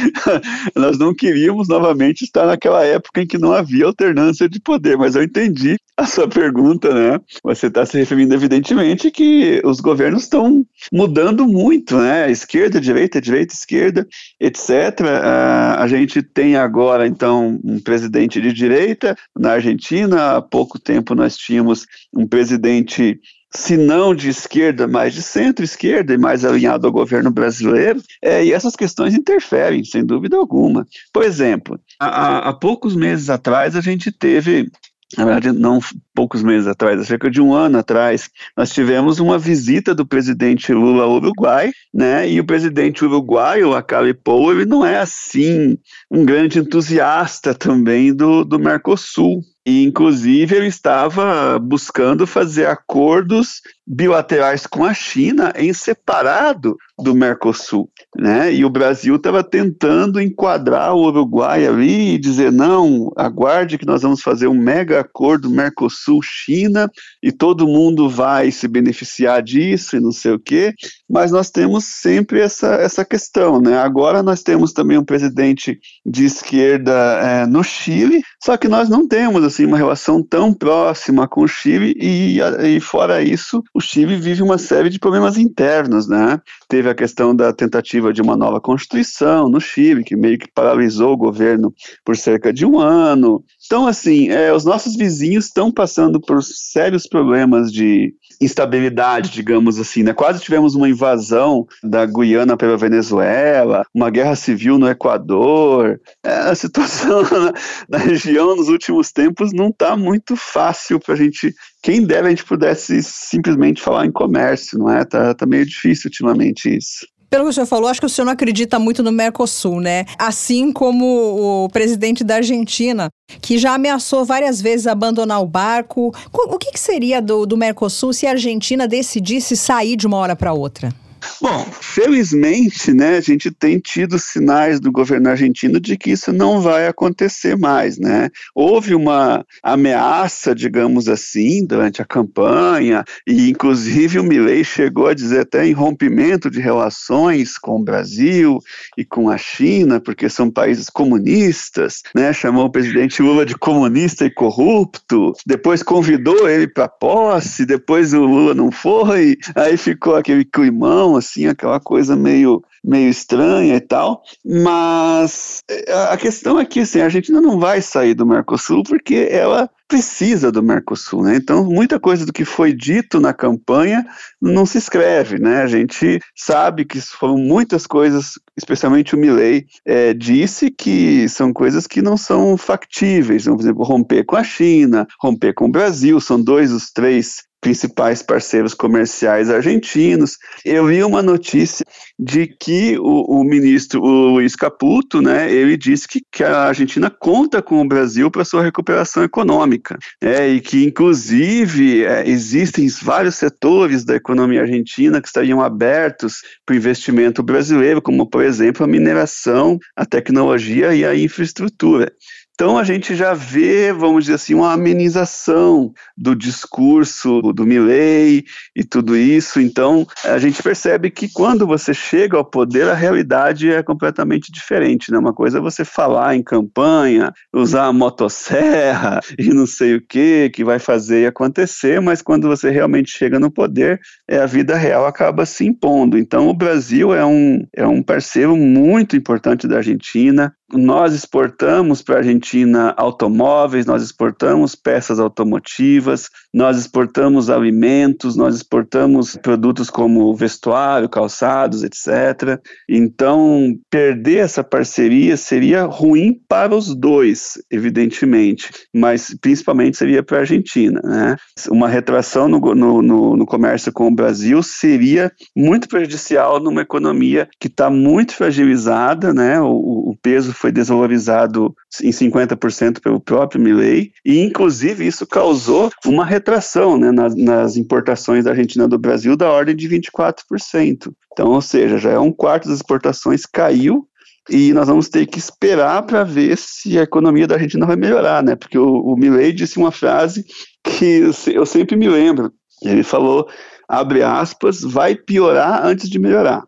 Nós 0.76 0.98
não 1.00 1.16
queríamos 1.16 1.70
novamente 1.70 2.26
estar 2.26 2.48
naquela 2.48 2.84
época 2.84 3.22
em 3.22 3.28
que 3.28 3.38
não 3.38 3.54
havia 3.54 3.86
alternância 3.86 4.50
de 4.50 4.60
poder, 4.60 4.98
mas 4.98 5.16
eu 5.16 5.24
entendi 5.24 5.78
a 6.02 6.08
sua 6.08 6.28
pergunta, 6.28 6.94
né? 6.94 7.20
Você 7.44 7.68
está 7.68 7.86
se 7.86 7.98
referindo, 7.98 8.34
evidentemente, 8.34 9.12
que 9.12 9.62
os 9.64 9.80
governos 9.80 10.24
estão 10.24 10.66
mudando 10.92 11.48
muito, 11.48 11.98
né? 11.98 12.30
Esquerda, 12.32 12.82
direita, 12.82 13.22
direita, 13.22 13.54
esquerda, 13.54 14.08
etc. 14.40 14.70
Uh, 15.00 15.80
a 15.80 15.88
gente 15.88 16.24
tem 16.24 16.56
agora, 16.56 17.06
então, 17.06 17.60
um 17.64 17.80
presidente 17.80 18.42
de 18.42 18.52
direita. 18.52 19.16
Na 19.38 19.54
Argentina, 19.54 20.38
há 20.38 20.42
pouco 20.42 20.80
tempo, 20.80 21.14
nós 21.14 21.38
tínhamos 21.38 21.86
um 22.14 22.28
presidente 22.28 23.20
se 23.54 23.76
não 23.76 24.16
de 24.16 24.30
esquerda, 24.30 24.88
mas 24.88 25.14
de 25.14 25.22
centro-esquerda 25.22 26.14
e 26.14 26.18
mais 26.18 26.46
alinhado 26.46 26.88
ao 26.88 26.94
governo 26.94 27.30
brasileiro, 27.30 28.02
é, 28.22 28.46
e 28.46 28.54
essas 28.54 28.78
questões 28.78 29.14
interferem, 29.14 29.84
sem 29.84 30.06
dúvida 30.06 30.38
alguma. 30.38 30.88
Por 31.12 31.24
exemplo, 31.24 31.78
há, 32.00 32.50
há 32.50 32.54
poucos 32.54 32.96
meses 32.96 33.30
atrás 33.30 33.76
a 33.76 33.82
gente 33.82 34.10
teve 34.10 34.72
na 35.18 35.26
verdade, 35.26 35.52
não 35.52 35.80
poucos 36.14 36.44
meses 36.44 36.68
atrás, 36.68 37.06
cerca 37.08 37.30
de 37.30 37.42
um 37.42 37.54
ano 37.54 37.78
atrás, 37.78 38.30
nós 38.56 38.72
tivemos 38.72 39.20
uma 39.20 39.38
visita 39.38 39.94
do 39.94 40.06
presidente 40.06 40.74
Lula 40.74 41.04
ao 41.04 41.16
Uruguai, 41.16 41.72
né? 41.94 42.30
E 42.30 42.40
o 42.40 42.46
presidente 42.46 43.04
uruguaio, 43.04 43.74
Acali 43.74 44.14
Pou, 44.14 44.52
ele 44.52 44.66
não 44.66 44.86
é 44.86 45.00
assim 45.00 45.78
um 46.10 46.26
grande 46.26 46.60
entusiasta 46.60 47.54
também 47.54 48.14
do, 48.14 48.44
do 48.44 48.60
Mercosul, 48.60 49.42
E, 49.66 49.84
inclusive, 49.84 50.56
ele 50.56 50.68
estava 50.68 51.60
buscando 51.60 52.26
fazer 52.26 52.66
acordos 52.66 53.62
bilaterais 53.94 54.66
com 54.66 54.86
a 54.86 54.94
China 54.94 55.52
em 55.58 55.74
separado 55.74 56.78
do 56.98 57.14
Mercosul, 57.14 57.90
né? 58.16 58.54
E 58.54 58.64
o 58.64 58.70
Brasil 58.70 59.18
estava 59.18 59.44
tentando 59.44 60.22
enquadrar 60.22 60.96
o 60.96 61.08
Uruguai 61.08 61.66
ali 61.66 62.14
e 62.14 62.18
dizer 62.18 62.52
não, 62.52 63.12
aguarde 63.18 63.78
que 63.78 63.86
nós 63.86 64.04
vamos 64.04 64.22
fazer 64.22 64.48
um 64.48 64.54
mega 64.54 65.02
acordo 65.02 65.50
Mercosul-China 65.50 66.90
e 67.22 67.32
todo 67.32 67.68
mundo 67.68 68.08
vai 68.08 68.50
se 68.52 68.68
beneficiar 68.68 69.42
disso 69.42 69.98
e 69.98 70.00
não 70.00 70.12
sei 70.12 70.32
o 70.32 70.40
quê. 70.40 70.74
Mas 71.10 71.32
nós 71.32 71.50
temos 71.50 71.84
sempre 71.84 72.40
essa, 72.40 72.76
essa 72.76 73.04
questão, 73.04 73.60
né? 73.60 73.78
Agora 73.78 74.24
nós 74.24 74.42
temos 74.42 74.72
também 74.72 74.98
um 74.98 75.04
presidente 75.04 75.78
de 76.06 76.24
esquerda 76.24 76.94
é, 76.94 77.46
no 77.46 77.64
Chile, 77.64 78.22
só 78.42 78.56
que 78.56 78.70
nós 78.70 78.88
não 78.88 79.06
temos 79.06 79.44
assim 79.44 79.66
uma 79.66 79.78
relação 79.78 80.24
tão 80.24 80.54
próxima 80.54 81.28
com 81.28 81.42
o 81.42 81.48
Chile 81.48 81.94
e, 82.00 82.40
e 82.40 82.80
fora 82.80 83.22
isso 83.22 83.62
o 83.74 83.81
Chile 83.82 84.16
vive 84.16 84.42
uma 84.42 84.58
série 84.58 84.90
de 84.90 85.00
problemas 85.00 85.38
internos, 85.38 86.08
né? 86.08 86.40
Teve 86.68 86.90
a 86.90 86.96
questão 86.96 87.36
da 87.36 87.52
tentativa 87.52 88.14
de 88.14 88.22
uma 88.22 88.38
nova 88.38 88.62
constituição 88.62 89.50
no 89.50 89.60
Chile, 89.60 90.04
que 90.04 90.16
meio 90.16 90.38
que 90.38 90.52
paralisou 90.52 91.14
o 91.14 91.18
governo 91.18 91.74
por 92.06 92.16
cerca 92.16 92.54
de 92.54 92.66
um 92.66 92.80
ano. 92.80 93.44
Então, 93.72 93.88
assim, 93.88 94.28
é, 94.28 94.52
os 94.52 94.66
nossos 94.66 94.98
vizinhos 94.98 95.46
estão 95.46 95.72
passando 95.72 96.20
por 96.20 96.44
sérios 96.44 97.08
problemas 97.08 97.72
de 97.72 98.14
instabilidade, 98.42 99.30
digamos 99.30 99.80
assim, 99.80 100.04
né? 100.04 100.14
Quase 100.14 100.42
tivemos 100.42 100.76
uma 100.76 100.90
invasão 100.90 101.66
da 101.82 102.06
Guiana 102.06 102.58
pela 102.58 102.76
Venezuela, 102.76 103.86
uma 103.96 104.10
guerra 104.10 104.36
civil 104.36 104.78
no 104.78 104.90
Equador. 104.90 106.02
É, 106.22 106.34
a 106.34 106.54
situação 106.54 107.22
na, 107.32 107.54
na 107.88 107.98
região 107.98 108.58
nos 108.58 108.68
últimos 108.68 109.10
tempos 109.10 109.54
não 109.54 109.70
está 109.70 109.96
muito 109.96 110.36
fácil 110.36 111.00
para 111.00 111.14
a 111.14 111.18
gente. 111.18 111.56
Quem 111.82 112.04
dera 112.06 112.28
a 112.28 112.30
gente 112.30 112.44
pudesse 112.44 113.02
simplesmente 113.02 113.82
falar 113.82 114.06
em 114.06 114.12
comércio, 114.12 114.78
não 114.78 114.90
é? 114.90 115.06
Tá, 115.06 115.34
tá 115.34 115.46
meio 115.46 115.66
difícil 115.66 116.10
ultimamente 116.10 116.76
isso. 116.76 117.08
Pelo 117.32 117.46
que 117.46 117.52
o 117.52 117.54
senhor 117.54 117.66
falou, 117.66 117.90
acho 117.90 118.02
que 118.02 118.06
o 118.06 118.10
senhor 118.10 118.26
não 118.26 118.34
acredita 118.34 118.78
muito 118.78 119.02
no 119.02 119.10
Mercosul, 119.10 119.80
né? 119.80 120.04
Assim 120.20 120.70
como 120.70 121.64
o 121.64 121.70
presidente 121.70 122.26
da 122.26 122.36
Argentina, 122.36 123.08
que 123.42 123.58
já 123.58 123.74
ameaçou 123.74 124.26
várias 124.26 124.62
vezes 124.62 124.86
abandonar 124.86 125.42
o 125.42 125.48
barco. 125.48 126.14
O 126.34 126.58
que, 126.58 126.74
que 126.74 126.80
seria 126.80 127.22
do, 127.22 127.46
do 127.46 127.56
Mercosul 127.56 128.12
se 128.12 128.28
a 128.28 128.32
Argentina 128.32 128.86
decidisse 128.86 129.56
sair 129.56 129.96
de 129.96 130.06
uma 130.06 130.18
hora 130.18 130.36
para 130.36 130.52
outra? 130.52 130.94
Bom, 131.42 131.66
felizmente, 131.82 132.94
né, 132.94 133.18
a 133.18 133.22
gente 133.22 133.52
tem 133.52 133.80
tido 133.80 134.18
sinais 134.18 134.80
do 134.80 134.92
governo 134.92 135.30
argentino 135.30 135.80
de 135.80 135.98
que 135.98 136.12
isso 136.12 136.32
não 136.32 136.62
vai 136.62 136.88
acontecer 136.88 137.58
mais, 137.58 137.98
né? 137.98 138.30
Houve 138.56 138.96
uma 138.96 139.46
ameaça, 139.64 140.56
digamos 140.56 141.08
assim, 141.08 141.66
durante 141.66 142.02
a 142.02 142.06
campanha, 142.06 143.04
e 143.28 143.50
inclusive 143.50 144.20
o 144.20 144.24
Milei 144.24 144.64
chegou 144.64 145.08
a 145.08 145.14
dizer 145.14 145.42
até 145.42 145.66
em 145.66 145.74
rompimento 145.74 146.50
de 146.50 146.60
relações 146.60 147.58
com 147.58 147.80
o 147.80 147.84
Brasil 147.84 148.60
e 148.98 149.06
com 149.06 149.30
a 149.30 149.38
China, 149.38 150.00
porque 150.00 150.30
são 150.30 150.50
países 150.50 150.90
comunistas, 150.90 152.02
né? 152.16 152.34
Chamou 152.34 152.66
o 152.66 152.72
presidente 152.72 153.22
Lula 153.22 153.46
de 153.46 153.56
comunista 153.56 154.26
e 154.26 154.32
corrupto, 154.32 155.34
depois 155.46 155.84
convidou 155.84 156.50
ele 156.50 156.68
para 156.68 156.88
posse, 156.88 157.66
depois 157.66 158.14
o 158.14 158.26
Lula 158.26 158.54
não 158.54 158.72
foi, 158.72 159.38
aí 159.56 159.78
ficou 159.78 160.16
aquele 160.16 160.46
climão 160.46 161.11
assim, 161.16 161.48
aquela 161.48 161.80
coisa 161.80 162.16
meio, 162.16 162.64
meio 162.84 163.10
estranha 163.10 163.76
e 163.76 163.82
tal. 163.82 164.22
Mas 164.46 165.62
é, 165.70 165.94
a 165.94 166.18
questão 166.18 166.60
é 166.60 166.66
que 166.66 166.82
assim, 166.82 167.02
a 167.02 167.06
Argentina 167.06 167.42
não 167.42 167.60
vai 167.60 167.82
sair 167.82 168.14
do 168.14 168.26
Mercosul 168.26 168.84
porque 168.84 169.28
ela 169.30 169.70
precisa 169.92 170.50
do 170.50 170.64
Mercosul, 170.64 171.22
né? 171.24 171.36
Então, 171.36 171.66
muita 171.66 172.00
coisa 172.00 172.26
do 172.26 172.32
que 172.32 172.46
foi 172.46 172.72
dito 172.72 173.20
na 173.20 173.34
campanha 173.34 174.06
não 174.42 174.66
se 174.66 174.78
escreve, 174.78 175.38
né? 175.38 175.62
A 175.62 175.68
gente 175.68 176.18
sabe 176.34 176.86
que 176.86 177.02
foram 177.02 177.38
muitas 177.38 177.86
coisas, 177.86 178.40
especialmente 178.56 179.14
o 179.14 179.18
Milley 179.18 179.66
é, 179.86 180.14
disse 180.14 180.72
que 180.72 181.28
são 181.28 181.52
coisas 181.52 181.88
que 181.88 182.02
não 182.02 182.16
são 182.16 182.56
factíveis, 182.56 183.44
por 183.44 183.60
exemplo, 183.60 183.84
romper 183.84 184.24
com 184.24 184.38
a 184.38 184.44
China, 184.46 185.06
romper 185.20 185.54
com 185.54 185.66
o 185.66 185.72
Brasil, 185.72 186.22
são 186.22 186.42
dois 186.42 186.72
dos 186.72 186.90
três 186.90 187.44
principais 187.62 188.24
parceiros 188.24 188.74
comerciais 188.74 189.50
argentinos. 189.50 190.38
Eu 190.66 190.88
vi 190.88 191.04
uma 191.04 191.22
notícia 191.22 191.86
de 192.20 192.48
que 192.48 192.98
o, 193.00 193.40
o 193.40 193.44
ministro 193.44 194.02
o 194.02 194.30
Luiz 194.34 194.56
Caputo, 194.56 195.22
né, 195.22 195.52
ele 195.52 195.78
disse 195.78 196.08
que, 196.08 196.22
que 196.32 196.44
a 196.44 196.64
Argentina 196.64 197.10
conta 197.10 197.62
com 197.62 197.80
o 197.80 197.88
Brasil 197.88 198.32
para 198.32 198.44
sua 198.44 198.64
recuperação 198.64 199.24
econômica, 199.24 199.98
é, 200.20 200.48
e 200.48 200.60
que 200.60 200.84
inclusive 200.84 202.04
é, 202.04 202.28
existem 202.28 202.88
vários 203.02 203.36
setores 203.36 204.04
da 204.04 204.16
economia 204.16 204.62
argentina 204.62 205.22
que 205.22 205.28
estariam 205.28 205.62
abertos 205.62 206.42
para 206.66 206.74
o 206.74 206.78
investimento 206.78 207.44
brasileiro, 207.44 208.02
como 208.02 208.28
por 208.28 208.44
exemplo 208.44 208.84
a 208.84 208.88
mineração, 208.88 209.78
a 209.96 210.06
tecnologia 210.06 210.96
e 210.96 211.06
a 211.06 211.16
infraestrutura. 211.16 212.12
Então 212.54 212.78
a 212.78 212.84
gente 212.84 213.16
já 213.16 213.34
vê, 213.34 213.92
vamos 213.92 214.26
dizer 214.26 214.36
assim, 214.36 214.54
uma 214.54 214.74
amenização 214.74 215.92
do 216.16 216.36
discurso 216.36 217.42
do 217.42 217.66
Milley 217.66 218.44
e 218.76 218.84
tudo 218.84 219.18
isso. 219.18 219.60
Então 219.60 220.06
a 220.24 220.38
gente 220.38 220.62
percebe 220.62 221.10
que 221.10 221.28
quando 221.28 221.66
você 221.66 221.94
chega 221.94 222.38
ao 222.38 222.46
poder, 222.46 222.88
a 222.88 222.94
realidade 222.94 223.72
é 223.72 223.82
completamente 223.82 224.52
diferente. 224.52 225.12
Né? 225.12 225.18
Uma 225.18 225.34
coisa 225.34 225.58
é 225.58 225.62
você 225.62 225.84
falar 225.84 226.36
em 226.36 226.44
campanha, 226.44 227.34
usar 227.52 227.86
a 227.86 227.94
motosserra 227.94 229.20
e 229.40 229.50
não 229.50 229.66
sei 229.66 229.96
o 229.96 230.06
que, 230.06 230.52
que 230.52 230.64
vai 230.64 230.78
fazer 230.78 231.28
acontecer, 231.28 232.00
mas 232.00 232.22
quando 232.22 232.48
você 232.48 232.70
realmente 232.70 233.10
chega 233.10 233.40
no 233.40 233.50
poder, 233.50 234.00
é, 234.30 234.38
a 234.38 234.46
vida 234.46 234.76
real 234.76 235.06
acaba 235.06 235.46
se 235.46 235.66
impondo. 235.66 236.18
Então 236.18 236.48
o 236.48 236.54
Brasil 236.54 237.14
é 237.14 237.26
um, 237.26 237.66
é 237.76 237.88
um 237.88 238.04
parceiro 238.04 238.56
muito 238.56 239.16
importante 239.16 239.68
da 239.68 239.78
Argentina. 239.78 240.54
Nós 240.74 241.14
exportamos 241.14 242.02
para 242.02 242.16
a 242.16 242.18
Argentina 242.20 242.94
automóveis, 242.96 243.86
nós 243.86 244.02
exportamos 244.02 244.76
peças 244.76 245.20
automotivas, 245.20 246.30
nós 246.54 246.78
exportamos 246.78 247.50
alimentos, 247.50 248.36
nós 248.36 248.56
exportamos 248.56 249.36
produtos 249.36 249.90
como 249.90 250.34
vestuário, 250.34 251.10
calçados, 251.10 251.84
etc. 251.84 252.60
Então, 252.90 253.76
perder 253.90 254.38
essa 254.38 254.64
parceria 254.64 255.36
seria 255.36 255.84
ruim 255.84 256.40
para 256.48 256.76
os 256.76 256.96
dois, 256.96 257.62
evidentemente, 257.70 258.70
mas 258.94 259.36
principalmente 259.42 259.98
seria 259.98 260.24
para 260.24 260.38
a 260.38 260.42
Argentina. 260.42 261.02
Né? 261.04 261.36
Uma 261.70 261.88
retração 261.88 262.48
no, 262.48 262.60
no, 262.60 263.02
no, 263.02 263.38
no 263.38 263.46
comércio 263.46 263.92
com 263.92 264.08
o 264.08 264.16
Brasil 264.16 264.64
seria 264.64 265.32
muito 265.56 265.88
prejudicial 265.88 266.60
numa 266.60 266.82
economia 266.82 267.48
que 267.60 267.68
está 267.68 267.90
muito 267.90 268.36
fragilizada, 268.36 269.34
né? 269.34 269.60
o, 269.60 270.12
o 270.12 270.16
peso 270.22 270.54
foi 270.62 270.72
desvalorizado 270.72 271.76
em 272.04 272.12
50% 272.12 273.02
pelo 273.02 273.20
próprio 273.20 273.60
Milley, 273.60 274.12
e 274.24 274.40
inclusive 274.40 275.06
isso 275.06 275.26
causou 275.26 275.90
uma 276.06 276.24
retração 276.24 276.98
né, 276.98 277.12
nas, 277.12 277.36
nas 277.36 277.78
importações 277.78 278.46
da 278.46 278.52
Argentina 278.52 278.88
do 278.88 279.00
Brasil 279.00 279.36
da 279.36 279.52
ordem 279.52 279.76
de 279.76 279.90
24%. 279.90 281.12
Então, 281.34 281.48
ou 281.48 281.62
seja, 281.62 281.98
já 281.98 282.12
é 282.12 282.20
um 282.20 282.32
quarto 282.32 282.68
das 282.68 282.78
exportações 282.78 283.46
caiu 283.46 284.08
e 284.50 284.72
nós 284.74 284.88
vamos 284.88 285.10
ter 285.10 285.26
que 285.26 285.40
esperar 285.40 286.04
para 286.04 286.24
ver 286.24 286.56
se 286.58 286.98
a 287.00 287.04
economia 287.04 287.48
da 287.48 287.56
Argentina 287.56 287.86
vai 287.86 287.96
melhorar, 287.96 288.44
né? 288.44 288.56
Porque 288.56 288.78
o, 288.78 289.02
o 289.02 289.16
Milley 289.16 289.52
disse 289.54 289.78
uma 289.78 289.92
frase 289.92 290.46
que 290.84 291.24
eu 291.48 291.66
sempre 291.66 291.96
me 291.96 292.08
lembro. 292.08 292.52
Ele 292.84 293.04
falou, 293.04 293.48
abre 293.88 294.22
aspas, 294.22 294.82
vai 294.82 295.16
piorar 295.16 295.86
antes 295.86 296.10
de 296.10 296.20
melhorar. 296.20 296.64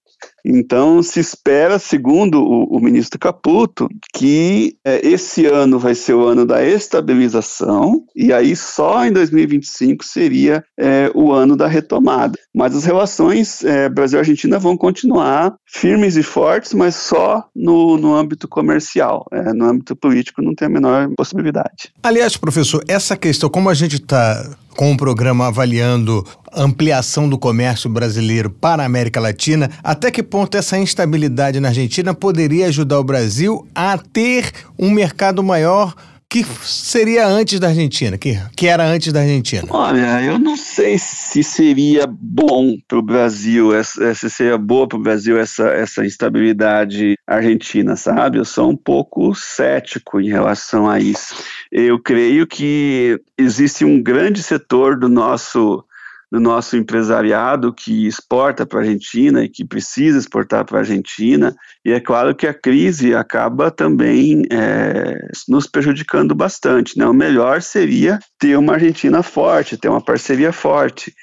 Então, 0.45 1.01
se 1.01 1.19
espera, 1.19 1.79
segundo 1.79 2.41
o, 2.43 2.77
o 2.77 2.79
ministro 2.79 3.17
Caputo, 3.17 3.87
que 4.13 4.75
é, 4.83 5.05
esse 5.07 5.45
ano 5.45 5.79
vai 5.79 5.95
ser 5.95 6.13
o 6.13 6.25
ano 6.25 6.45
da 6.45 6.63
estabilização, 6.63 8.03
e 8.15 8.33
aí 8.33 8.55
só 8.55 9.05
em 9.05 9.11
2025 9.11 10.03
seria 10.03 10.63
é, 10.77 11.09
o 11.15 11.31
ano 11.31 11.55
da 11.55 11.67
retomada. 11.67 12.37
Mas 12.53 12.75
as 12.75 12.83
relações 12.83 13.63
é, 13.63 13.87
Brasil-Argentina 13.87 14.59
vão 14.59 14.75
continuar 14.75 15.55
firmes 15.65 16.17
e 16.17 16.23
fortes, 16.23 16.73
mas 16.73 16.95
só 16.95 17.45
no, 17.55 17.97
no 17.97 18.13
âmbito 18.13 18.47
comercial. 18.47 19.25
É, 19.31 19.53
no 19.53 19.65
âmbito 19.65 19.95
político 19.95 20.41
não 20.41 20.53
tem 20.53 20.67
a 20.67 20.71
menor 20.71 21.09
possibilidade. 21.15 21.93
Aliás, 22.03 22.35
professor, 22.35 22.83
essa 22.87 23.15
questão, 23.15 23.49
como 23.49 23.69
a 23.69 23.73
gente 23.73 23.95
está 23.95 24.55
com 24.75 24.91
o 24.91 24.97
programa 24.97 25.47
avaliando 25.47 26.25
ampliação 26.55 27.27
do 27.27 27.37
comércio 27.37 27.89
brasileiro 27.89 28.49
para 28.49 28.83
a 28.83 28.85
América 28.85 29.19
Latina, 29.19 29.69
até 29.83 30.11
que 30.11 30.23
ponto 30.23 30.57
essa 30.57 30.77
instabilidade 30.77 31.59
na 31.59 31.69
Argentina 31.69 32.13
poderia 32.13 32.67
ajudar 32.67 32.99
o 32.99 33.03
Brasil 33.03 33.67
a 33.73 33.97
ter 33.97 34.51
um 34.77 34.91
mercado 34.91 35.43
maior 35.43 35.93
que 36.33 36.43
seria 36.63 37.27
antes 37.27 37.59
da 37.59 37.67
Argentina, 37.67 38.17
que, 38.17 38.35
que 38.55 38.65
era 38.65 38.83
antes 38.83 39.13
da 39.13 39.19
Argentina? 39.19 39.67
Olha, 39.69 40.19
eu 40.23 40.39
não 40.39 40.57
sei 40.57 40.97
se 40.97 41.43
seria 41.43 42.07
bom 42.07 42.75
para 42.87 42.97
o 42.97 43.03
Brasil, 43.03 43.69
se 43.83 44.29
seria 44.31 44.57
boa 44.57 44.87
para 44.87 44.97
o 44.97 45.01
Brasil 45.01 45.37
essa, 45.37 45.67
essa 45.67 46.03
instabilidade 46.03 47.13
argentina, 47.27 47.95
sabe? 47.95 48.39
Eu 48.39 48.45
sou 48.45 48.71
um 48.71 48.75
pouco 48.75 49.35
cético 49.35 50.19
em 50.19 50.27
relação 50.27 50.89
a 50.89 50.99
isso. 50.99 51.35
Eu 51.71 51.99
creio 51.99 52.47
que 52.47 53.21
existe 53.37 53.85
um 53.85 54.01
grande 54.01 54.41
setor 54.41 54.97
do 54.97 55.07
nosso 55.07 55.85
do 56.33 56.39
nosso 56.39 56.75
empresariado 56.75 57.71
que 57.71 58.07
exporta 58.07 58.65
para 58.65 58.79
a 58.79 58.81
Argentina 58.81 59.43
e 59.43 59.49
que 59.49 59.63
precisa 59.63 60.17
exportar 60.17 60.65
para 60.65 60.79
a 60.79 60.81
Argentina, 60.81 61.55
e 61.85 61.91
é 61.91 61.99
claro 61.99 62.33
que 62.33 62.47
a 62.47 62.53
crise 62.55 63.13
acaba 63.13 63.69
também 63.69 64.41
é, 64.51 65.27
nos 65.47 65.67
prejudicando 65.67 66.33
bastante. 66.33 66.97
Né? 66.97 67.05
O 67.05 67.13
melhor 67.13 67.61
seria 67.61 68.17
ter 68.39 68.57
uma 68.57 68.73
Argentina 68.73 69.21
forte, 69.21 69.77
ter 69.77 69.89
uma 69.89 70.03
parceria 70.03 70.51
forte. 70.51 71.13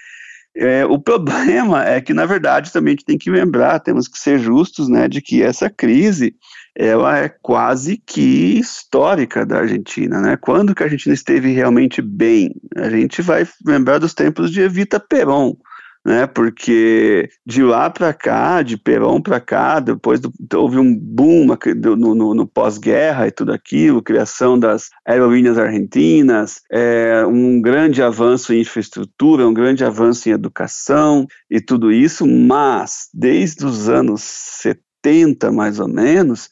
É, 0.57 0.87
o 0.87 0.97
problema 1.03 1.85
é 1.85 2.01
que, 2.01 2.15
na 2.15 2.25
verdade, 2.25 2.73
também 2.73 2.93
a 2.93 2.95
gente 2.95 3.05
tem 3.05 3.19
que 3.19 3.33
lembrar, 3.33 3.81
temos 3.81 4.07
que 4.07 4.17
ser 4.17 4.39
justos, 4.39 4.89
né, 4.89 5.09
de 5.09 5.21
que 5.21 5.43
essa 5.43 5.69
crise 5.69 6.37
ela 6.77 7.19
é 7.19 7.29
quase 7.29 7.97
que 7.97 8.59
histórica 8.59 9.45
da 9.45 9.59
Argentina, 9.59 10.21
né? 10.21 10.37
Quando 10.37 10.75
que 10.75 10.83
a 10.83 10.87
Argentina 10.87 11.15
esteve 11.15 11.53
realmente 11.53 12.01
bem? 12.01 12.55
A 12.77 12.89
gente 12.89 13.23
vai 13.23 13.47
lembrar 13.67 13.99
dos 13.99 14.15
tempos 14.15 14.51
de 14.51 14.61
Evita 14.61 15.01
Perón, 15.01 15.55
né? 16.05 16.27
Porque 16.27 17.29
de 17.45 17.63
lá 17.63 17.91
para 17.91 18.15
cá, 18.15 18.63
de 18.63 18.77
Perón 18.77 19.21
para 19.21 19.41
cá, 19.41 19.81
depois 19.81 20.21
do, 20.21 20.33
houve 20.55 20.79
um 20.79 20.95
boom 20.95 21.47
no, 21.97 22.15
no, 22.15 22.35
no 22.35 22.47
pós-guerra 22.47 23.27
e 23.27 23.31
tudo 23.31 23.53
aquilo, 23.53 24.03
criação 24.03 24.59
das 24.59 24.89
aerolíneas 25.07 25.59
argentinas, 25.59 26.61
é, 26.71 27.25
um 27.27 27.61
grande 27.61 28.03
avanço 28.03 28.53
em 28.55 28.61
infraestrutura, 28.61 29.47
um 29.47 29.55
grande 29.55 29.85
avanço 29.85 30.29
em 30.29 30.33
educação 30.33 31.27
e 31.51 31.61
tudo 31.61 31.93
isso, 31.93 32.27
mas 32.27 33.09
desde 33.13 33.67
os 33.67 33.89
anos 33.89 34.23
70 34.23 34.90
80, 35.05 35.51
mais 35.53 35.81
ou 35.81 35.89
menos, 35.89 36.49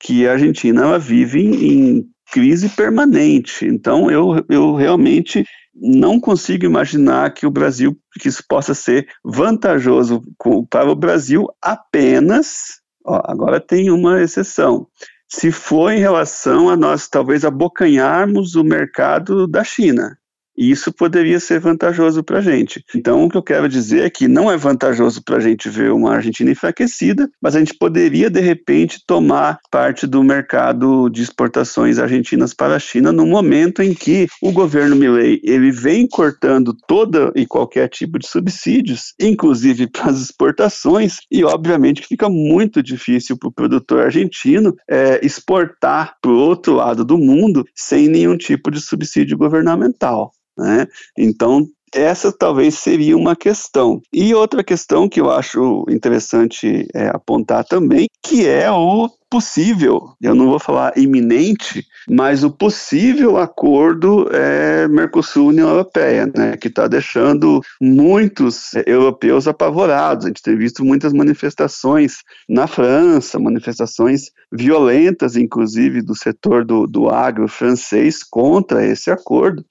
que 0.00 0.26
a 0.26 0.32
Argentina 0.32 0.98
vive 0.98 1.40
em, 1.40 1.98
em 1.98 2.10
crise 2.32 2.68
permanente. 2.68 3.66
Então, 3.66 4.10
eu, 4.10 4.44
eu 4.48 4.74
realmente 4.74 5.44
não 5.74 6.20
consigo 6.20 6.64
imaginar 6.64 7.32
que 7.32 7.46
o 7.46 7.50
Brasil, 7.50 7.96
que 8.20 8.28
isso 8.28 8.44
possa 8.48 8.74
ser 8.74 9.06
vantajoso 9.24 10.22
para 10.68 10.90
o 10.90 10.96
Brasil 10.96 11.46
apenas, 11.62 12.80
ó, 13.04 13.22
agora 13.24 13.60
tem 13.60 13.90
uma 13.90 14.20
exceção, 14.20 14.86
se 15.28 15.50
for 15.50 15.90
em 15.90 15.98
relação 15.98 16.68
a 16.68 16.76
nós 16.76 17.08
talvez 17.08 17.44
abocanharmos 17.44 18.54
o 18.54 18.62
mercado 18.62 19.46
da 19.46 19.64
China. 19.64 20.18
E 20.56 20.70
isso 20.70 20.92
poderia 20.92 21.40
ser 21.40 21.60
vantajoso 21.60 22.22
para 22.22 22.38
a 22.38 22.42
gente. 22.42 22.84
Então, 22.94 23.24
o 23.24 23.28
que 23.28 23.36
eu 23.36 23.42
quero 23.42 23.68
dizer 23.68 24.04
é 24.04 24.10
que 24.10 24.28
não 24.28 24.50
é 24.50 24.56
vantajoso 24.56 25.22
para 25.24 25.36
a 25.36 25.40
gente 25.40 25.68
ver 25.68 25.92
uma 25.92 26.14
Argentina 26.14 26.50
enfraquecida, 26.50 27.28
mas 27.40 27.56
a 27.56 27.58
gente 27.58 27.74
poderia, 27.78 28.28
de 28.28 28.40
repente, 28.40 29.00
tomar 29.06 29.58
parte 29.70 30.06
do 30.06 30.22
mercado 30.22 31.08
de 31.08 31.22
exportações 31.22 31.98
argentinas 31.98 32.52
para 32.54 32.76
a 32.76 32.78
China 32.78 33.12
no 33.12 33.26
momento 33.26 33.82
em 33.82 33.94
que 33.94 34.26
o 34.42 34.52
governo 34.52 34.96
Milley 34.96 35.40
ele 35.42 35.70
vem 35.70 36.06
cortando 36.06 36.74
toda 36.86 37.32
e 37.34 37.46
qualquer 37.46 37.88
tipo 37.88 38.18
de 38.18 38.26
subsídios, 38.26 39.14
inclusive 39.20 39.88
para 39.90 40.10
as 40.10 40.20
exportações, 40.20 41.16
e 41.30 41.44
obviamente 41.44 42.06
fica 42.06 42.28
muito 42.28 42.82
difícil 42.82 43.38
para 43.38 43.48
o 43.48 43.52
produtor 43.52 44.04
argentino 44.04 44.74
é, 44.88 45.24
exportar 45.24 46.14
para 46.20 46.30
o 46.30 46.38
outro 46.38 46.74
lado 46.74 47.04
do 47.04 47.16
mundo 47.16 47.64
sem 47.74 48.08
nenhum 48.08 48.36
tipo 48.36 48.70
de 48.70 48.80
subsídio 48.80 49.36
governamental. 49.36 50.32
Né? 50.56 50.86
Então, 51.16 51.66
essa 51.94 52.32
talvez 52.32 52.76
seria 52.76 53.16
uma 53.16 53.36
questão. 53.36 54.00
E 54.12 54.34
outra 54.34 54.64
questão 54.64 55.08
que 55.08 55.20
eu 55.20 55.30
acho 55.30 55.84
interessante 55.90 56.88
é, 56.94 57.08
apontar 57.08 57.64
também, 57.64 58.06
que 58.22 58.46
é 58.48 58.70
o 58.70 59.10
possível, 59.30 60.10
eu 60.20 60.34
não 60.34 60.46
vou 60.48 60.58
falar 60.58 60.92
iminente, 60.96 61.82
mas 62.06 62.44
o 62.44 62.50
possível 62.50 63.38
acordo 63.38 64.28
é 64.30 64.86
Mercosul-União 64.88 65.70
Europeia, 65.70 66.30
né, 66.36 66.54
que 66.58 66.68
está 66.68 66.86
deixando 66.86 67.62
muitos 67.80 68.74
é, 68.74 68.84
europeus 68.86 69.48
apavorados. 69.48 70.26
A 70.26 70.28
gente 70.28 70.42
tem 70.42 70.56
visto 70.56 70.84
muitas 70.84 71.14
manifestações 71.14 72.18
na 72.46 72.66
França, 72.66 73.38
manifestações 73.38 74.30
violentas, 74.52 75.34
inclusive, 75.34 76.02
do 76.02 76.14
setor 76.14 76.62
do, 76.62 76.86
do 76.86 77.08
agro 77.08 77.48
francês 77.48 78.22
contra 78.22 78.84
esse 78.84 79.10
acordo. 79.10 79.64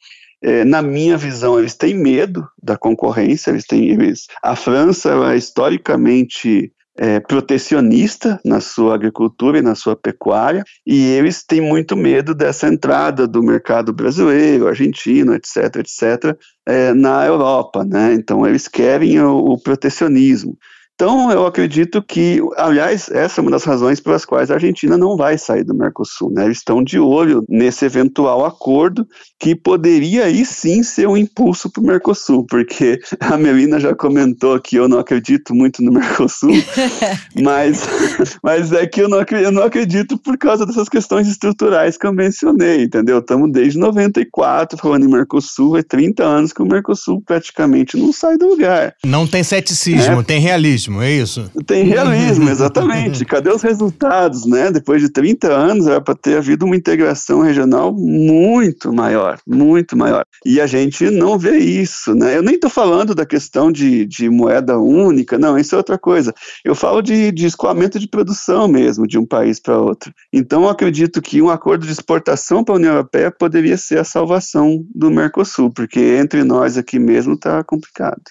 É, 0.43 0.65
na 0.65 0.81
minha 0.81 1.17
visão, 1.17 1.59
eles 1.59 1.75
têm 1.75 1.93
medo 1.93 2.47
da 2.61 2.77
concorrência, 2.77 3.51
eles 3.51 3.65
têm, 3.65 3.89
eles, 3.89 4.25
a 4.41 4.55
França 4.55 5.11
é 5.31 5.37
historicamente 5.37 6.71
é, 6.97 7.19
protecionista 7.19 8.39
na 8.43 8.59
sua 8.59 8.95
agricultura 8.95 9.59
e 9.59 9.61
na 9.61 9.75
sua 9.75 9.95
pecuária, 9.95 10.63
e 10.85 11.03
eles 11.03 11.43
têm 11.43 11.61
muito 11.61 11.95
medo 11.95 12.35
dessa 12.35 12.67
entrada 12.67 13.27
do 13.27 13.41
mercado 13.41 13.93
brasileiro, 13.93 14.67
argentino, 14.67 15.33
etc., 15.33 15.77
etc., 15.77 16.37
é, 16.67 16.93
na 16.93 17.25
Europa, 17.25 17.83
né? 17.83 18.13
Então 18.13 18.45
eles 18.45 18.67
querem 18.67 19.19
o, 19.19 19.37
o 19.37 19.61
protecionismo. 19.61 20.57
Então, 20.95 21.31
eu 21.31 21.47
acredito 21.47 21.99
que, 22.03 22.39
aliás, 22.57 23.09
essa 23.09 23.39
é 23.39 23.41
uma 23.41 23.49
das 23.49 23.63
razões 23.63 23.99
pelas 23.99 24.23
quais 24.23 24.51
a 24.51 24.53
Argentina 24.53 24.95
não 24.99 25.17
vai 25.17 25.35
sair 25.35 25.63
do 25.63 25.73
Mercosul. 25.73 26.31
Né? 26.31 26.45
Eles 26.45 26.59
estão 26.59 26.83
de 26.83 26.99
olho 26.99 27.43
nesse 27.49 27.85
eventual 27.85 28.45
acordo 28.45 29.07
que 29.39 29.55
poderia 29.55 30.25
aí 30.25 30.45
sim 30.45 30.83
ser 30.83 31.07
um 31.07 31.17
impulso 31.17 31.71
para 31.71 31.81
o 31.81 31.85
Mercosul, 31.87 32.45
porque 32.45 32.99
a 33.19 33.35
Melina 33.35 33.79
já 33.79 33.95
comentou 33.95 34.59
que 34.59 34.75
eu 34.75 34.87
não 34.87 34.99
acredito 34.99 35.55
muito 35.55 35.81
no 35.81 35.91
Mercosul, 35.91 36.53
mas, 37.41 37.87
mas 38.43 38.71
é 38.71 38.85
que 38.85 39.01
eu 39.01 39.09
não, 39.09 39.19
acredito, 39.19 39.47
eu 39.47 39.51
não 39.51 39.63
acredito 39.63 40.19
por 40.19 40.37
causa 40.37 40.67
dessas 40.67 40.87
questões 40.87 41.27
estruturais 41.27 41.97
que 41.97 42.05
eu 42.05 42.13
mencionei, 42.13 42.83
entendeu? 42.83 43.17
Estamos 43.17 43.51
desde 43.51 43.79
94 43.79 44.77
falando 44.77 45.05
em 45.05 45.11
Mercosul, 45.11 45.77
é 45.77 45.81
30 45.81 46.23
anos 46.23 46.53
que 46.53 46.61
o 46.61 46.65
Mercosul 46.65 47.23
praticamente 47.25 47.97
não 47.97 48.13
sai 48.13 48.37
do 48.37 48.49
lugar. 48.49 48.93
Não 49.03 49.25
tem 49.25 49.43
ceticismo, 49.43 50.19
é. 50.19 50.23
tem 50.23 50.39
realismo 50.39 50.80
realismo, 50.81 51.01
é 51.01 51.11
isso? 51.11 51.51
Tem 51.65 51.83
realismo, 51.83 52.49
exatamente. 52.49 53.25
Cadê 53.25 53.49
os 53.49 53.61
resultados, 53.61 54.45
né? 54.45 54.71
Depois 54.71 55.01
de 55.01 55.09
30 55.09 55.51
anos, 55.51 55.87
era 55.87 56.01
para 56.01 56.15
ter 56.15 56.37
havido 56.37 56.65
uma 56.65 56.75
integração 56.75 57.41
regional 57.41 57.93
muito 57.93 58.91
maior, 58.93 59.39
muito 59.45 59.95
maior. 59.97 60.23
E 60.45 60.59
a 60.59 60.65
gente 60.65 61.09
não 61.09 61.37
vê 61.37 61.57
isso, 61.57 62.15
né? 62.15 62.37
Eu 62.37 62.41
nem 62.41 62.55
estou 62.55 62.69
falando 62.69 63.13
da 63.13 63.25
questão 63.25 63.71
de, 63.71 64.05
de 64.05 64.29
moeda 64.29 64.77
única, 64.79 65.37
não, 65.37 65.57
isso 65.57 65.75
é 65.75 65.77
outra 65.77 65.97
coisa. 65.97 66.33
Eu 66.63 66.73
falo 66.73 67.01
de, 67.01 67.31
de 67.31 67.45
escoamento 67.45 67.99
de 67.99 68.07
produção 68.07 68.67
mesmo, 68.67 69.07
de 69.07 69.19
um 69.19 69.25
país 69.25 69.59
para 69.59 69.77
outro. 69.77 70.13
Então, 70.33 70.63
eu 70.63 70.69
acredito 70.69 71.21
que 71.21 71.41
um 71.41 71.49
acordo 71.49 71.85
de 71.85 71.91
exportação 71.91 72.63
para 72.63 72.75
a 72.75 72.77
União 72.77 72.93
Europeia 72.93 73.31
poderia 73.31 73.77
ser 73.77 73.99
a 73.99 74.03
salvação 74.03 74.83
do 74.93 75.11
Mercosul, 75.11 75.71
porque 75.71 75.99
entre 75.99 76.43
nós 76.43 76.77
aqui 76.77 76.97
mesmo 76.97 77.33
está 77.33 77.63
complicado. 77.63 78.21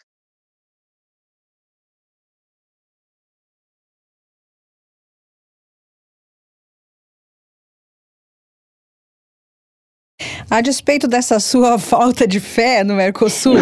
A 10.51 10.61
despeito 10.61 11.07
dessa 11.07 11.39
sua 11.39 11.79
falta 11.81 12.27
de 12.27 12.41
fé 12.41 12.83
no 12.83 12.97
Mercosul 12.97 13.55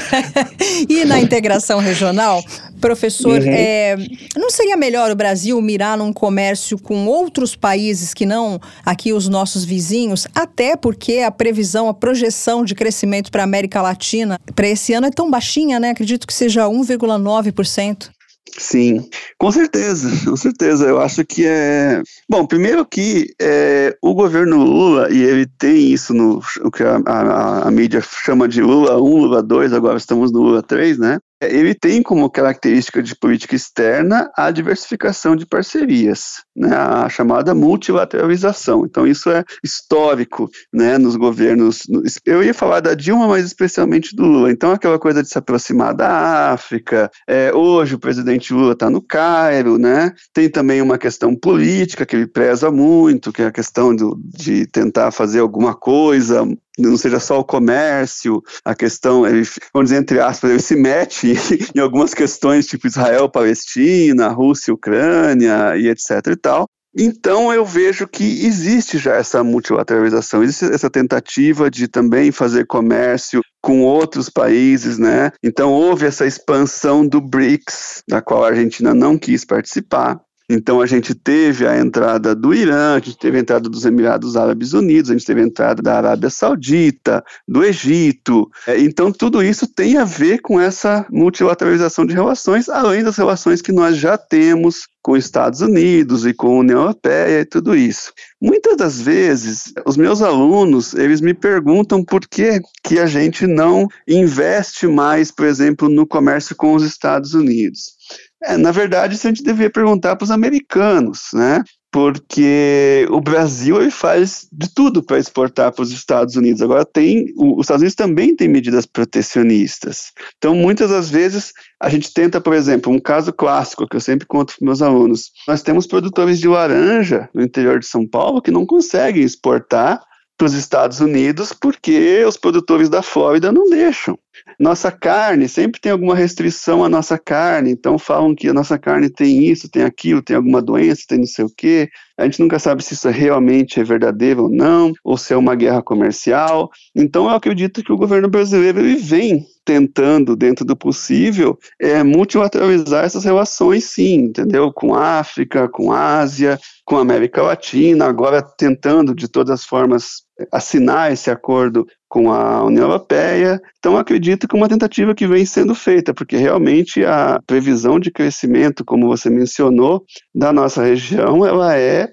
e 0.88 1.04
na 1.04 1.20
integração 1.20 1.78
regional, 1.78 2.42
professor, 2.80 3.38
uhum. 3.38 3.48
é, 3.48 3.96
não 4.34 4.48
seria 4.48 4.78
melhor 4.78 5.10
o 5.10 5.14
Brasil 5.14 5.60
mirar 5.60 5.98
num 5.98 6.14
comércio 6.14 6.78
com 6.78 7.06
outros 7.06 7.54
países 7.54 8.14
que 8.14 8.24
não 8.24 8.58
aqui 8.84 9.12
os 9.12 9.28
nossos 9.28 9.62
vizinhos? 9.62 10.26
Até 10.34 10.74
porque 10.74 11.18
a 11.18 11.30
previsão, 11.30 11.86
a 11.86 11.94
projeção 11.94 12.64
de 12.64 12.74
crescimento 12.74 13.30
para 13.30 13.42
a 13.42 13.44
América 13.44 13.82
Latina 13.82 14.40
para 14.54 14.68
esse 14.68 14.94
ano 14.94 15.08
é 15.08 15.10
tão 15.10 15.30
baixinha, 15.30 15.78
né? 15.78 15.90
Acredito 15.90 16.26
que 16.26 16.32
seja 16.32 16.64
1,9%. 16.64 18.15
Sim, 18.58 19.08
com 19.38 19.52
certeza, 19.52 20.08
com 20.28 20.36
certeza. 20.36 20.86
Eu 20.86 21.00
acho 21.00 21.24
que 21.24 21.44
é. 21.46 22.02
Bom, 22.28 22.46
primeiro 22.46 22.86
que 22.86 23.34
é, 23.40 23.96
o 24.02 24.14
governo 24.14 24.62
Lula, 24.62 25.12
e 25.12 25.22
ele 25.22 25.46
tem 25.58 25.92
isso 25.92 26.14
no 26.14 26.40
o 26.62 26.70
que 26.70 26.82
a, 26.82 27.00
a, 27.06 27.68
a, 27.68 27.70
mídia 27.70 28.00
chama 28.00 28.48
de 28.48 28.62
Lula 28.62 28.96
1, 28.96 29.16
Lula 29.16 29.42
2, 29.42 29.72
agora 29.72 29.98
estamos 29.98 30.32
no 30.32 30.40
Lula 30.40 30.62
3, 30.62 30.98
né? 30.98 31.18
Ele 31.40 31.74
tem 31.74 32.02
como 32.02 32.30
característica 32.30 33.02
de 33.02 33.14
política 33.14 33.54
externa 33.54 34.30
a 34.36 34.50
diversificação 34.50 35.36
de 35.36 35.46
parcerias, 35.46 36.42
né, 36.54 36.74
a 36.74 37.08
chamada 37.08 37.54
multilateralização. 37.54 38.84
Então, 38.84 39.06
isso 39.06 39.30
é 39.30 39.44
histórico 39.62 40.48
né, 40.72 40.98
nos 40.98 41.16
governos. 41.16 41.82
Eu 42.24 42.42
ia 42.42 42.54
falar 42.54 42.80
da 42.80 42.94
Dilma, 42.94 43.28
mas 43.28 43.44
especialmente 43.44 44.14
do 44.14 44.24
Lula. 44.24 44.50
Então, 44.50 44.72
aquela 44.72 44.98
coisa 44.98 45.22
de 45.22 45.28
se 45.28 45.38
aproximar 45.38 45.94
da 45.94 46.52
África. 46.52 47.10
É, 47.28 47.52
hoje, 47.54 47.94
o 47.94 47.98
presidente 47.98 48.52
Lula 48.52 48.72
está 48.72 48.88
no 48.88 49.02
Cairo, 49.02 49.78
né? 49.78 50.12
tem 50.32 50.48
também 50.48 50.80
uma 50.82 50.98
questão 50.98 51.34
política 51.34 52.04
que 52.04 52.16
ele 52.16 52.26
preza 52.26 52.70
muito, 52.70 53.32
que 53.32 53.42
é 53.42 53.46
a 53.46 53.52
questão 53.52 53.94
do, 53.94 54.18
de 54.22 54.66
tentar 54.66 55.10
fazer 55.10 55.40
alguma 55.40 55.74
coisa 55.74 56.46
não 56.78 56.96
seja 56.96 57.18
só 57.18 57.38
o 57.38 57.44
comércio, 57.44 58.42
a 58.64 58.74
questão, 58.74 59.26
ele, 59.26 59.46
vamos 59.72 59.90
dizer, 59.90 60.00
entre 60.00 60.20
aspas, 60.20 60.50
ele 60.50 60.60
se 60.60 60.76
mete 60.76 61.34
em 61.74 61.80
algumas 61.80 62.12
questões 62.14 62.66
tipo 62.66 62.86
Israel, 62.86 63.28
Palestina, 63.28 64.28
Rússia, 64.28 64.74
Ucrânia 64.74 65.76
e 65.76 65.88
etc 65.88 66.10
e 66.32 66.36
tal. 66.36 66.66
Então 66.98 67.52
eu 67.52 67.62
vejo 67.62 68.08
que 68.08 68.24
existe 68.46 68.96
já 68.96 69.16
essa 69.16 69.44
multilateralização, 69.44 70.42
existe 70.42 70.64
essa 70.72 70.88
tentativa 70.88 71.70
de 71.70 71.86
também 71.88 72.32
fazer 72.32 72.66
comércio 72.66 73.42
com 73.60 73.82
outros 73.82 74.30
países, 74.30 74.96
né? 74.96 75.30
Então 75.44 75.72
houve 75.72 76.06
essa 76.06 76.26
expansão 76.26 77.06
do 77.06 77.20
BRICS, 77.20 78.02
da 78.08 78.22
qual 78.22 78.44
a 78.44 78.48
Argentina 78.48 78.94
não 78.94 79.18
quis 79.18 79.44
participar. 79.44 80.18
Então 80.48 80.80
a 80.80 80.86
gente 80.86 81.14
teve 81.14 81.66
a 81.66 81.78
entrada 81.78 82.34
do 82.34 82.54
Irã, 82.54 82.94
a 82.94 82.98
gente 82.98 83.18
teve 83.18 83.36
a 83.36 83.40
entrada 83.40 83.68
dos 83.68 83.84
Emirados 83.84 84.36
Árabes 84.36 84.72
Unidos, 84.72 85.10
a 85.10 85.14
gente 85.14 85.26
teve 85.26 85.40
a 85.40 85.44
entrada 85.44 85.82
da 85.82 85.96
Arábia 85.96 86.30
Saudita, 86.30 87.24
do 87.48 87.64
Egito. 87.64 88.48
É, 88.66 88.78
então 88.78 89.10
tudo 89.10 89.42
isso 89.42 89.66
tem 89.66 89.96
a 89.96 90.04
ver 90.04 90.40
com 90.40 90.60
essa 90.60 91.04
multilateralização 91.10 92.06
de 92.06 92.14
relações, 92.14 92.68
além 92.68 93.02
das 93.02 93.16
relações 93.16 93.60
que 93.60 93.72
nós 93.72 93.96
já 93.96 94.16
temos 94.16 94.86
com 95.02 95.12
os 95.12 95.24
Estados 95.24 95.60
Unidos 95.60 96.26
e 96.26 96.34
com 96.34 96.48
a 96.48 96.60
União 96.60 96.80
Europeia 96.80 97.40
e 97.40 97.44
tudo 97.44 97.76
isso. 97.76 98.12
Muitas 98.42 98.76
das 98.76 99.00
vezes, 99.00 99.72
os 99.84 99.96
meus 99.96 100.20
alunos, 100.20 100.94
eles 100.94 101.20
me 101.20 101.32
perguntam 101.32 102.04
por 102.04 102.20
que, 102.28 102.60
que 102.82 102.98
a 102.98 103.06
gente 103.06 103.46
não 103.46 103.86
investe 104.06 104.86
mais, 104.88 105.30
por 105.30 105.46
exemplo, 105.46 105.88
no 105.88 106.06
comércio 106.06 106.56
com 106.56 106.74
os 106.74 106.82
Estados 106.82 107.34
Unidos. 107.34 107.95
É, 108.42 108.56
na 108.56 108.70
verdade, 108.70 109.14
isso 109.14 109.26
a 109.26 109.30
gente 109.30 109.42
deveria 109.42 109.70
perguntar 109.70 110.14
para 110.16 110.24
os 110.24 110.30
americanos, 110.30 111.28
né? 111.32 111.64
Porque 111.90 113.06
o 113.10 113.20
Brasil 113.20 113.80
ele 113.80 113.90
faz 113.90 114.46
de 114.52 114.72
tudo 114.74 115.02
para 115.02 115.18
exportar 115.18 115.72
para 115.72 115.82
os 115.82 115.90
Estados 115.90 116.36
Unidos. 116.36 116.60
Agora 116.60 116.84
tem, 116.84 117.32
os 117.36 117.62
Estados 117.62 117.80
Unidos 117.80 117.94
também 117.94 118.36
tem 118.36 118.48
medidas 118.48 118.84
protecionistas. 118.84 120.12
Então, 120.36 120.54
muitas 120.54 120.90
das 120.90 121.08
vezes 121.08 121.52
a 121.80 121.88
gente 121.88 122.12
tenta, 122.12 122.38
por 122.38 122.52
exemplo, 122.52 122.92
um 122.92 123.00
caso 123.00 123.32
clássico 123.32 123.88
que 123.88 123.96
eu 123.96 124.00
sempre 124.00 124.26
conto 124.26 124.54
para 124.58 124.66
meus 124.66 124.82
alunos. 124.82 125.30
Nós 125.48 125.62
temos 125.62 125.86
produtores 125.86 126.38
de 126.38 126.48
laranja 126.48 127.30
no 127.32 127.42
interior 127.42 127.78
de 127.78 127.86
São 127.86 128.06
Paulo 128.06 128.42
que 128.42 128.50
não 128.50 128.66
conseguem 128.66 129.22
exportar 129.22 130.02
para 130.36 130.46
os 130.46 130.52
Estados 130.52 131.00
Unidos 131.00 131.52
porque 131.52 132.22
os 132.24 132.36
produtores 132.36 132.90
da 132.90 133.00
Flórida 133.00 133.50
não 133.50 133.70
deixam. 133.70 134.18
Nossa 134.58 134.90
carne, 134.90 135.48
sempre 135.48 135.80
tem 135.80 135.92
alguma 135.92 136.14
restrição 136.14 136.84
à 136.84 136.88
nossa 136.88 137.18
carne, 137.18 137.70
então 137.70 137.98
falam 137.98 138.34
que 138.34 138.48
a 138.48 138.54
nossa 138.54 138.78
carne 138.78 139.10
tem 139.10 139.44
isso, 139.44 139.68
tem 139.68 139.82
aquilo, 139.82 140.22
tem 140.22 140.36
alguma 140.36 140.62
doença, 140.62 141.04
tem 141.08 141.18
não 141.18 141.26
sei 141.26 141.44
o 141.44 141.50
quê. 141.54 141.88
A 142.18 142.24
gente 142.24 142.40
nunca 142.40 142.58
sabe 142.58 142.82
se 142.82 142.94
isso 142.94 143.08
realmente 143.10 143.78
é 143.78 143.84
verdadeiro 143.84 144.44
ou 144.44 144.48
não, 144.48 144.92
ou 145.04 145.18
se 145.18 145.34
é 145.34 145.36
uma 145.36 145.54
guerra 145.54 145.82
comercial. 145.82 146.70
Então 146.94 147.28
eu 147.28 147.34
acredito 147.34 147.82
que 147.82 147.92
o 147.92 147.96
governo 147.96 148.28
brasileiro 148.28 148.80
ele 148.80 148.96
vem 148.96 149.44
tentando, 149.64 150.36
dentro 150.36 150.64
do 150.64 150.76
possível, 150.76 151.58
é, 151.78 152.02
multilateralizar 152.02 153.04
essas 153.04 153.24
relações, 153.24 153.84
sim, 153.84 154.14
entendeu? 154.26 154.72
Com 154.72 154.94
África, 154.94 155.68
com 155.68 155.92
Ásia, 155.92 156.58
com 156.84 156.96
América 156.96 157.42
Latina, 157.42 158.06
agora 158.06 158.40
tentando 158.40 159.14
de 159.14 159.28
todas 159.28 159.50
as 159.50 159.64
formas 159.64 160.25
assinar 160.52 161.12
esse 161.12 161.30
acordo 161.30 161.86
com 162.08 162.32
a 162.32 162.64
União 162.64 162.84
Europeia. 162.84 163.60
Então, 163.78 163.96
acredito 163.96 164.46
que 164.46 164.56
uma 164.56 164.68
tentativa 164.68 165.14
que 165.14 165.26
vem 165.26 165.44
sendo 165.44 165.74
feita, 165.74 166.14
porque 166.14 166.36
realmente 166.36 167.04
a 167.04 167.40
previsão 167.46 167.98
de 167.98 168.10
crescimento, 168.10 168.84
como 168.84 169.06
você 169.06 169.30
mencionou, 169.30 170.04
da 170.34 170.52
nossa 170.52 170.82
região, 170.82 171.44
ela 171.44 171.76
é 171.76 172.08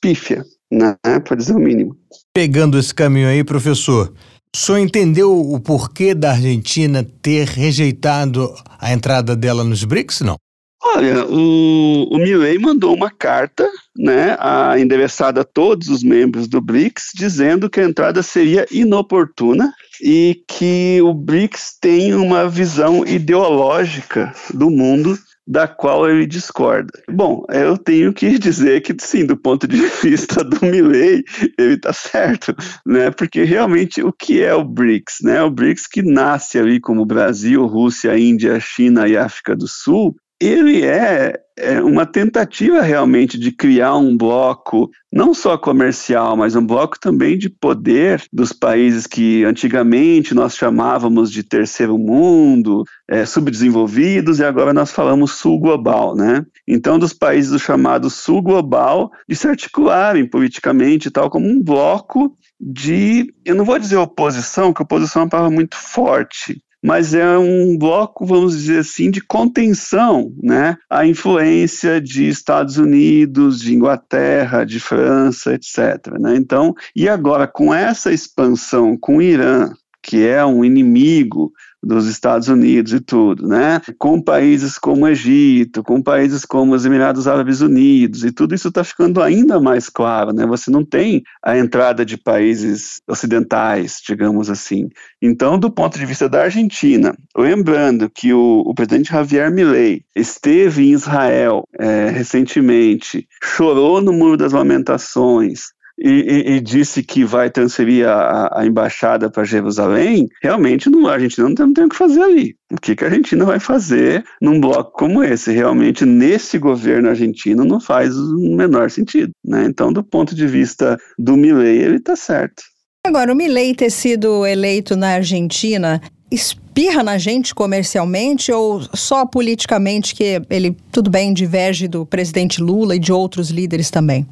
pífia, 0.00 0.44
né, 0.70 0.96
para 1.24 1.36
dizer 1.36 1.54
o 1.54 1.58
mínimo. 1.58 1.96
Pegando 2.34 2.78
esse 2.78 2.94
caminho 2.94 3.28
aí, 3.28 3.42
professor, 3.42 4.12
o 4.54 4.56
senhor 4.56 4.78
entendeu 4.78 5.38
o 5.38 5.60
porquê 5.60 6.14
da 6.14 6.30
Argentina 6.30 7.06
ter 7.22 7.46
rejeitado 7.46 8.54
a 8.78 8.92
entrada 8.92 9.36
dela 9.36 9.64
nos 9.64 9.84
BRICS, 9.84 10.20
não? 10.22 10.36
Olha, 10.80 11.26
o, 11.26 12.04
o 12.10 12.18
Milley 12.18 12.58
mandou 12.58 12.94
uma 12.94 13.10
carta, 13.10 13.68
né, 13.96 14.36
a, 14.38 14.78
endereçada 14.78 15.40
a 15.40 15.44
todos 15.44 15.88
os 15.88 16.02
membros 16.04 16.46
do 16.46 16.60
BRICS, 16.60 17.10
dizendo 17.14 17.68
que 17.68 17.80
a 17.80 17.84
entrada 17.84 18.22
seria 18.22 18.64
inoportuna 18.70 19.72
e 20.00 20.42
que 20.46 21.00
o 21.02 21.12
BRICS 21.12 21.78
tem 21.80 22.14
uma 22.14 22.48
visão 22.48 23.04
ideológica 23.04 24.32
do 24.54 24.70
mundo 24.70 25.18
da 25.48 25.66
qual 25.66 26.08
ele 26.08 26.26
discorda. 26.26 26.92
Bom, 27.10 27.42
eu 27.48 27.78
tenho 27.78 28.12
que 28.12 28.38
dizer 28.38 28.82
que 28.82 28.94
sim, 29.00 29.24
do 29.24 29.36
ponto 29.36 29.66
de 29.66 29.78
vista 30.02 30.44
do 30.44 30.64
Milley, 30.64 31.24
ele 31.58 31.74
está 31.74 31.92
certo, 31.92 32.54
né? 32.86 33.10
Porque 33.10 33.44
realmente 33.44 34.02
o 34.02 34.12
que 34.12 34.42
é 34.42 34.54
o 34.54 34.62
BRICS, 34.62 35.16
né? 35.22 35.42
O 35.42 35.50
BRICS 35.50 35.86
que 35.86 36.02
nasce 36.02 36.58
ali 36.58 36.78
como 36.78 37.06
Brasil, 37.06 37.66
Rússia, 37.66 38.18
Índia, 38.18 38.60
China 38.60 39.08
e 39.08 39.16
África 39.16 39.56
do 39.56 39.66
Sul, 39.66 40.14
ele 40.40 40.84
é, 40.84 41.34
é, 41.56 41.80
uma 41.82 42.06
tentativa 42.06 42.80
realmente 42.80 43.36
de 43.36 43.50
criar 43.50 43.96
um 43.96 44.16
bloco, 44.16 44.88
não 45.12 45.34
só 45.34 45.58
comercial, 45.58 46.36
mas 46.36 46.54
um 46.54 46.64
bloco 46.64 46.98
também 47.00 47.36
de 47.36 47.50
poder 47.50 48.22
dos 48.32 48.52
países 48.52 49.06
que 49.06 49.44
antigamente 49.44 50.34
nós 50.34 50.56
chamávamos 50.56 51.32
de 51.32 51.42
terceiro 51.42 51.98
mundo, 51.98 52.84
é, 53.08 53.26
subdesenvolvidos, 53.26 54.38
e 54.38 54.44
agora 54.44 54.72
nós 54.72 54.92
falamos 54.92 55.32
sul 55.32 55.58
global, 55.58 56.14
né? 56.14 56.46
Então, 56.66 56.98
dos 56.98 57.12
países 57.12 57.50
do 57.50 57.58
chamado 57.58 58.08
sul 58.08 58.40
global, 58.40 59.10
de 59.28 59.34
se 59.34 59.48
articularem 59.48 60.24
politicamente, 60.24 61.10
tal 61.10 61.28
como 61.28 61.48
um 61.48 61.60
bloco 61.60 62.36
de, 62.60 63.32
eu 63.44 63.56
não 63.56 63.64
vou 63.64 63.78
dizer 63.78 63.96
oposição, 63.96 64.72
que 64.72 64.82
oposição 64.82 65.22
é 65.22 65.24
uma 65.24 65.30
palavra 65.30 65.54
muito 65.54 65.76
forte, 65.76 66.62
mas 66.82 67.14
é 67.14 67.36
um 67.36 67.76
bloco, 67.76 68.24
vamos 68.24 68.56
dizer 68.56 68.80
assim, 68.80 69.10
de 69.10 69.20
contenção 69.20 70.32
né, 70.42 70.76
à 70.88 71.06
influência 71.06 72.00
de 72.00 72.28
Estados 72.28 72.78
Unidos, 72.78 73.60
de 73.60 73.74
Inglaterra, 73.74 74.64
de 74.64 74.78
França, 74.78 75.54
etc. 75.54 76.18
Né? 76.20 76.36
Então, 76.36 76.74
e 76.94 77.08
agora 77.08 77.46
com 77.46 77.74
essa 77.74 78.12
expansão 78.12 78.96
com 78.96 79.16
o 79.16 79.22
Irã, 79.22 79.72
que 80.08 80.26
é 80.26 80.42
um 80.42 80.64
inimigo 80.64 81.52
dos 81.82 82.06
Estados 82.06 82.48
Unidos 82.48 82.94
e 82.94 82.98
tudo, 82.98 83.46
né? 83.46 83.78
Com 83.98 84.22
países 84.22 84.78
como 84.78 85.04
o 85.04 85.08
Egito, 85.08 85.82
com 85.82 86.02
países 86.02 86.46
como 86.46 86.74
os 86.74 86.86
Emirados 86.86 87.28
Árabes 87.28 87.60
Unidos, 87.60 88.24
e 88.24 88.32
tudo 88.32 88.54
isso 88.54 88.68
está 88.68 88.82
ficando 88.82 89.20
ainda 89.20 89.60
mais 89.60 89.90
claro, 89.90 90.32
né? 90.32 90.46
Você 90.46 90.70
não 90.70 90.82
tem 90.82 91.22
a 91.44 91.58
entrada 91.58 92.06
de 92.06 92.16
países 92.16 93.02
ocidentais, 93.06 94.00
digamos 94.04 94.48
assim. 94.48 94.88
Então, 95.20 95.58
do 95.58 95.70
ponto 95.70 95.98
de 95.98 96.06
vista 96.06 96.26
da 96.26 96.44
Argentina, 96.44 97.14
lembrando 97.36 98.08
que 98.08 98.32
o, 98.32 98.62
o 98.64 98.74
presidente 98.74 99.10
Javier 99.10 99.52
Milei 99.52 100.02
esteve 100.16 100.88
em 100.88 100.92
Israel 100.92 101.68
é, 101.78 102.08
recentemente, 102.08 103.28
chorou 103.44 104.00
no 104.00 104.14
Muro 104.14 104.38
das 104.38 104.54
Lamentações, 104.54 105.66
e, 105.98 106.54
e, 106.54 106.60
disse 106.60 107.02
que 107.02 107.24
vai 107.24 107.50
transferir 107.50 108.08
a, 108.08 108.60
a 108.60 108.66
embaixada 108.66 109.28
para 109.28 109.44
Jerusalém, 109.44 110.28
realmente 110.40 110.88
não, 110.88 111.08
a 111.08 111.14
Argentina 111.14 111.48
não 111.48 111.54
tem, 111.54 111.66
não 111.66 111.74
tem 111.74 111.84
o 111.84 111.88
que 111.88 111.96
fazer 111.96 112.22
ali. 112.22 112.54
O 112.70 112.76
que, 112.80 112.94
que 112.94 113.04
a 113.04 113.08
Argentina 113.08 113.44
vai 113.44 113.58
fazer 113.58 114.24
num 114.40 114.60
bloco 114.60 114.92
como 114.92 115.24
esse? 115.24 115.52
Realmente, 115.52 116.04
nesse 116.04 116.58
governo 116.58 117.08
argentino, 117.08 117.64
não 117.64 117.80
faz 117.80 118.16
o 118.16 118.56
menor 118.56 118.90
sentido. 118.90 119.32
Né? 119.44 119.64
Então, 119.64 119.92
do 119.92 120.04
ponto 120.04 120.34
de 120.34 120.46
vista 120.46 120.96
do 121.18 121.36
Milley, 121.36 121.78
ele 121.78 121.96
está 121.96 122.14
certo. 122.14 122.62
Agora, 123.04 123.32
o 123.32 123.36
Milley 123.36 123.74
ter 123.74 123.90
sido 123.90 124.46
eleito 124.46 124.96
na 124.96 125.14
Argentina 125.14 126.00
espirra 126.30 127.02
na 127.02 127.18
gente 127.18 127.54
comercialmente 127.54 128.52
ou 128.52 128.82
só 128.94 129.24
politicamente 129.24 130.14
que 130.14 130.40
ele, 130.50 130.76
tudo 130.92 131.10
bem, 131.10 131.32
diverge 131.32 131.88
do 131.88 132.04
presidente 132.04 132.62
Lula 132.62 132.94
e 132.94 132.98
de 132.98 133.12
outros 133.12 133.50
líderes 133.50 133.90
também? 133.90 134.26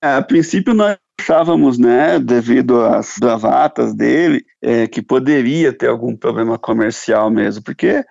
A 0.00 0.22
princípio, 0.22 0.74
nós 0.74 0.96
achávamos, 1.20 1.78
né, 1.78 2.18
devido 2.18 2.80
às 2.82 3.14
bravatas 3.18 3.94
dele, 3.94 4.44
é, 4.60 4.86
que 4.86 5.00
poderia 5.00 5.72
ter 5.72 5.88
algum 5.88 6.16
problema 6.16 6.58
comercial 6.58 7.30
mesmo, 7.30 7.62
porque 7.62 8.04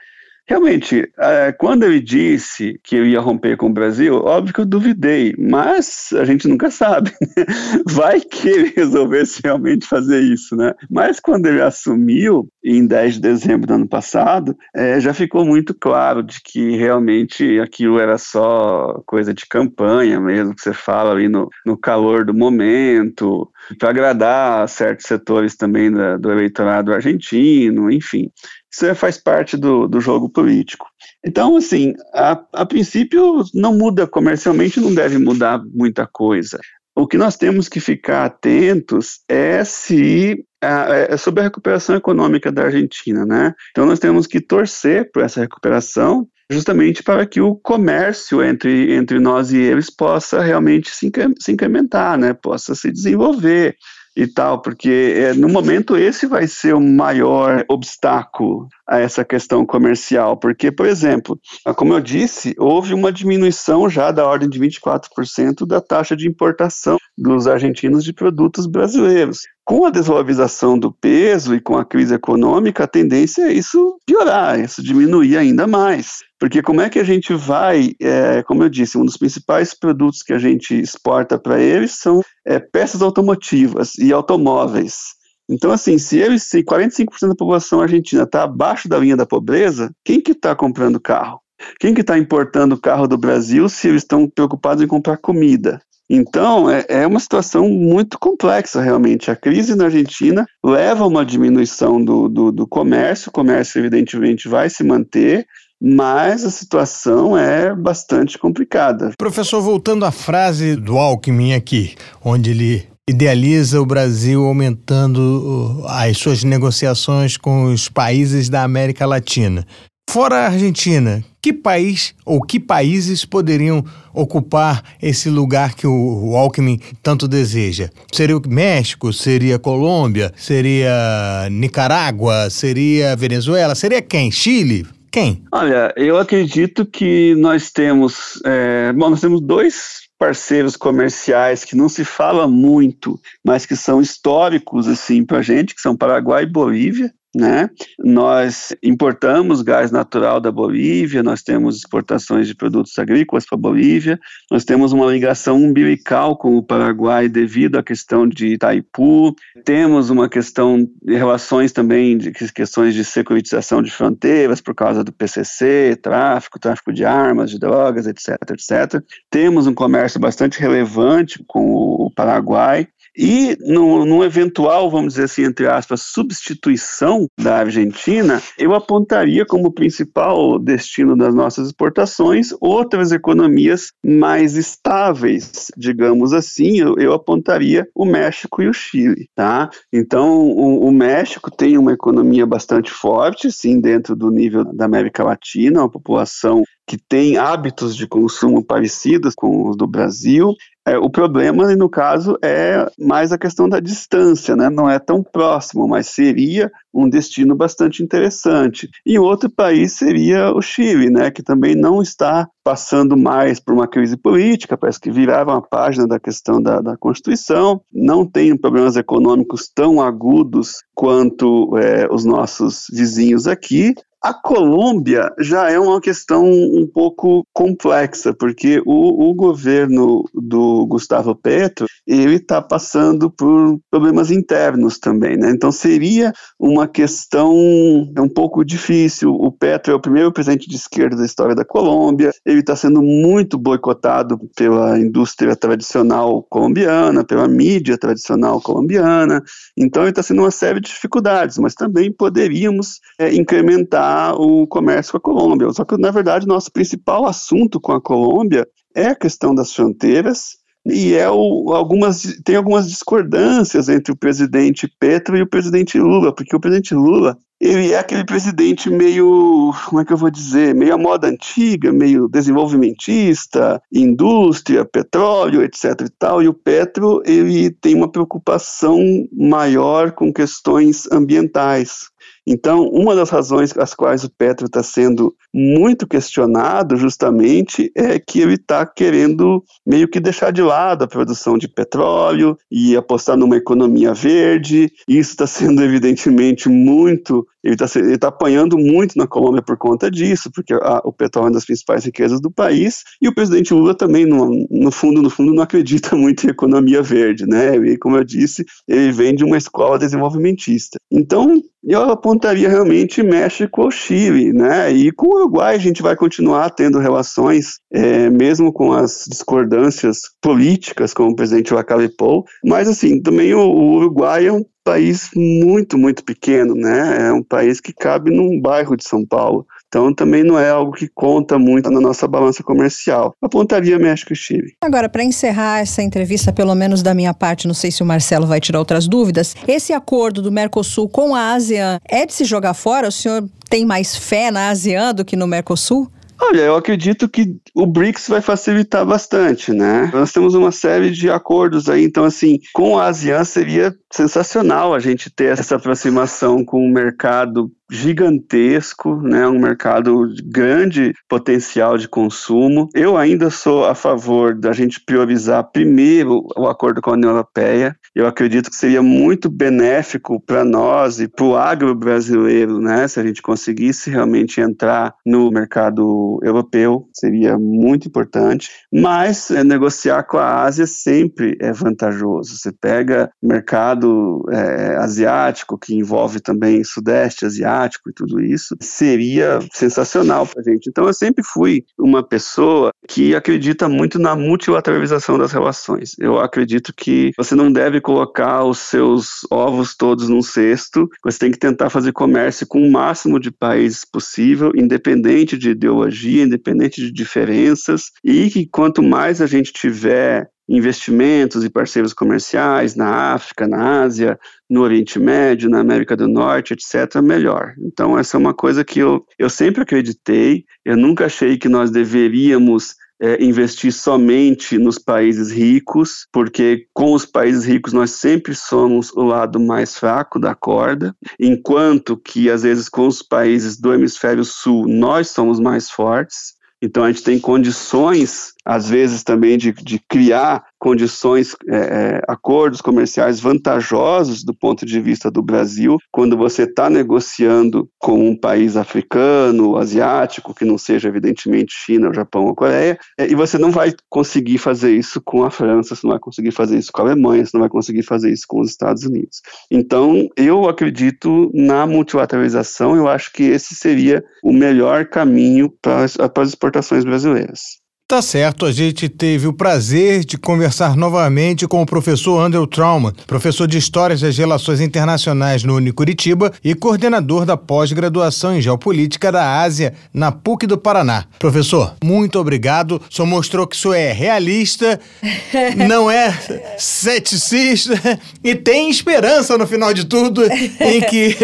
realmente, 0.46 1.10
é, 1.18 1.52
quando 1.52 1.84
ele 1.84 2.00
disse 2.00 2.80
que 2.84 2.96
eu 2.96 3.06
ia 3.06 3.20
romper 3.20 3.58
com 3.58 3.68
o 3.68 3.74
Brasil, 3.74 4.16
óbvio 4.16 4.54
que 4.54 4.62
eu 4.62 4.66
duvidei, 4.66 5.34
mas 5.38 6.10
a 6.14 6.26
gente 6.26 6.48
nunca 6.48 6.70
sabe. 6.70 7.12
Né? 7.22 7.46
Vai 7.90 8.20
que 8.20 8.50
ele 8.50 8.74
resolvesse 8.76 9.42
realmente 9.44 9.86
fazer 9.86 10.20
isso, 10.22 10.56
né? 10.56 10.74
Mas 10.90 11.20
quando 11.20 11.46
ele 11.48 11.62
assumiu, 11.62 12.50
em 12.64 12.86
10 12.86 13.16
de 13.16 13.22
dezembro 13.22 13.68
do 13.68 13.74
ano 13.74 13.88
passado, 13.88 14.56
é, 14.76 15.00
já 15.00 15.14
ficou 15.14 15.46
muito 15.46 15.74
claro 15.74 16.24
de 16.24 16.42
que 16.42 16.76
realmente 16.78 17.60
aquilo 17.60 18.00
era 18.00 18.18
só 18.18 19.02
coisa 19.06 19.34
de 19.34 19.46
campanha 19.46 20.20
mesmo, 20.20 20.56
que 20.56 20.62
você 20.62 20.74
fala 20.74 21.12
ali 21.12 21.28
no, 21.28 21.50
no 21.66 21.78
calor 21.78 22.26
do 22.26 22.34
momento, 22.34 23.50
para 23.78 23.90
agradar 23.90 24.68
certos 24.70 25.06
setores 25.06 25.56
também 25.56 25.92
da, 25.92 26.18
do 26.18 26.32
eleitorado 26.32 26.94
argentino, 26.94 27.92
enfim. 27.92 28.30
Isso 28.74 28.96
faz 28.96 29.18
parte 29.18 29.56
do, 29.56 29.88
do 29.88 30.02
jogo 30.02 30.28
político. 30.28 30.88
Então, 31.24 31.56
assim, 31.56 31.94
a, 32.12 32.44
a 32.54 32.66
princípio 32.66 33.44
não 33.54 33.78
muda 33.78 34.08
comercialmente, 34.08 34.80
não 34.80 34.94
deve 34.94 35.20
mudar 35.20 35.62
muita 35.64 36.08
coisa. 36.12 36.60
O 36.96 37.08
que 37.08 37.18
nós 37.18 37.38
temos 37.38 37.70
que 37.70 37.80
ficar 37.80 38.26
atentos 38.26 39.20
é 39.30 39.64
se 39.64 40.44
é 40.62 41.18
sobre 41.18 41.42
a 41.42 41.44
recuperação 41.44 41.96
econômica 41.96 42.52
da 42.52 42.64
Argentina, 42.64 43.26
né? 43.26 43.54
Então 43.72 43.86
nós 43.86 44.00
temos 44.00 44.26
que 44.26 44.40
torcer 44.40 45.12
por 45.12 45.22
essa 45.22 45.42
recuperação, 45.42 46.28
justamente 46.50 47.04
para 47.04 47.26
que 47.26 47.42
o 47.42 47.56
comércio 47.56 48.42
entre, 48.44 48.94
entre 48.94 49.20
nós 49.20 49.52
e 49.52 49.58
eles 49.58 49.90
possa 49.90 50.42
realmente 50.42 50.90
se, 50.92 51.12
se 51.40 51.52
incrementar, 51.52 52.18
né? 52.18 52.34
Possa 52.34 52.76
se 52.76 52.92
desenvolver 52.92 53.76
e 54.16 54.28
tal, 54.28 54.62
porque 54.62 55.14
é, 55.18 55.34
no 55.34 55.50
momento 55.50 55.98
esse 55.98 56.28
vai 56.28 56.48
ser 56.48 56.76
o 56.76 56.80
maior 56.80 57.66
obstáculo 57.68 58.68
a 58.88 59.00
essa 59.00 59.26
questão 59.26 59.66
comercial, 59.66 60.38
porque, 60.38 60.72
por 60.72 60.86
exemplo, 60.86 61.40
como 61.76 61.94
eu 61.94 62.00
disse, 62.00 62.54
houve 62.60 62.94
uma 62.94 63.12
diminuição 63.12 63.90
já 63.90 64.12
da 64.12 64.26
ordem 64.26 64.50
de 64.50 64.60
24% 64.60 65.66
da 65.66 65.82
taxa 65.82 66.16
de 66.16 66.28
importação 66.28 66.98
dos 67.18 67.48
argentinos 67.48 68.04
de 68.04 68.14
produtos 68.14 68.68
brasileiros. 68.68 69.42
Com 69.66 69.86
a 69.86 69.90
desvalorização 69.90 70.78
do 70.78 70.92
peso 70.92 71.56
e 71.56 71.62
com 71.62 71.78
a 71.78 71.86
crise 71.86 72.14
econômica, 72.14 72.84
a 72.84 72.88
tendência 72.88 73.44
é 73.44 73.54
isso 73.54 73.98
piorar, 74.06 74.60
isso 74.60 74.84
diminuir 74.84 75.38
ainda 75.38 75.66
mais. 75.66 76.18
Porque 76.38 76.62
como 76.62 76.82
é 76.82 76.90
que 76.90 77.00
a 77.00 77.04
gente 77.04 77.34
vai, 77.34 77.94
é, 78.02 78.44
como 78.44 78.62
eu 78.62 78.70
disse, 78.70 78.98
um 78.98 79.06
dos 79.06 79.16
principais 79.16 79.74
produtos 79.74 80.22
que 80.22 80.34
a 80.34 80.38
gente 80.38 80.78
exporta 80.78 81.40
para 81.40 81.62
eles 81.62 81.94
são 81.94 82.22
é, 82.46 82.60
peças 82.60 83.02
automotivas 83.02 83.96
e 83.98 84.12
automóveis. 84.12 85.14
Então, 85.50 85.72
assim, 85.72 85.98
se 85.98 86.18
eles, 86.18 86.44
se 86.44 86.62
45% 86.62 87.30
da 87.30 87.36
população 87.36 87.80
argentina 87.80 88.24
está 88.24 88.44
abaixo 88.44 88.90
da 88.90 88.98
linha 88.98 89.16
da 89.16 89.26
pobreza, 89.26 89.92
quem 90.04 90.20
que 90.20 90.32
está 90.32 90.54
comprando 90.54 91.00
carro? 91.00 91.40
Quem 91.80 91.94
que 91.94 92.02
está 92.02 92.18
importando 92.18 92.78
carro 92.78 93.08
do 93.08 93.18
Brasil 93.18 93.70
se 93.70 93.88
eles 93.88 94.02
estão 94.02 94.30
preocupados 94.30 94.84
em 94.84 94.88
comprar 94.88 95.18
comida? 95.18 95.82
Então, 96.10 96.70
é, 96.70 96.86
é, 96.90 97.08
uma 97.08 97.20
situação 97.20 97.70
muito 97.70 98.20
complexa, 98.20 98.82
realmente. 98.82 99.32
A 99.32 99.36
crise 99.36 99.76
na 99.76 99.86
Argentina 99.86 100.46
leva 100.64 101.04
a 101.04 101.08
uma 101.08 101.26
diminuição 101.26 102.04
do, 102.04 102.28
do, 102.28 102.52
do 102.52 102.68
comércio, 102.68 103.30
o 103.30 103.34
comércio, 103.34 103.80
evidentemente, 103.80 104.48
vai 104.48 104.70
se 104.70 104.84
manter, 104.84 105.46
mas 105.82 106.46
a 106.46 106.50
situação 106.50 107.38
é 107.38 107.74
bastante 107.76 108.38
complicada. 108.38 109.12
Professor, 109.18 109.62
voltando 109.62 110.06
à 110.06 110.12
frase 110.12 110.76
do 110.76 110.98
Alckmin 110.98 111.54
aqui, 111.54 111.96
onde 112.24 112.52
ele 112.52 112.88
idealiza 113.10 113.82
o 113.82 113.86
Brasil 113.86 114.46
aumentando 114.46 115.84
as 115.88 116.18
suas 116.18 116.44
negociações 116.44 117.36
com 117.36 117.66
os 117.66 117.90
países 117.90 118.48
da 118.48 118.64
América 118.64 119.06
Latina. 119.06 119.66
Fora 120.10 120.36
a 120.36 120.46
Argentina, 120.46 121.24
que 121.42 121.52
país 121.52 122.14
ou 122.24 122.40
que 122.40 122.60
países 122.60 123.26
poderiam 123.26 123.84
ocupar 124.14 124.84
esse 125.02 125.28
lugar 125.28 125.74
que 125.74 125.88
o 125.88 126.36
Alckmin 126.38 126.80
tanto 127.02 127.28
deseja? 127.28 127.90
Seria 128.12 128.38
o 128.38 128.42
México? 128.48 129.12
Seria 129.12 129.58
Colômbia? 129.58 130.32
Seria 130.38 131.48
Nicarágua? 131.50 132.50
Seria 132.52 133.16
Venezuela? 133.16 133.74
Seria 133.74 134.02
quem? 134.02 134.32
Chile? 134.32 134.86
Quem? 135.12 135.44
Olha, 135.52 135.94
eu 135.96 136.18
acredito 136.18 136.86
que 136.86 137.36
nós 137.36 137.72
temos, 137.72 138.42
é, 138.46 138.94
bom, 138.94 139.10
nós 139.10 139.22
temos 139.22 139.42
dois 139.42 140.04
parceiros 140.18 140.76
comerciais 140.76 141.66
que 141.66 141.76
não 141.76 141.90
se 141.90 142.06
fala 142.06 142.48
muito, 142.48 143.20
mas 143.46 143.66
que 143.66 143.76
são 143.76 144.02
históricos 144.02 144.88
assim 144.88 145.26
para 145.26 145.40
a 145.40 145.42
gente, 145.42 145.76
que 145.76 145.82
são 145.82 145.98
Paraguai 145.98 146.44
e 146.44 146.52
Bolívia. 146.52 147.14
Né? 147.36 147.68
Nós 147.98 148.76
importamos 148.84 149.64
gás 149.64 149.92
natural 149.92 150.40
da 150.40 150.52
Bolívia, 150.52 151.24
nós 151.24 151.42
temos 151.42 151.78
exportações 151.78 152.48
de 152.48 152.54
produtos 152.54 152.98
agrícolas 153.00 153.44
para 153.44 153.58
a 153.58 153.62
Bolívia, 153.62 154.20
nós 154.52 154.64
temos 154.64 154.94
uma 154.94 155.12
ligação 155.12 155.58
umbilical 155.58 156.38
com 156.38 156.56
o 156.56 156.64
Paraguai 156.64 157.28
devido 157.28 157.80
à 157.80 157.84
questão 157.84 158.28
de 158.28 158.54
Itaipu, 158.54 159.36
temos 159.66 160.12
uma 160.12 160.30
questão 160.30 160.88
de 161.02 161.16
relações 161.16 161.72
também 161.72 162.18
de 162.18 162.32
questões 162.32 162.94
de 162.94 163.04
securitização 163.04 163.82
de 163.82 163.90
fronteiras 163.90 164.62
por 164.62 164.76
causa 164.76 165.04
do 165.04 165.12
PCC, 165.12 165.98
tráfico, 166.02 166.60
tráfico 166.60 166.94
de 166.94 167.04
armas, 167.04 167.50
de 167.50 167.58
drogas, 167.58 168.06
etc, 168.06 168.38
etc. 168.52 169.04
Temos 169.32 169.66
um 169.66 169.74
comércio 169.74 170.20
bastante 170.20 170.60
relevante 170.60 171.44
com 171.48 171.74
o 171.74 172.12
Paraguai. 172.16 172.88
E 173.16 173.56
num 173.60 174.24
eventual, 174.24 174.90
vamos 174.90 175.14
dizer 175.14 175.26
assim, 175.26 175.44
entre 175.44 175.68
aspas, 175.68 176.02
substituição 176.02 177.28
da 177.40 177.58
Argentina, 177.58 178.42
eu 178.58 178.74
apontaria 178.74 179.46
como 179.46 179.72
principal 179.72 180.58
destino 180.58 181.16
das 181.16 181.34
nossas 181.34 181.68
exportações 181.68 182.50
outras 182.60 183.12
economias 183.12 183.92
mais 184.04 184.56
estáveis, 184.56 185.68
digamos 185.78 186.34
assim, 186.34 186.80
eu, 186.80 186.96
eu 186.98 187.14
apontaria 187.14 187.88
o 187.94 188.06
México 188.06 188.62
e 188.62 188.68
o 188.68 188.74
Chile, 188.74 189.28
tá? 189.36 189.70
Então, 189.92 190.42
o, 190.42 190.88
o 190.88 190.92
México 190.92 191.52
tem 191.52 191.78
uma 191.78 191.94
economia 191.94 192.46
bastante 192.46 192.92
forte, 192.92 193.52
sim, 193.52 193.80
dentro 193.80 194.16
do 194.16 194.32
nível 194.32 194.64
da 194.64 194.86
América 194.86 195.24
Latina, 195.24 195.82
uma 195.82 195.92
população 195.92 196.64
que 196.86 196.98
tem 196.98 197.38
hábitos 197.38 197.96
de 197.96 198.08
consumo 198.08 198.64
parecidos 198.64 199.34
com 199.36 199.70
os 199.70 199.78
do 199.78 199.88
Brasil. 199.88 200.54
É, 200.86 200.98
o 200.98 201.10
problema, 201.10 201.74
no 201.78 201.90
caso, 201.90 202.38
é 202.44 202.86
mais 203.00 203.32
a 203.32 203.38
questão 203.38 203.70
da 203.70 203.80
distância, 203.80 204.54
né? 204.54 204.70
não 204.70 204.90
é 204.90 205.00
tão 205.00 205.24
próximo, 205.24 205.88
mas 205.88 206.08
seria 206.08 206.70
um 206.94 207.08
destino 207.08 207.56
bastante 207.56 208.04
interessante. 208.04 208.90
E 209.06 209.18
outro 209.18 209.50
país 209.50 209.94
seria 209.94 210.54
o 210.54 210.62
Chile, 210.62 211.10
né? 211.10 211.32
que 211.32 211.42
também 211.42 211.74
não 211.74 212.02
está 212.02 212.50
passando 212.66 213.16
mais 213.16 213.62
por 213.62 213.74
uma 213.74 213.88
crise 213.88 214.18
política, 214.18 214.78
parece 214.78 215.00
que 215.00 215.10
virava 215.10 215.52
uma 215.52 215.62
página 215.62 216.06
da 216.06 216.20
questão 216.20 216.62
da, 216.62 216.82
da 216.82 216.98
Constituição, 216.98 217.82
não 217.92 218.26
tem 218.26 218.58
problemas 218.58 218.98
econômicos 218.98 219.72
tão 219.74 220.02
agudos 220.02 220.84
quanto 220.94 221.78
é, 221.78 222.08
os 222.12 222.26
nossos 222.26 222.88
vizinhos 222.92 223.48
aqui, 223.48 223.94
a 224.24 224.34
Colômbia 224.34 225.30
já 225.38 225.70
é 225.70 225.78
uma 225.78 226.00
questão 226.00 226.46
um 226.46 226.88
pouco 226.88 227.46
complexa, 227.52 228.34
porque 228.34 228.82
o, 228.86 229.30
o 229.30 229.34
governo 229.34 230.24
do 230.34 230.86
Gustavo 230.86 231.36
Petro, 231.36 231.86
ele 232.06 232.36
está 232.36 232.62
passando 232.62 233.30
por 233.30 233.80
problemas 233.90 234.30
internos 234.30 235.00
também, 235.00 235.38
né? 235.38 235.52
Então 235.52 235.72
seria 235.72 236.34
uma 236.60 236.88
questão 236.88 237.54
um 237.54 238.30
pouco 238.30 238.64
difícil. 238.64 239.32
O 239.34 239.52
Petro 239.52 239.94
é 239.94 239.96
o 239.96 240.02
primeiro 240.02 240.32
presidente 240.32 240.70
de 240.70 240.76
esquerda 240.76 241.16
da 241.16 241.26
história 241.26 241.56
da 241.56 241.66
Colômbia, 241.66 242.32
ele 242.46 242.60
está 242.60 242.76
sendo 242.76 243.02
muito 243.02 243.58
boicotado 243.58 244.40
pela 244.56 245.00
indústria 245.00 245.56
tradicional 245.56 246.44
colombiana, 246.44 247.24
pela 247.24 247.48
mídia 247.48 247.98
tradicional 247.98 248.62
colombiana, 248.62 249.42
então 249.78 250.04
ele 250.04 250.12
está 250.12 250.24
sendo 250.24 250.42
uma 250.42 250.52
série 250.52 250.80
de 250.80 250.90
dificuldades, 250.90 251.58
mas 251.58 251.74
também 251.74 252.12
poderíamos 252.12 253.00
é, 253.20 253.34
incrementar 253.34 254.36
o 254.36 254.68
comércio 254.68 255.14
com 255.14 255.18
a 255.18 255.22
Colômbia. 255.22 255.72
Só 255.74 255.86
que, 255.86 255.98
na 255.98 256.12
verdade, 256.12 256.48
nosso 256.48 256.72
principal 256.72 257.26
assunto 257.26 257.80
com 257.80 257.92
a 257.92 258.02
Colômbia 258.02 258.68
é 258.96 259.08
a 259.08 259.16
questão 259.16 259.56
das 259.56 259.74
fronteiras 259.74 260.63
e 260.86 261.14
é 261.14 261.30
o, 261.30 261.74
algumas, 261.74 262.24
tem 262.44 262.56
algumas 262.56 262.90
discordâncias 262.90 263.88
entre 263.88 264.12
o 264.12 264.18
presidente 264.18 264.92
Petro 265.00 265.38
e 265.38 265.42
o 265.42 265.50
presidente 265.50 265.98
Lula, 265.98 266.34
porque 266.34 266.56
o 266.56 266.60
presidente 266.60 266.94
Lula 266.94 267.38
ele 267.64 267.94
é 267.94 267.98
aquele 267.98 268.26
presidente 268.26 268.90
meio, 268.90 269.74
como 269.86 270.02
é 270.02 270.06
que 270.06 270.12
eu 270.12 270.18
vou 270.18 270.30
dizer, 270.30 270.76
meio 270.76 270.96
à 270.96 270.98
moda 270.98 271.28
antiga, 271.28 271.94
meio 271.94 272.28
desenvolvimentista, 272.28 273.82
indústria, 273.90 274.84
petróleo, 274.84 275.64
etc 275.64 276.02
e 276.02 276.10
tal, 276.20 276.44
e 276.44 276.50
o 276.50 276.54
Petro, 276.54 277.24
ele 277.26 277.72
tem 277.72 277.96
uma 277.96 278.12
preocupação 278.12 279.00
maior 279.32 280.12
com 280.12 280.34
questões 280.34 281.10
ambientais. 281.10 282.10
Então, 282.46 282.88
uma 282.88 283.16
das 283.16 283.30
razões 283.30 283.76
as 283.78 283.94
quais 283.94 284.24
o 284.24 284.30
Petro 284.30 284.66
está 284.66 284.84
sendo 284.84 285.34
muito 285.54 286.06
questionado, 286.06 286.98
justamente, 286.98 287.92
é 287.96 288.20
que 288.20 288.42
ele 288.42 288.56
está 288.56 288.86
querendo 288.86 289.64
meio 289.86 290.08
que 290.08 290.20
deixar 290.20 290.52
de 290.52 290.62
lado 290.62 291.04
a 291.04 291.08
produção 291.08 291.58
de 291.58 291.68
petróleo 291.68 292.58
e 292.70 292.98
apostar 292.98 293.38
numa 293.38 293.56
economia 293.56 294.14
verde. 294.14 294.92
Isso 295.08 295.32
está 295.32 295.48
sendo, 295.48 295.82
evidentemente, 295.84 296.68
muito 296.68 297.48
Ele 297.64 297.76
está 297.76 297.88
tá 298.20 298.28
apanhando 298.28 298.78
muito 298.78 299.18
na 299.18 299.26
Colômbia 299.26 299.62
por 299.62 299.78
conta 299.78 300.12
disso, 300.12 300.50
porque 300.54 300.74
a, 300.74 301.02
o 301.04 301.14
petróleo 301.14 301.46
é 301.46 301.50
uma 301.50 301.54
das 301.54 301.66
principais 301.66 302.06
riquezas 302.06 302.42
do 302.42 302.52
país, 302.52 303.04
e 303.22 303.28
o 303.28 303.34
presidente 303.34 303.74
Lula 303.74 303.96
também, 303.96 304.26
no, 304.26 304.68
no 304.70 304.92
fundo, 304.92 305.22
no 305.22 305.30
fundo, 305.30 305.54
não 305.54 305.64
acredita 305.64 306.16
muito 306.18 306.46
em 306.46 306.50
economia 306.50 307.02
verde, 307.02 307.46
né? 307.46 307.76
E 307.78 307.98
como 307.98 308.18
eu 308.18 308.24
disse, 308.24 308.66
ele 308.88 309.12
vem 309.12 309.36
de 309.36 309.44
uma 309.44 309.58
escola 309.58 309.98
desenvolvimentista. 309.98 310.98
Então, 311.12 311.62
eu 311.84 312.02
apontaria 312.10 312.70
realmente 312.70 313.22
México 313.22 313.82
ou 313.82 313.92
Chile, 313.92 314.54
né? 314.54 314.92
E 314.92 315.12
com 315.12 315.28
o 315.28 315.36
Uruguai 315.36 315.76
a 315.76 315.80
gente 315.80 316.02
vai 316.02 316.16
continuar 316.16 316.70
tendo 316.70 316.98
relações, 316.98 317.80
é, 317.92 318.30
mesmo 318.30 318.72
com 318.72 318.94
as 318.94 319.26
discordâncias 319.30 320.20
políticas 320.42 321.14
com 321.14 321.28
o 321.28 321.36
presidente 321.36 321.74
Lacalipou, 321.74 322.46
mas 322.64 322.88
assim, 322.88 323.22
também 323.22 323.54
o, 323.54 323.60
o 323.60 323.96
Uruguai 323.96 324.48
é 324.48 324.52
um 324.54 324.64
país 324.84 325.30
muito, 325.36 325.98
muito 325.98 326.24
pequeno, 326.24 326.76
né? 326.76 327.28
É 327.30 327.34
um 327.34 327.44
país 327.44 327.80
que 327.80 327.94
cabe 327.94 328.32
num 328.32 328.60
bairro 328.60 328.96
de 328.98 329.08
São 329.08 329.26
Paulo. 329.26 329.66
Então 329.88 330.14
também 330.14 330.44
não 330.44 330.58
é 330.58 330.70
algo 330.70 330.92
que 330.92 331.08
conta 331.08 331.60
muito 331.60 331.90
na 331.90 332.02
nossa 332.02 332.28
balança 332.28 332.64
comercial. 332.64 333.36
Apontaria 333.42 334.00
México 334.00 334.34
e 334.34 334.36
Chile. 334.36 334.74
Agora, 334.82 335.08
para 335.08 335.24
encerrar 335.24 335.80
essa 335.80 336.02
entrevista, 336.02 336.52
pelo 336.52 336.74
menos 336.74 337.04
da 337.04 337.14
minha 337.14 337.34
parte, 337.34 337.68
não 337.68 337.76
sei 337.76 337.92
se 337.92 338.02
o 338.02 338.06
Marcelo 338.06 338.48
vai 338.48 338.60
tirar 338.60 338.80
outras 338.80 339.08
dúvidas, 339.08 339.56
esse 339.68 339.94
acordo 339.94 340.42
do 340.42 340.52
Mercosul 340.52 341.08
com 341.08 341.36
a 341.36 341.54
ASEAN 341.54 342.00
é 342.10 342.26
de 342.26 342.34
se 342.34 342.44
jogar 342.44 342.74
fora? 342.74 343.08
O 343.08 343.12
senhor 343.12 343.48
tem 343.70 343.86
mais 343.86 344.16
fé 344.16 344.52
na 344.52 344.70
ASEAN 344.70 345.14
do 345.14 345.24
que 345.24 345.36
no 345.36 345.48
Mercosul? 345.48 346.12
Olha, 346.42 346.62
eu 346.62 346.76
acredito 346.76 347.30
que 347.30 347.56
o 347.76 347.86
BRICS 347.86 348.28
vai 348.28 348.42
facilitar 348.42 349.06
bastante, 349.06 349.72
né? 349.72 350.10
Nós 350.14 350.32
temos 350.32 350.54
uma 350.54 350.72
série 350.72 351.10
de 351.12 351.30
acordos 351.30 351.90
aí, 351.90 352.04
então 352.04 352.26
assim, 352.26 352.60
com 352.74 352.98
a 352.98 353.08
ASEAN 353.08 353.44
seria 353.44 353.96
sensacional 354.12 354.94
a 354.94 355.00
gente 355.00 355.30
ter 355.30 355.58
essa 355.58 355.76
aproximação 355.76 356.64
com 356.64 356.86
o 356.86 356.92
mercado 356.92 357.72
gigantesco, 357.90 359.16
né, 359.22 359.48
um 359.48 359.60
mercado 359.60 360.28
de 360.34 360.42
grande 360.42 361.14
potencial 361.30 361.98
de 361.98 362.08
consumo. 362.08 362.90
Eu 362.94 363.16
ainda 363.16 363.50
sou 363.50 363.86
a 363.86 363.94
favor 363.94 364.56
da 364.56 364.74
gente 364.74 365.00
priorizar 365.06 365.70
primeiro 365.72 366.44
o 366.58 366.68
acordo 366.68 367.02
com 367.02 367.12
a 367.12 367.14
União 367.14 367.30
Europeia. 367.32 367.96
Eu 368.16 368.28
acredito 368.28 368.70
que 368.70 368.76
seria 368.76 369.02
muito 369.02 369.50
benéfico 369.50 370.40
para 370.40 370.64
nós 370.64 371.20
e 371.20 371.28
para 371.28 371.46
o 371.46 371.56
agro 371.56 371.96
brasileiro, 371.96 372.80
né, 372.80 373.08
se 373.08 373.20
a 373.20 373.24
gente 373.24 373.42
conseguisse 373.42 374.10
realmente 374.10 374.62
entrar 374.62 375.16
no 375.26 375.50
mercado 375.50 376.40
europeu, 376.44 377.08
seria 377.14 377.58
muito 377.58 378.08
importante. 378.08 378.70
Mas 378.92 379.50
é, 379.50 379.64
negociar 379.64 380.24
com 380.24 380.38
a 380.38 380.64
Ásia 380.64 380.86
sempre 380.86 381.58
é 381.60 381.72
vantajoso. 381.72 382.58
Você 382.58 382.72
pega 382.72 383.32
mercado 383.42 384.46
é, 384.52 384.96
asiático, 384.98 385.78
que 385.78 385.96
envolve 385.96 386.40
também 386.40 386.84
sudeste 386.84 387.46
asiático, 387.46 388.10
e 388.10 388.14
tudo 388.14 388.40
isso, 388.40 388.76
seria 388.80 389.60
sensacional 389.72 390.46
para 390.46 390.62
a 390.62 390.64
gente. 390.64 390.90
Então, 390.90 391.06
eu 391.06 391.14
sempre 391.14 391.44
fui 391.44 391.84
uma 391.98 392.22
pessoa 392.22 392.92
que 393.08 393.36
acredita 393.36 393.90
muito 393.90 394.20
na 394.20 394.36
multilateralização 394.36 395.38
das 395.38 395.52
relações. 395.52 396.16
Eu 396.20 396.40
acredito 396.40 396.94
que 396.96 397.32
você 397.38 397.56
não 397.56 397.72
deve 397.72 398.02
colocar 398.04 398.64
os 398.64 398.78
seus 398.78 399.48
ovos 399.50 399.96
todos 399.96 400.30
num 400.30 400.42
cesto, 400.42 401.10
você 401.24 401.40
tem 401.40 401.52
que 401.52 401.58
tentar 401.58 401.90
fazer 401.90 402.12
comércio 402.12 402.68
com 402.68 402.86
o 402.86 402.92
máximo 402.92 403.40
de 403.40 403.50
países 403.50 404.06
possível, 404.06 404.72
independente 404.76 405.58
de 405.58 405.72
ideologia, 405.72 406.44
independente 406.44 407.02
de 407.02 407.12
diferenças, 407.12 408.12
e 408.24 408.50
que 408.50 408.68
quanto 408.68 409.02
mais 409.02 409.42
a 409.42 409.48
gente 409.48 409.74
tiver 409.74 410.48
investimentos 410.68 411.64
e 411.64 411.70
parceiros 411.70 412.14
comerciais 412.14 412.96
na 412.96 413.34
África, 413.34 413.68
na 413.68 414.04
Ásia, 414.04 414.40
no 414.70 414.82
Oriente 414.82 415.20
Médio, 415.20 415.70
na 415.70 415.80
América 415.80 416.16
do 416.16 416.28
Norte, 416.28 416.74
etc., 416.74 417.22
melhor. 417.22 417.74
Então, 417.80 418.18
essa 418.18 418.38
é 418.38 418.40
uma 418.40 418.54
coisa 418.54 418.84
que 418.84 419.00
eu, 419.00 419.26
eu 419.38 419.50
sempre 419.50 419.84
acreditei, 419.84 420.64
eu 420.86 420.96
nunca 420.96 421.26
achei 421.26 421.58
que 421.58 421.68
nós 421.68 421.92
deveríamos 421.92 422.96
é, 423.22 423.44
investir 423.44 423.92
somente 423.92 424.78
nos 424.78 424.98
países 424.98 425.52
ricos, 425.52 426.28
porque 426.32 426.88
com 426.94 427.14
os 427.14 427.26
países 427.26 427.66
ricos 427.66 427.94
nós 427.94 428.12
sempre 428.12 428.56
somos 428.56 429.12
o 429.12 429.24
lado 429.24 429.60
mais 429.60 429.98
fraco 429.98 430.40
da 430.40 430.54
corda, 430.54 431.16
enquanto 431.40 432.18
que 432.18 432.50
às 432.50 432.64
vezes 432.64 432.90
com 432.90 433.08
os 433.08 433.22
países 433.22 433.80
do 433.80 433.94
hemisfério 433.94 434.44
sul 434.44 434.88
nós 434.88 435.30
somos 435.30 435.60
mais 435.60 435.90
fortes. 435.90 436.54
Então 436.82 437.04
a 437.04 437.12
gente 437.12 437.24
tem 437.24 437.40
condições, 437.40 438.53
às 438.66 438.90
vezes 438.90 439.24
também 439.24 439.58
de, 439.58 439.72
de 439.72 440.00
criar 440.00 440.64
condições, 440.80 441.56
é, 441.70 441.78
é, 441.78 442.22
acordos 442.28 442.82
comerciais 442.82 443.40
vantajosos 443.40 444.44
do 444.44 444.54
ponto 444.54 444.86
de 444.86 445.00
vista 445.00 445.32
do 445.32 445.42
Brasil, 445.42 445.98
quando 446.12 446.36
você 446.36 446.64
está 446.64 446.90
negociando 446.90 447.90
com 447.98 448.28
um 448.28 448.38
país 448.38 448.76
africano, 448.76 449.78
asiático, 449.78 450.54
que 450.54 450.66
não 450.66 450.78
seja 450.78 451.08
evidentemente 451.08 451.74
China, 451.74 452.14
Japão 452.14 452.46
ou 452.46 452.56
Coreia, 452.56 452.98
é, 453.18 453.32
e 453.32 453.36
você 453.36 453.58
não 453.58 453.72
vai 453.72 453.94
conseguir 454.10 454.58
fazer 454.58 454.94
isso 454.94 455.22
com 455.22 455.44
a 455.44 455.52
França, 455.52 455.96
você 455.96 456.06
não 456.06 456.12
vai 456.12 456.20
conseguir 456.20 456.52
fazer 456.52 456.78
isso 456.78 456.92
com 456.92 457.02
a 457.02 457.06
Alemanha, 457.06 457.46
você 457.46 457.56
não 457.56 457.62
vai 457.62 457.70
conseguir 457.70 458.04
fazer 458.04 458.32
isso 458.32 458.44
com 458.48 458.60
os 458.60 458.70
Estados 458.70 459.04
Unidos. 459.04 459.42
Então, 459.72 460.28
eu 460.36 460.68
acredito 460.68 461.50
na 461.54 461.88
multilateralização, 461.88 462.96
eu 462.96 463.08
acho 463.08 463.32
que 463.32 463.44
esse 463.44 463.74
seria 463.76 464.24
o 464.44 464.52
melhor 464.52 465.06
caminho 465.06 465.74
para 465.82 466.04
as 466.04 466.50
exportações 466.50 467.06
brasileiras. 467.06 467.83
Tá 468.06 468.22
certo, 468.22 468.66
a 468.66 468.72
gente 468.72 469.08
teve 469.08 469.48
o 469.48 469.54
prazer 469.54 470.26
de 470.26 470.38
conversar 470.38 470.94
novamente 470.94 471.66
com 471.66 471.82
o 471.82 471.86
professor 471.86 472.42
Andrew 472.42 472.68
Trauman, 472.68 473.14
professor 473.26 473.66
de 473.66 473.78
História 473.78 474.16
das 474.16 474.38
Relações 474.38 474.82
Internacionais 474.82 475.64
no 475.64 475.78
Unicuritiba 475.78 476.52
e 476.62 476.76
coordenador 476.76 477.46
da 477.46 477.56
pós-graduação 477.56 478.58
em 478.58 478.62
Geopolítica 478.62 479.32
da 479.32 479.62
Ásia 479.62 479.94
na 480.14 480.34
PUC 480.34 480.68
do 480.68 480.78
Paraná. 480.78 481.24
Professor, 481.40 481.96
muito 482.04 482.38
obrigado. 482.38 483.02
Só 483.10 483.26
mostrou 483.26 483.66
que 483.66 483.78
isso 483.78 483.94
é 483.94 484.12
realista, 484.12 485.00
não 485.88 486.12
é 486.12 486.38
ceticista 486.78 488.20
e 488.44 488.54
tem 488.54 488.90
esperança 488.90 489.58
no 489.58 489.66
final 489.66 489.94
de 489.94 490.04
tudo 490.04 490.44
em 490.44 491.00
que 491.10 491.38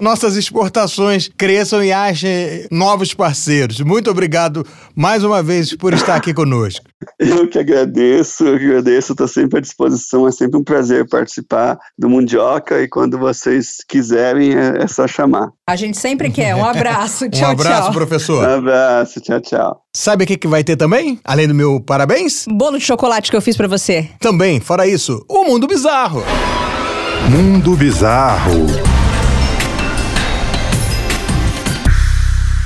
nossas 0.00 0.34
exportações 0.34 1.30
cresçam 1.36 1.84
e 1.84 1.92
achem 1.92 2.66
novos 2.70 3.12
parceiros. 3.12 3.80
Muito 3.80 4.10
obrigado 4.10 4.66
mais 4.94 5.22
uma 5.22 5.42
vez 5.42 5.74
por 5.76 5.92
estar 5.92 6.05
estar 6.06 6.16
aqui 6.16 6.32
conosco. 6.32 6.84
Eu 7.18 7.48
que 7.48 7.58
agradeço, 7.58 8.46
eu 8.46 8.58
que 8.58 8.64
agradeço, 8.64 9.12
estou 9.12 9.28
sempre 9.28 9.58
à 9.58 9.60
disposição, 9.60 10.26
é 10.26 10.32
sempre 10.32 10.58
um 10.58 10.64
prazer 10.64 11.08
participar 11.08 11.78
do 11.98 12.08
Mundioca 12.08 12.80
e 12.82 12.88
quando 12.88 13.18
vocês 13.18 13.76
quiserem 13.88 14.54
é, 14.54 14.82
é 14.82 14.86
só 14.86 15.06
chamar. 15.06 15.50
A 15.68 15.76
gente 15.76 15.98
sempre 15.98 16.30
quer. 16.30 16.54
Um 16.54 16.64
abraço, 16.64 17.28
tchau, 17.30 17.40
tchau. 17.40 17.48
Um 17.48 17.52
abraço, 17.52 17.82
tchau. 17.82 17.92
professor. 17.92 18.48
Um 18.48 18.54
abraço, 18.54 19.20
tchau, 19.20 19.40
tchau. 19.40 19.82
Sabe 19.94 20.24
o 20.24 20.26
que, 20.26 20.36
que 20.36 20.48
vai 20.48 20.62
ter 20.62 20.76
também? 20.76 21.18
Além 21.24 21.48
do 21.48 21.54
meu 21.54 21.80
parabéns? 21.80 22.44
Bolo 22.48 22.78
de 22.78 22.84
chocolate 22.84 23.30
que 23.30 23.36
eu 23.36 23.42
fiz 23.42 23.56
para 23.56 23.68
você. 23.68 24.08
Também, 24.20 24.60
fora 24.60 24.86
isso, 24.86 25.24
o 25.28 25.44
Mundo 25.44 25.66
Bizarro. 25.66 26.22
Mundo 27.30 27.74
Bizarro. 27.76 28.95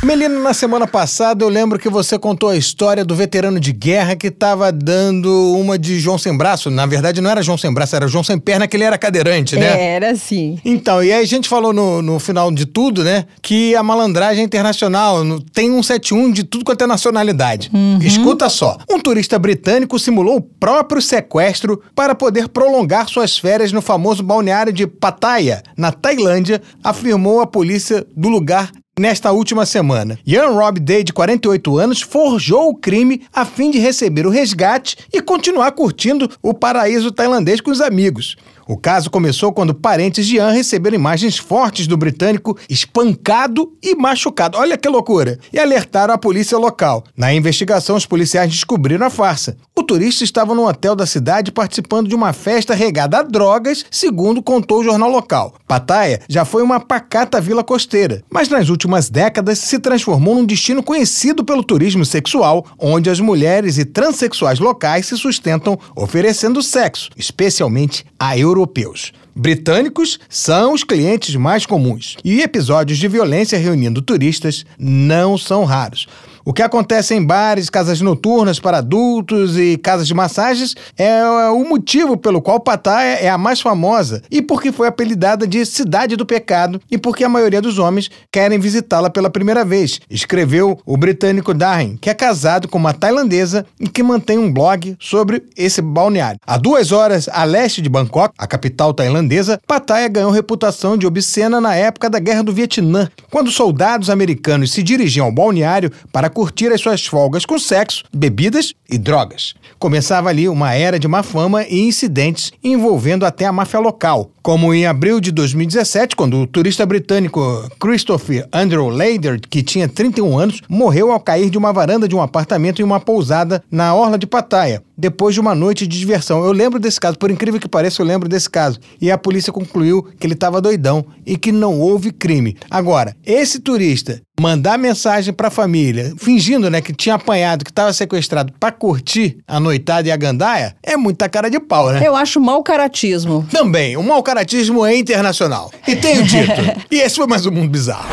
Melina, 0.03 0.39
na 0.39 0.55
semana 0.55 0.87
passada 0.87 1.45
eu 1.45 1.49
lembro 1.51 1.79
que 1.79 1.89
você 1.91 2.19
contou 2.19 2.49
a 2.49 2.57
história 2.57 3.05
do 3.05 3.15
veterano 3.15 3.61
de 3.61 3.71
guerra 3.71 4.17
que 4.17 4.29
estava 4.29 4.73
dando 4.73 5.31
uma 5.59 5.79
de 5.79 6.01
João 6.01 6.17
sem 6.17 6.35
braço. 6.35 6.71
Na 6.71 6.87
verdade, 6.87 7.21
não 7.21 7.31
era 7.31 7.43
João 7.43 7.59
sem 7.59 7.73
braço, 7.73 7.97
era 7.97 8.09
João 8.09 8.25
sem 8.25 8.39
perna, 8.39 8.67
que 8.67 8.79
ele 8.79 8.85
era 8.85 8.97
cadeirante, 8.97 9.57
né? 9.57 9.95
Era 9.95 10.17
sim. 10.17 10.59
Então, 10.65 11.05
e 11.05 11.13
aí 11.13 11.23
a 11.23 11.27
gente 11.27 11.51
falou 11.51 11.75
no, 11.75 12.01
no 12.01 12.19
final 12.19 12.51
de 12.51 12.65
tudo, 12.65 13.05
né? 13.05 13.27
Que 13.43 13.77
a 13.77 13.83
malandragem 13.83 14.43
internacional 14.43 15.23
tem 15.53 15.71
um 15.71 15.83
71 15.83 16.33
de 16.33 16.45
tudo 16.45 16.65
quanto 16.65 16.83
é 16.83 16.87
nacionalidade. 16.87 17.71
Uhum. 17.73 17.99
Escuta 18.01 18.49
só: 18.49 18.79
um 18.91 18.99
turista 18.99 19.39
britânico 19.39 19.99
simulou 19.99 20.37
o 20.37 20.41
próprio 20.41 21.03
sequestro 21.03 21.83
para 21.95 22.15
poder 22.15 22.49
prolongar 22.49 23.07
suas 23.07 23.37
férias 23.37 23.71
no 23.71 23.83
famoso 23.83 24.23
balneário 24.23 24.73
de 24.73 24.87
Pattaya, 24.87 25.63
na 25.77 25.93
Tailândia, 25.93 26.63
afirmou 26.83 27.41
a 27.41 27.47
polícia 27.47 28.07
do 28.17 28.31
lugar 28.31 28.71
nesta 28.99 29.33
última 29.33 29.65
semana. 29.65 30.19
Ian 30.27 30.51
Rob 30.51 30.79
Day, 30.81 31.03
de 31.03 31.13
48 31.13 31.79
anos, 31.79 32.03
forjou 32.03 32.71
o 32.71 32.75
crime 32.75 33.23
a 33.33 33.45
fim 33.45 33.71
de 33.71 33.79
receber 33.79 34.27
o 34.27 34.31
resgate 34.31 34.97
e 35.13 35.23
continuar 35.23 35.73
curtindo 35.73 36.31
o 36.43 36.53
paraíso 36.53 37.11
tailandês 37.11 37.61
com 37.61 37.71
os 37.71 37.81
amigos. 37.81 38.37
O 38.71 38.77
caso 38.77 39.11
começou 39.11 39.53
quando 39.53 39.75
parentes 39.75 40.25
de 40.25 40.37
Ian 40.37 40.53
receberam 40.53 40.95
imagens 40.95 41.37
fortes 41.37 41.89
do 41.89 41.97
britânico 41.97 42.57
espancado 42.69 43.73
e 43.83 43.97
machucado. 43.97 44.57
Olha 44.57 44.79
que 44.79 44.89
loucura! 44.89 45.41
E 45.53 45.59
alertaram 45.59 46.15
a 46.15 46.19
polícia 46.19 46.57
local. 46.57 47.03
Na 47.17 47.35
investigação, 47.35 47.97
os 47.97 48.07
policiais 48.07 48.49
descobriram 48.49 49.05
a 49.05 49.11
farsa. 49.11 49.57
O 49.77 49.83
turista 49.83 50.23
estava 50.23 50.55
no 50.55 50.69
hotel 50.69 50.95
da 50.95 51.05
cidade 51.05 51.51
participando 51.51 52.07
de 52.07 52.15
uma 52.15 52.33
festa 52.33 52.73
regada 52.73 53.19
a 53.19 53.23
drogas, 53.23 53.85
segundo 53.91 54.41
contou 54.41 54.81
o 54.81 54.85
jornal 54.85 55.11
local. 55.11 55.55
Pattaya 55.67 56.21
já 56.29 56.45
foi 56.45 56.63
uma 56.63 56.79
pacata 56.79 57.41
vila 57.41 57.65
costeira, 57.65 58.23
mas 58.31 58.49
nas 58.49 58.69
últimas 58.69 59.11
décadas 59.11 59.59
se 59.59 59.81
transformou 59.81 60.37
num 60.37 60.45
destino 60.45 60.81
conhecido 60.81 61.45
pelo 61.45 61.65
turismo 61.65 62.05
sexual, 62.05 62.65
onde 62.79 63.11
as 63.11 63.19
mulheres 63.19 63.79
e 63.79 63.85
transexuais 63.85 64.61
locais 64.61 65.07
se 65.07 65.17
sustentam 65.17 65.77
oferecendo 65.97 66.63
sexo, 66.63 67.11
especialmente 67.17 68.05
a 68.17 68.37
europeus. 68.61 69.13
Britânicos 69.35 70.19
são 70.29 70.75
os 70.75 70.85
clientes 70.85 71.35
mais 71.35 71.65
comuns 71.65 72.17
e 72.25 72.43
episódios 72.43 72.99
de 72.99 73.09
violência 73.09 73.59
reunindo 73.59 74.03
turistas 74.03 74.65
não 74.79 75.39
são 75.39 75.65
raros. 75.65 76.07
O 76.45 76.55
que 76.55 76.63
acontece 76.63 77.15
em 77.15 77.23
bares, 77.23 77.69
casas 77.69 78.01
noturnas 78.01 78.59
para 78.59 78.79
adultos 78.79 79.59
e 79.59 79.77
casas 79.77 80.07
de 80.07 80.15
massagens 80.15 80.75
é 80.97 81.23
o 81.51 81.65
motivo 81.65 82.17
pelo 82.17 82.41
qual 82.41 82.59
Pattaya 82.59 83.19
é 83.21 83.29
a 83.29 83.37
mais 83.37 83.61
famosa 83.61 84.23
e 84.31 84.41
porque 84.41 84.73
foi 84.73 84.89
apelidada 84.89 85.47
de 85.47 85.67
Cidade 85.67 86.17
do 86.17 86.25
Pecado 86.25 86.81
e 86.91 86.97
porque 86.97 87.25
a 87.25 87.29
maioria 87.29 87.61
dos 87.61 87.79
homens 87.79 88.11
querem 88.33 88.59
visitá-la 88.59 89.11
pela 89.11 89.29
primeira 89.29 89.65
vez, 89.65 90.01
escreveu 90.09 90.79
o 90.87 90.97
britânico 90.97 91.53
Darren, 91.53 91.99
que 92.01 92.09
é 92.09 92.15
casado 92.15 92.69
com 92.69 92.79
uma 92.79 92.95
tailandesa 92.95 93.67
e 93.79 93.87
que 93.87 94.03
mantém 94.03 94.39
um 94.39 94.53
blog 94.53 94.97
sobre 94.99 95.43
esse 95.57 95.83
balneário. 95.83 96.41
A 96.47 96.57
duas 96.57 96.91
horas 96.91 97.29
a 97.31 97.45
leste 97.45 97.83
de 97.83 97.89
Bangkok, 97.89 98.35
a 98.39 98.47
capital 98.47 98.95
tailandesa, 98.95 99.61
Pattaya 99.67 100.09
ganhou 100.09 100.31
reputação 100.31 100.97
de 100.97 101.07
obscena 101.07 101.61
na 101.61 101.75
época 101.75 102.09
da 102.09 102.19
Guerra 102.19 102.43
do 102.43 102.53
Vietnã, 102.53 103.11
quando 103.31 103.51
soldados 103.51 104.09
americanos 104.09 104.73
se 104.73 104.83
dirigiam 104.83 105.27
ao 105.27 105.33
balneário 105.33 105.93
para 106.11 106.30
curtir 106.31 106.69
as 106.69 106.81
suas 106.81 107.05
folgas 107.05 107.45
com 107.45 107.59
sexo, 107.59 108.05
bebidas 108.13 108.73
e 108.89 108.97
drogas. 108.97 109.55
Começava 109.79 110.29
ali 110.29 110.49
uma 110.49 110.75
era 110.75 110.99
de 110.99 111.09
má 111.09 111.23
fama 111.23 111.65
e 111.65 111.81
incidentes 111.81 112.53
envolvendo 112.63 113.27
até 113.27 113.45
a 113.45 113.53
máfia 113.53 113.81
local, 113.81 114.31
como 114.43 114.73
em 114.73 114.87
abril 114.87 115.21
de 115.21 115.31
2017, 115.33 116.17
quando 116.17 116.39
o 116.39 116.47
turista 116.47 116.87
britânico 116.87 117.69
Christopher 117.79 118.49
Andrew 118.53 118.89
Lader, 118.89 119.41
que 119.41 119.63
tinha 119.63 119.89
31 119.89 120.39
anos, 120.39 120.61
morreu 120.69 121.13
ao 121.13 121.21
cair 121.21 121.51
de 121.51 121.59
uma 121.59 121.73
varanda 121.73 122.09
de 122.09 122.15
um 122.15 122.23
apartamento 122.23 122.81
em 122.81 122.85
uma 122.85 123.01
pousada 123.01 123.63
na 123.71 123.95
orla 123.95 124.19
de 124.19 124.27
Pattaya, 124.27 124.83
depois 125.01 125.35
de 125.35 125.41
uma 125.41 125.55
noite 125.55 125.87
de 125.87 125.99
diversão. 125.99 126.45
Eu 126.45 126.53
lembro 126.53 126.79
desse 126.79 127.01
caso, 127.01 127.19
por 127.19 127.31
incrível 127.31 127.59
que 127.59 127.69
pareça, 127.69 128.03
eu 128.03 128.07
lembro 128.07 128.29
desse 128.29 128.49
caso. 128.49 128.79
E 129.01 129.11
a 129.11 129.17
polícia 129.17 129.53
concluiu 129.53 130.03
que 130.03 130.27
ele 130.27 130.35
estava 130.35 130.61
doidão 130.61 131.05
e 131.25 131.39
que 131.39 131.51
não 131.51 131.81
houve 131.81 132.13
crime. 132.13 132.57
Agora, 132.71 133.17
esse 133.25 133.61
turista 133.61 134.21
mandar 134.39 134.79
mensagem 134.79 135.35
para 135.35 135.49
a 135.49 135.51
família, 135.51 136.15
fingindo, 136.17 136.71
né, 136.71 136.81
que 136.81 136.95
tinha 136.95 137.15
apanhado, 137.15 137.63
que 137.65 137.71
estava 137.71 137.93
sequestrado 137.93 138.53
para 138.59 138.73
curtir 138.73 139.39
a 139.47 139.61
noitada 139.61 140.09
e 140.09 140.13
a 140.13 140.17
gandaia, 140.17 140.75
é 140.83 140.97
muita 140.97 141.29
cara 141.29 141.51
de 141.51 141.61
pau, 141.61 141.91
né? 141.91 142.01
Eu 142.03 142.17
acho 142.17 142.41
mau 142.41 142.63
caratismo. 142.63 143.47
Também, 143.51 143.97
o 143.97 144.03
mau 144.03 144.23
caratismo 144.23 144.85
é 144.85 144.97
internacional. 144.97 145.71
E 145.87 145.95
tenho 145.95 146.23
dito. 146.23 146.53
e 146.91 147.01
esse 147.01 147.17
foi 147.17 147.27
mais 147.27 147.45
um 147.45 147.51
Mundo 147.51 147.69
Bizarro. 147.69 148.09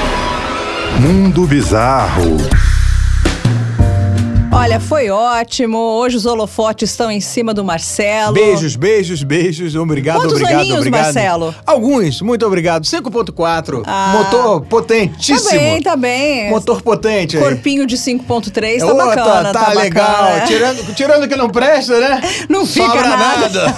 Mundo 0.99 1.45
Bizarro. 1.47 2.37
Olha, 4.57 4.79
foi 4.79 5.11
ótimo. 5.11 5.77
Hoje 5.77 6.17
os 6.17 6.25
holofotes 6.25 6.89
estão 6.89 7.11
em 7.11 7.21
cima 7.21 7.53
do 7.53 7.63
Marcelo. 7.63 8.33
Beijos, 8.33 8.75
beijos, 8.75 9.21
beijos. 9.21 9.75
Obrigado, 9.75 10.17
Quantos 10.17 10.33
obrigado, 10.33 10.61
aninhos, 10.61 10.77
obrigado. 10.79 11.03
Marcelo? 11.03 11.55
Alguns, 11.63 12.21
muito 12.23 12.43
obrigado. 12.43 12.83
5.4. 12.83 13.83
Ah. 13.85 14.13
Motor 14.17 14.61
Tá 14.61 14.67
potentíssimo. 14.67 15.51
bem, 15.51 15.81
tá 15.83 15.95
bem. 15.95 16.49
Motor 16.49 16.81
potente 16.81 17.37
aí. 17.37 17.43
Corpinho 17.43 17.85
de 17.85 17.97
5.3 17.97 18.79
tá 18.79 18.87
Ô, 18.87 18.95
bacana, 18.97 19.53
tá, 19.53 19.65
tá, 19.65 19.73
legal. 19.73 20.07
bacana. 20.07 20.41
Tirando, 20.47 20.95
tirando 20.95 21.27
que 21.27 21.35
não 21.35 21.49
presta, 21.49 21.99
né? 21.99 22.19
Não 22.49 22.65
fica 22.65 22.87
Sobra 22.87 23.09
nada. 23.09 23.75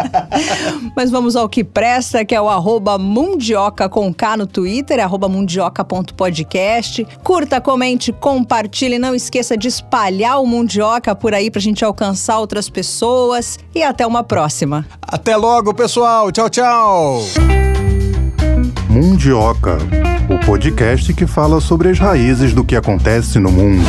Mas 0.96 1.12
vamos 1.12 1.36
ao 1.36 1.48
que 1.48 1.62
presta, 1.62 2.24
que 2.24 2.34
é 2.34 2.40
o 2.40 2.48
arroba 2.48 2.98
mundioca 2.98 3.88
com 3.88 4.12
K 4.12 4.36
no 4.36 4.46
Twitter, 4.48 4.98
arroba 4.98 5.28
mundioca.podcast. 5.28 7.06
Curta, 7.22 7.60
comente, 7.60 8.12
compartilhe. 8.12 8.98
Não 8.98 9.14
esqueça 9.14 9.56
de 9.60 9.68
espalhar 9.68 10.40
o 10.40 10.46
Mundioca 10.46 11.14
por 11.14 11.34
aí 11.34 11.50
pra 11.50 11.60
gente 11.60 11.84
alcançar 11.84 12.38
outras 12.38 12.68
pessoas. 12.68 13.58
E 13.74 13.82
até 13.82 14.06
uma 14.06 14.24
próxima. 14.24 14.86
Até 15.00 15.36
logo, 15.36 15.72
pessoal. 15.74 16.32
Tchau, 16.32 16.48
tchau. 16.50 17.20
Mundioca, 18.88 19.78
o 20.28 20.44
podcast 20.44 21.14
que 21.14 21.26
fala 21.26 21.60
sobre 21.60 21.90
as 21.90 21.98
raízes 21.98 22.52
do 22.52 22.64
que 22.64 22.74
acontece 22.74 23.38
no 23.38 23.52
mundo. 23.52 23.86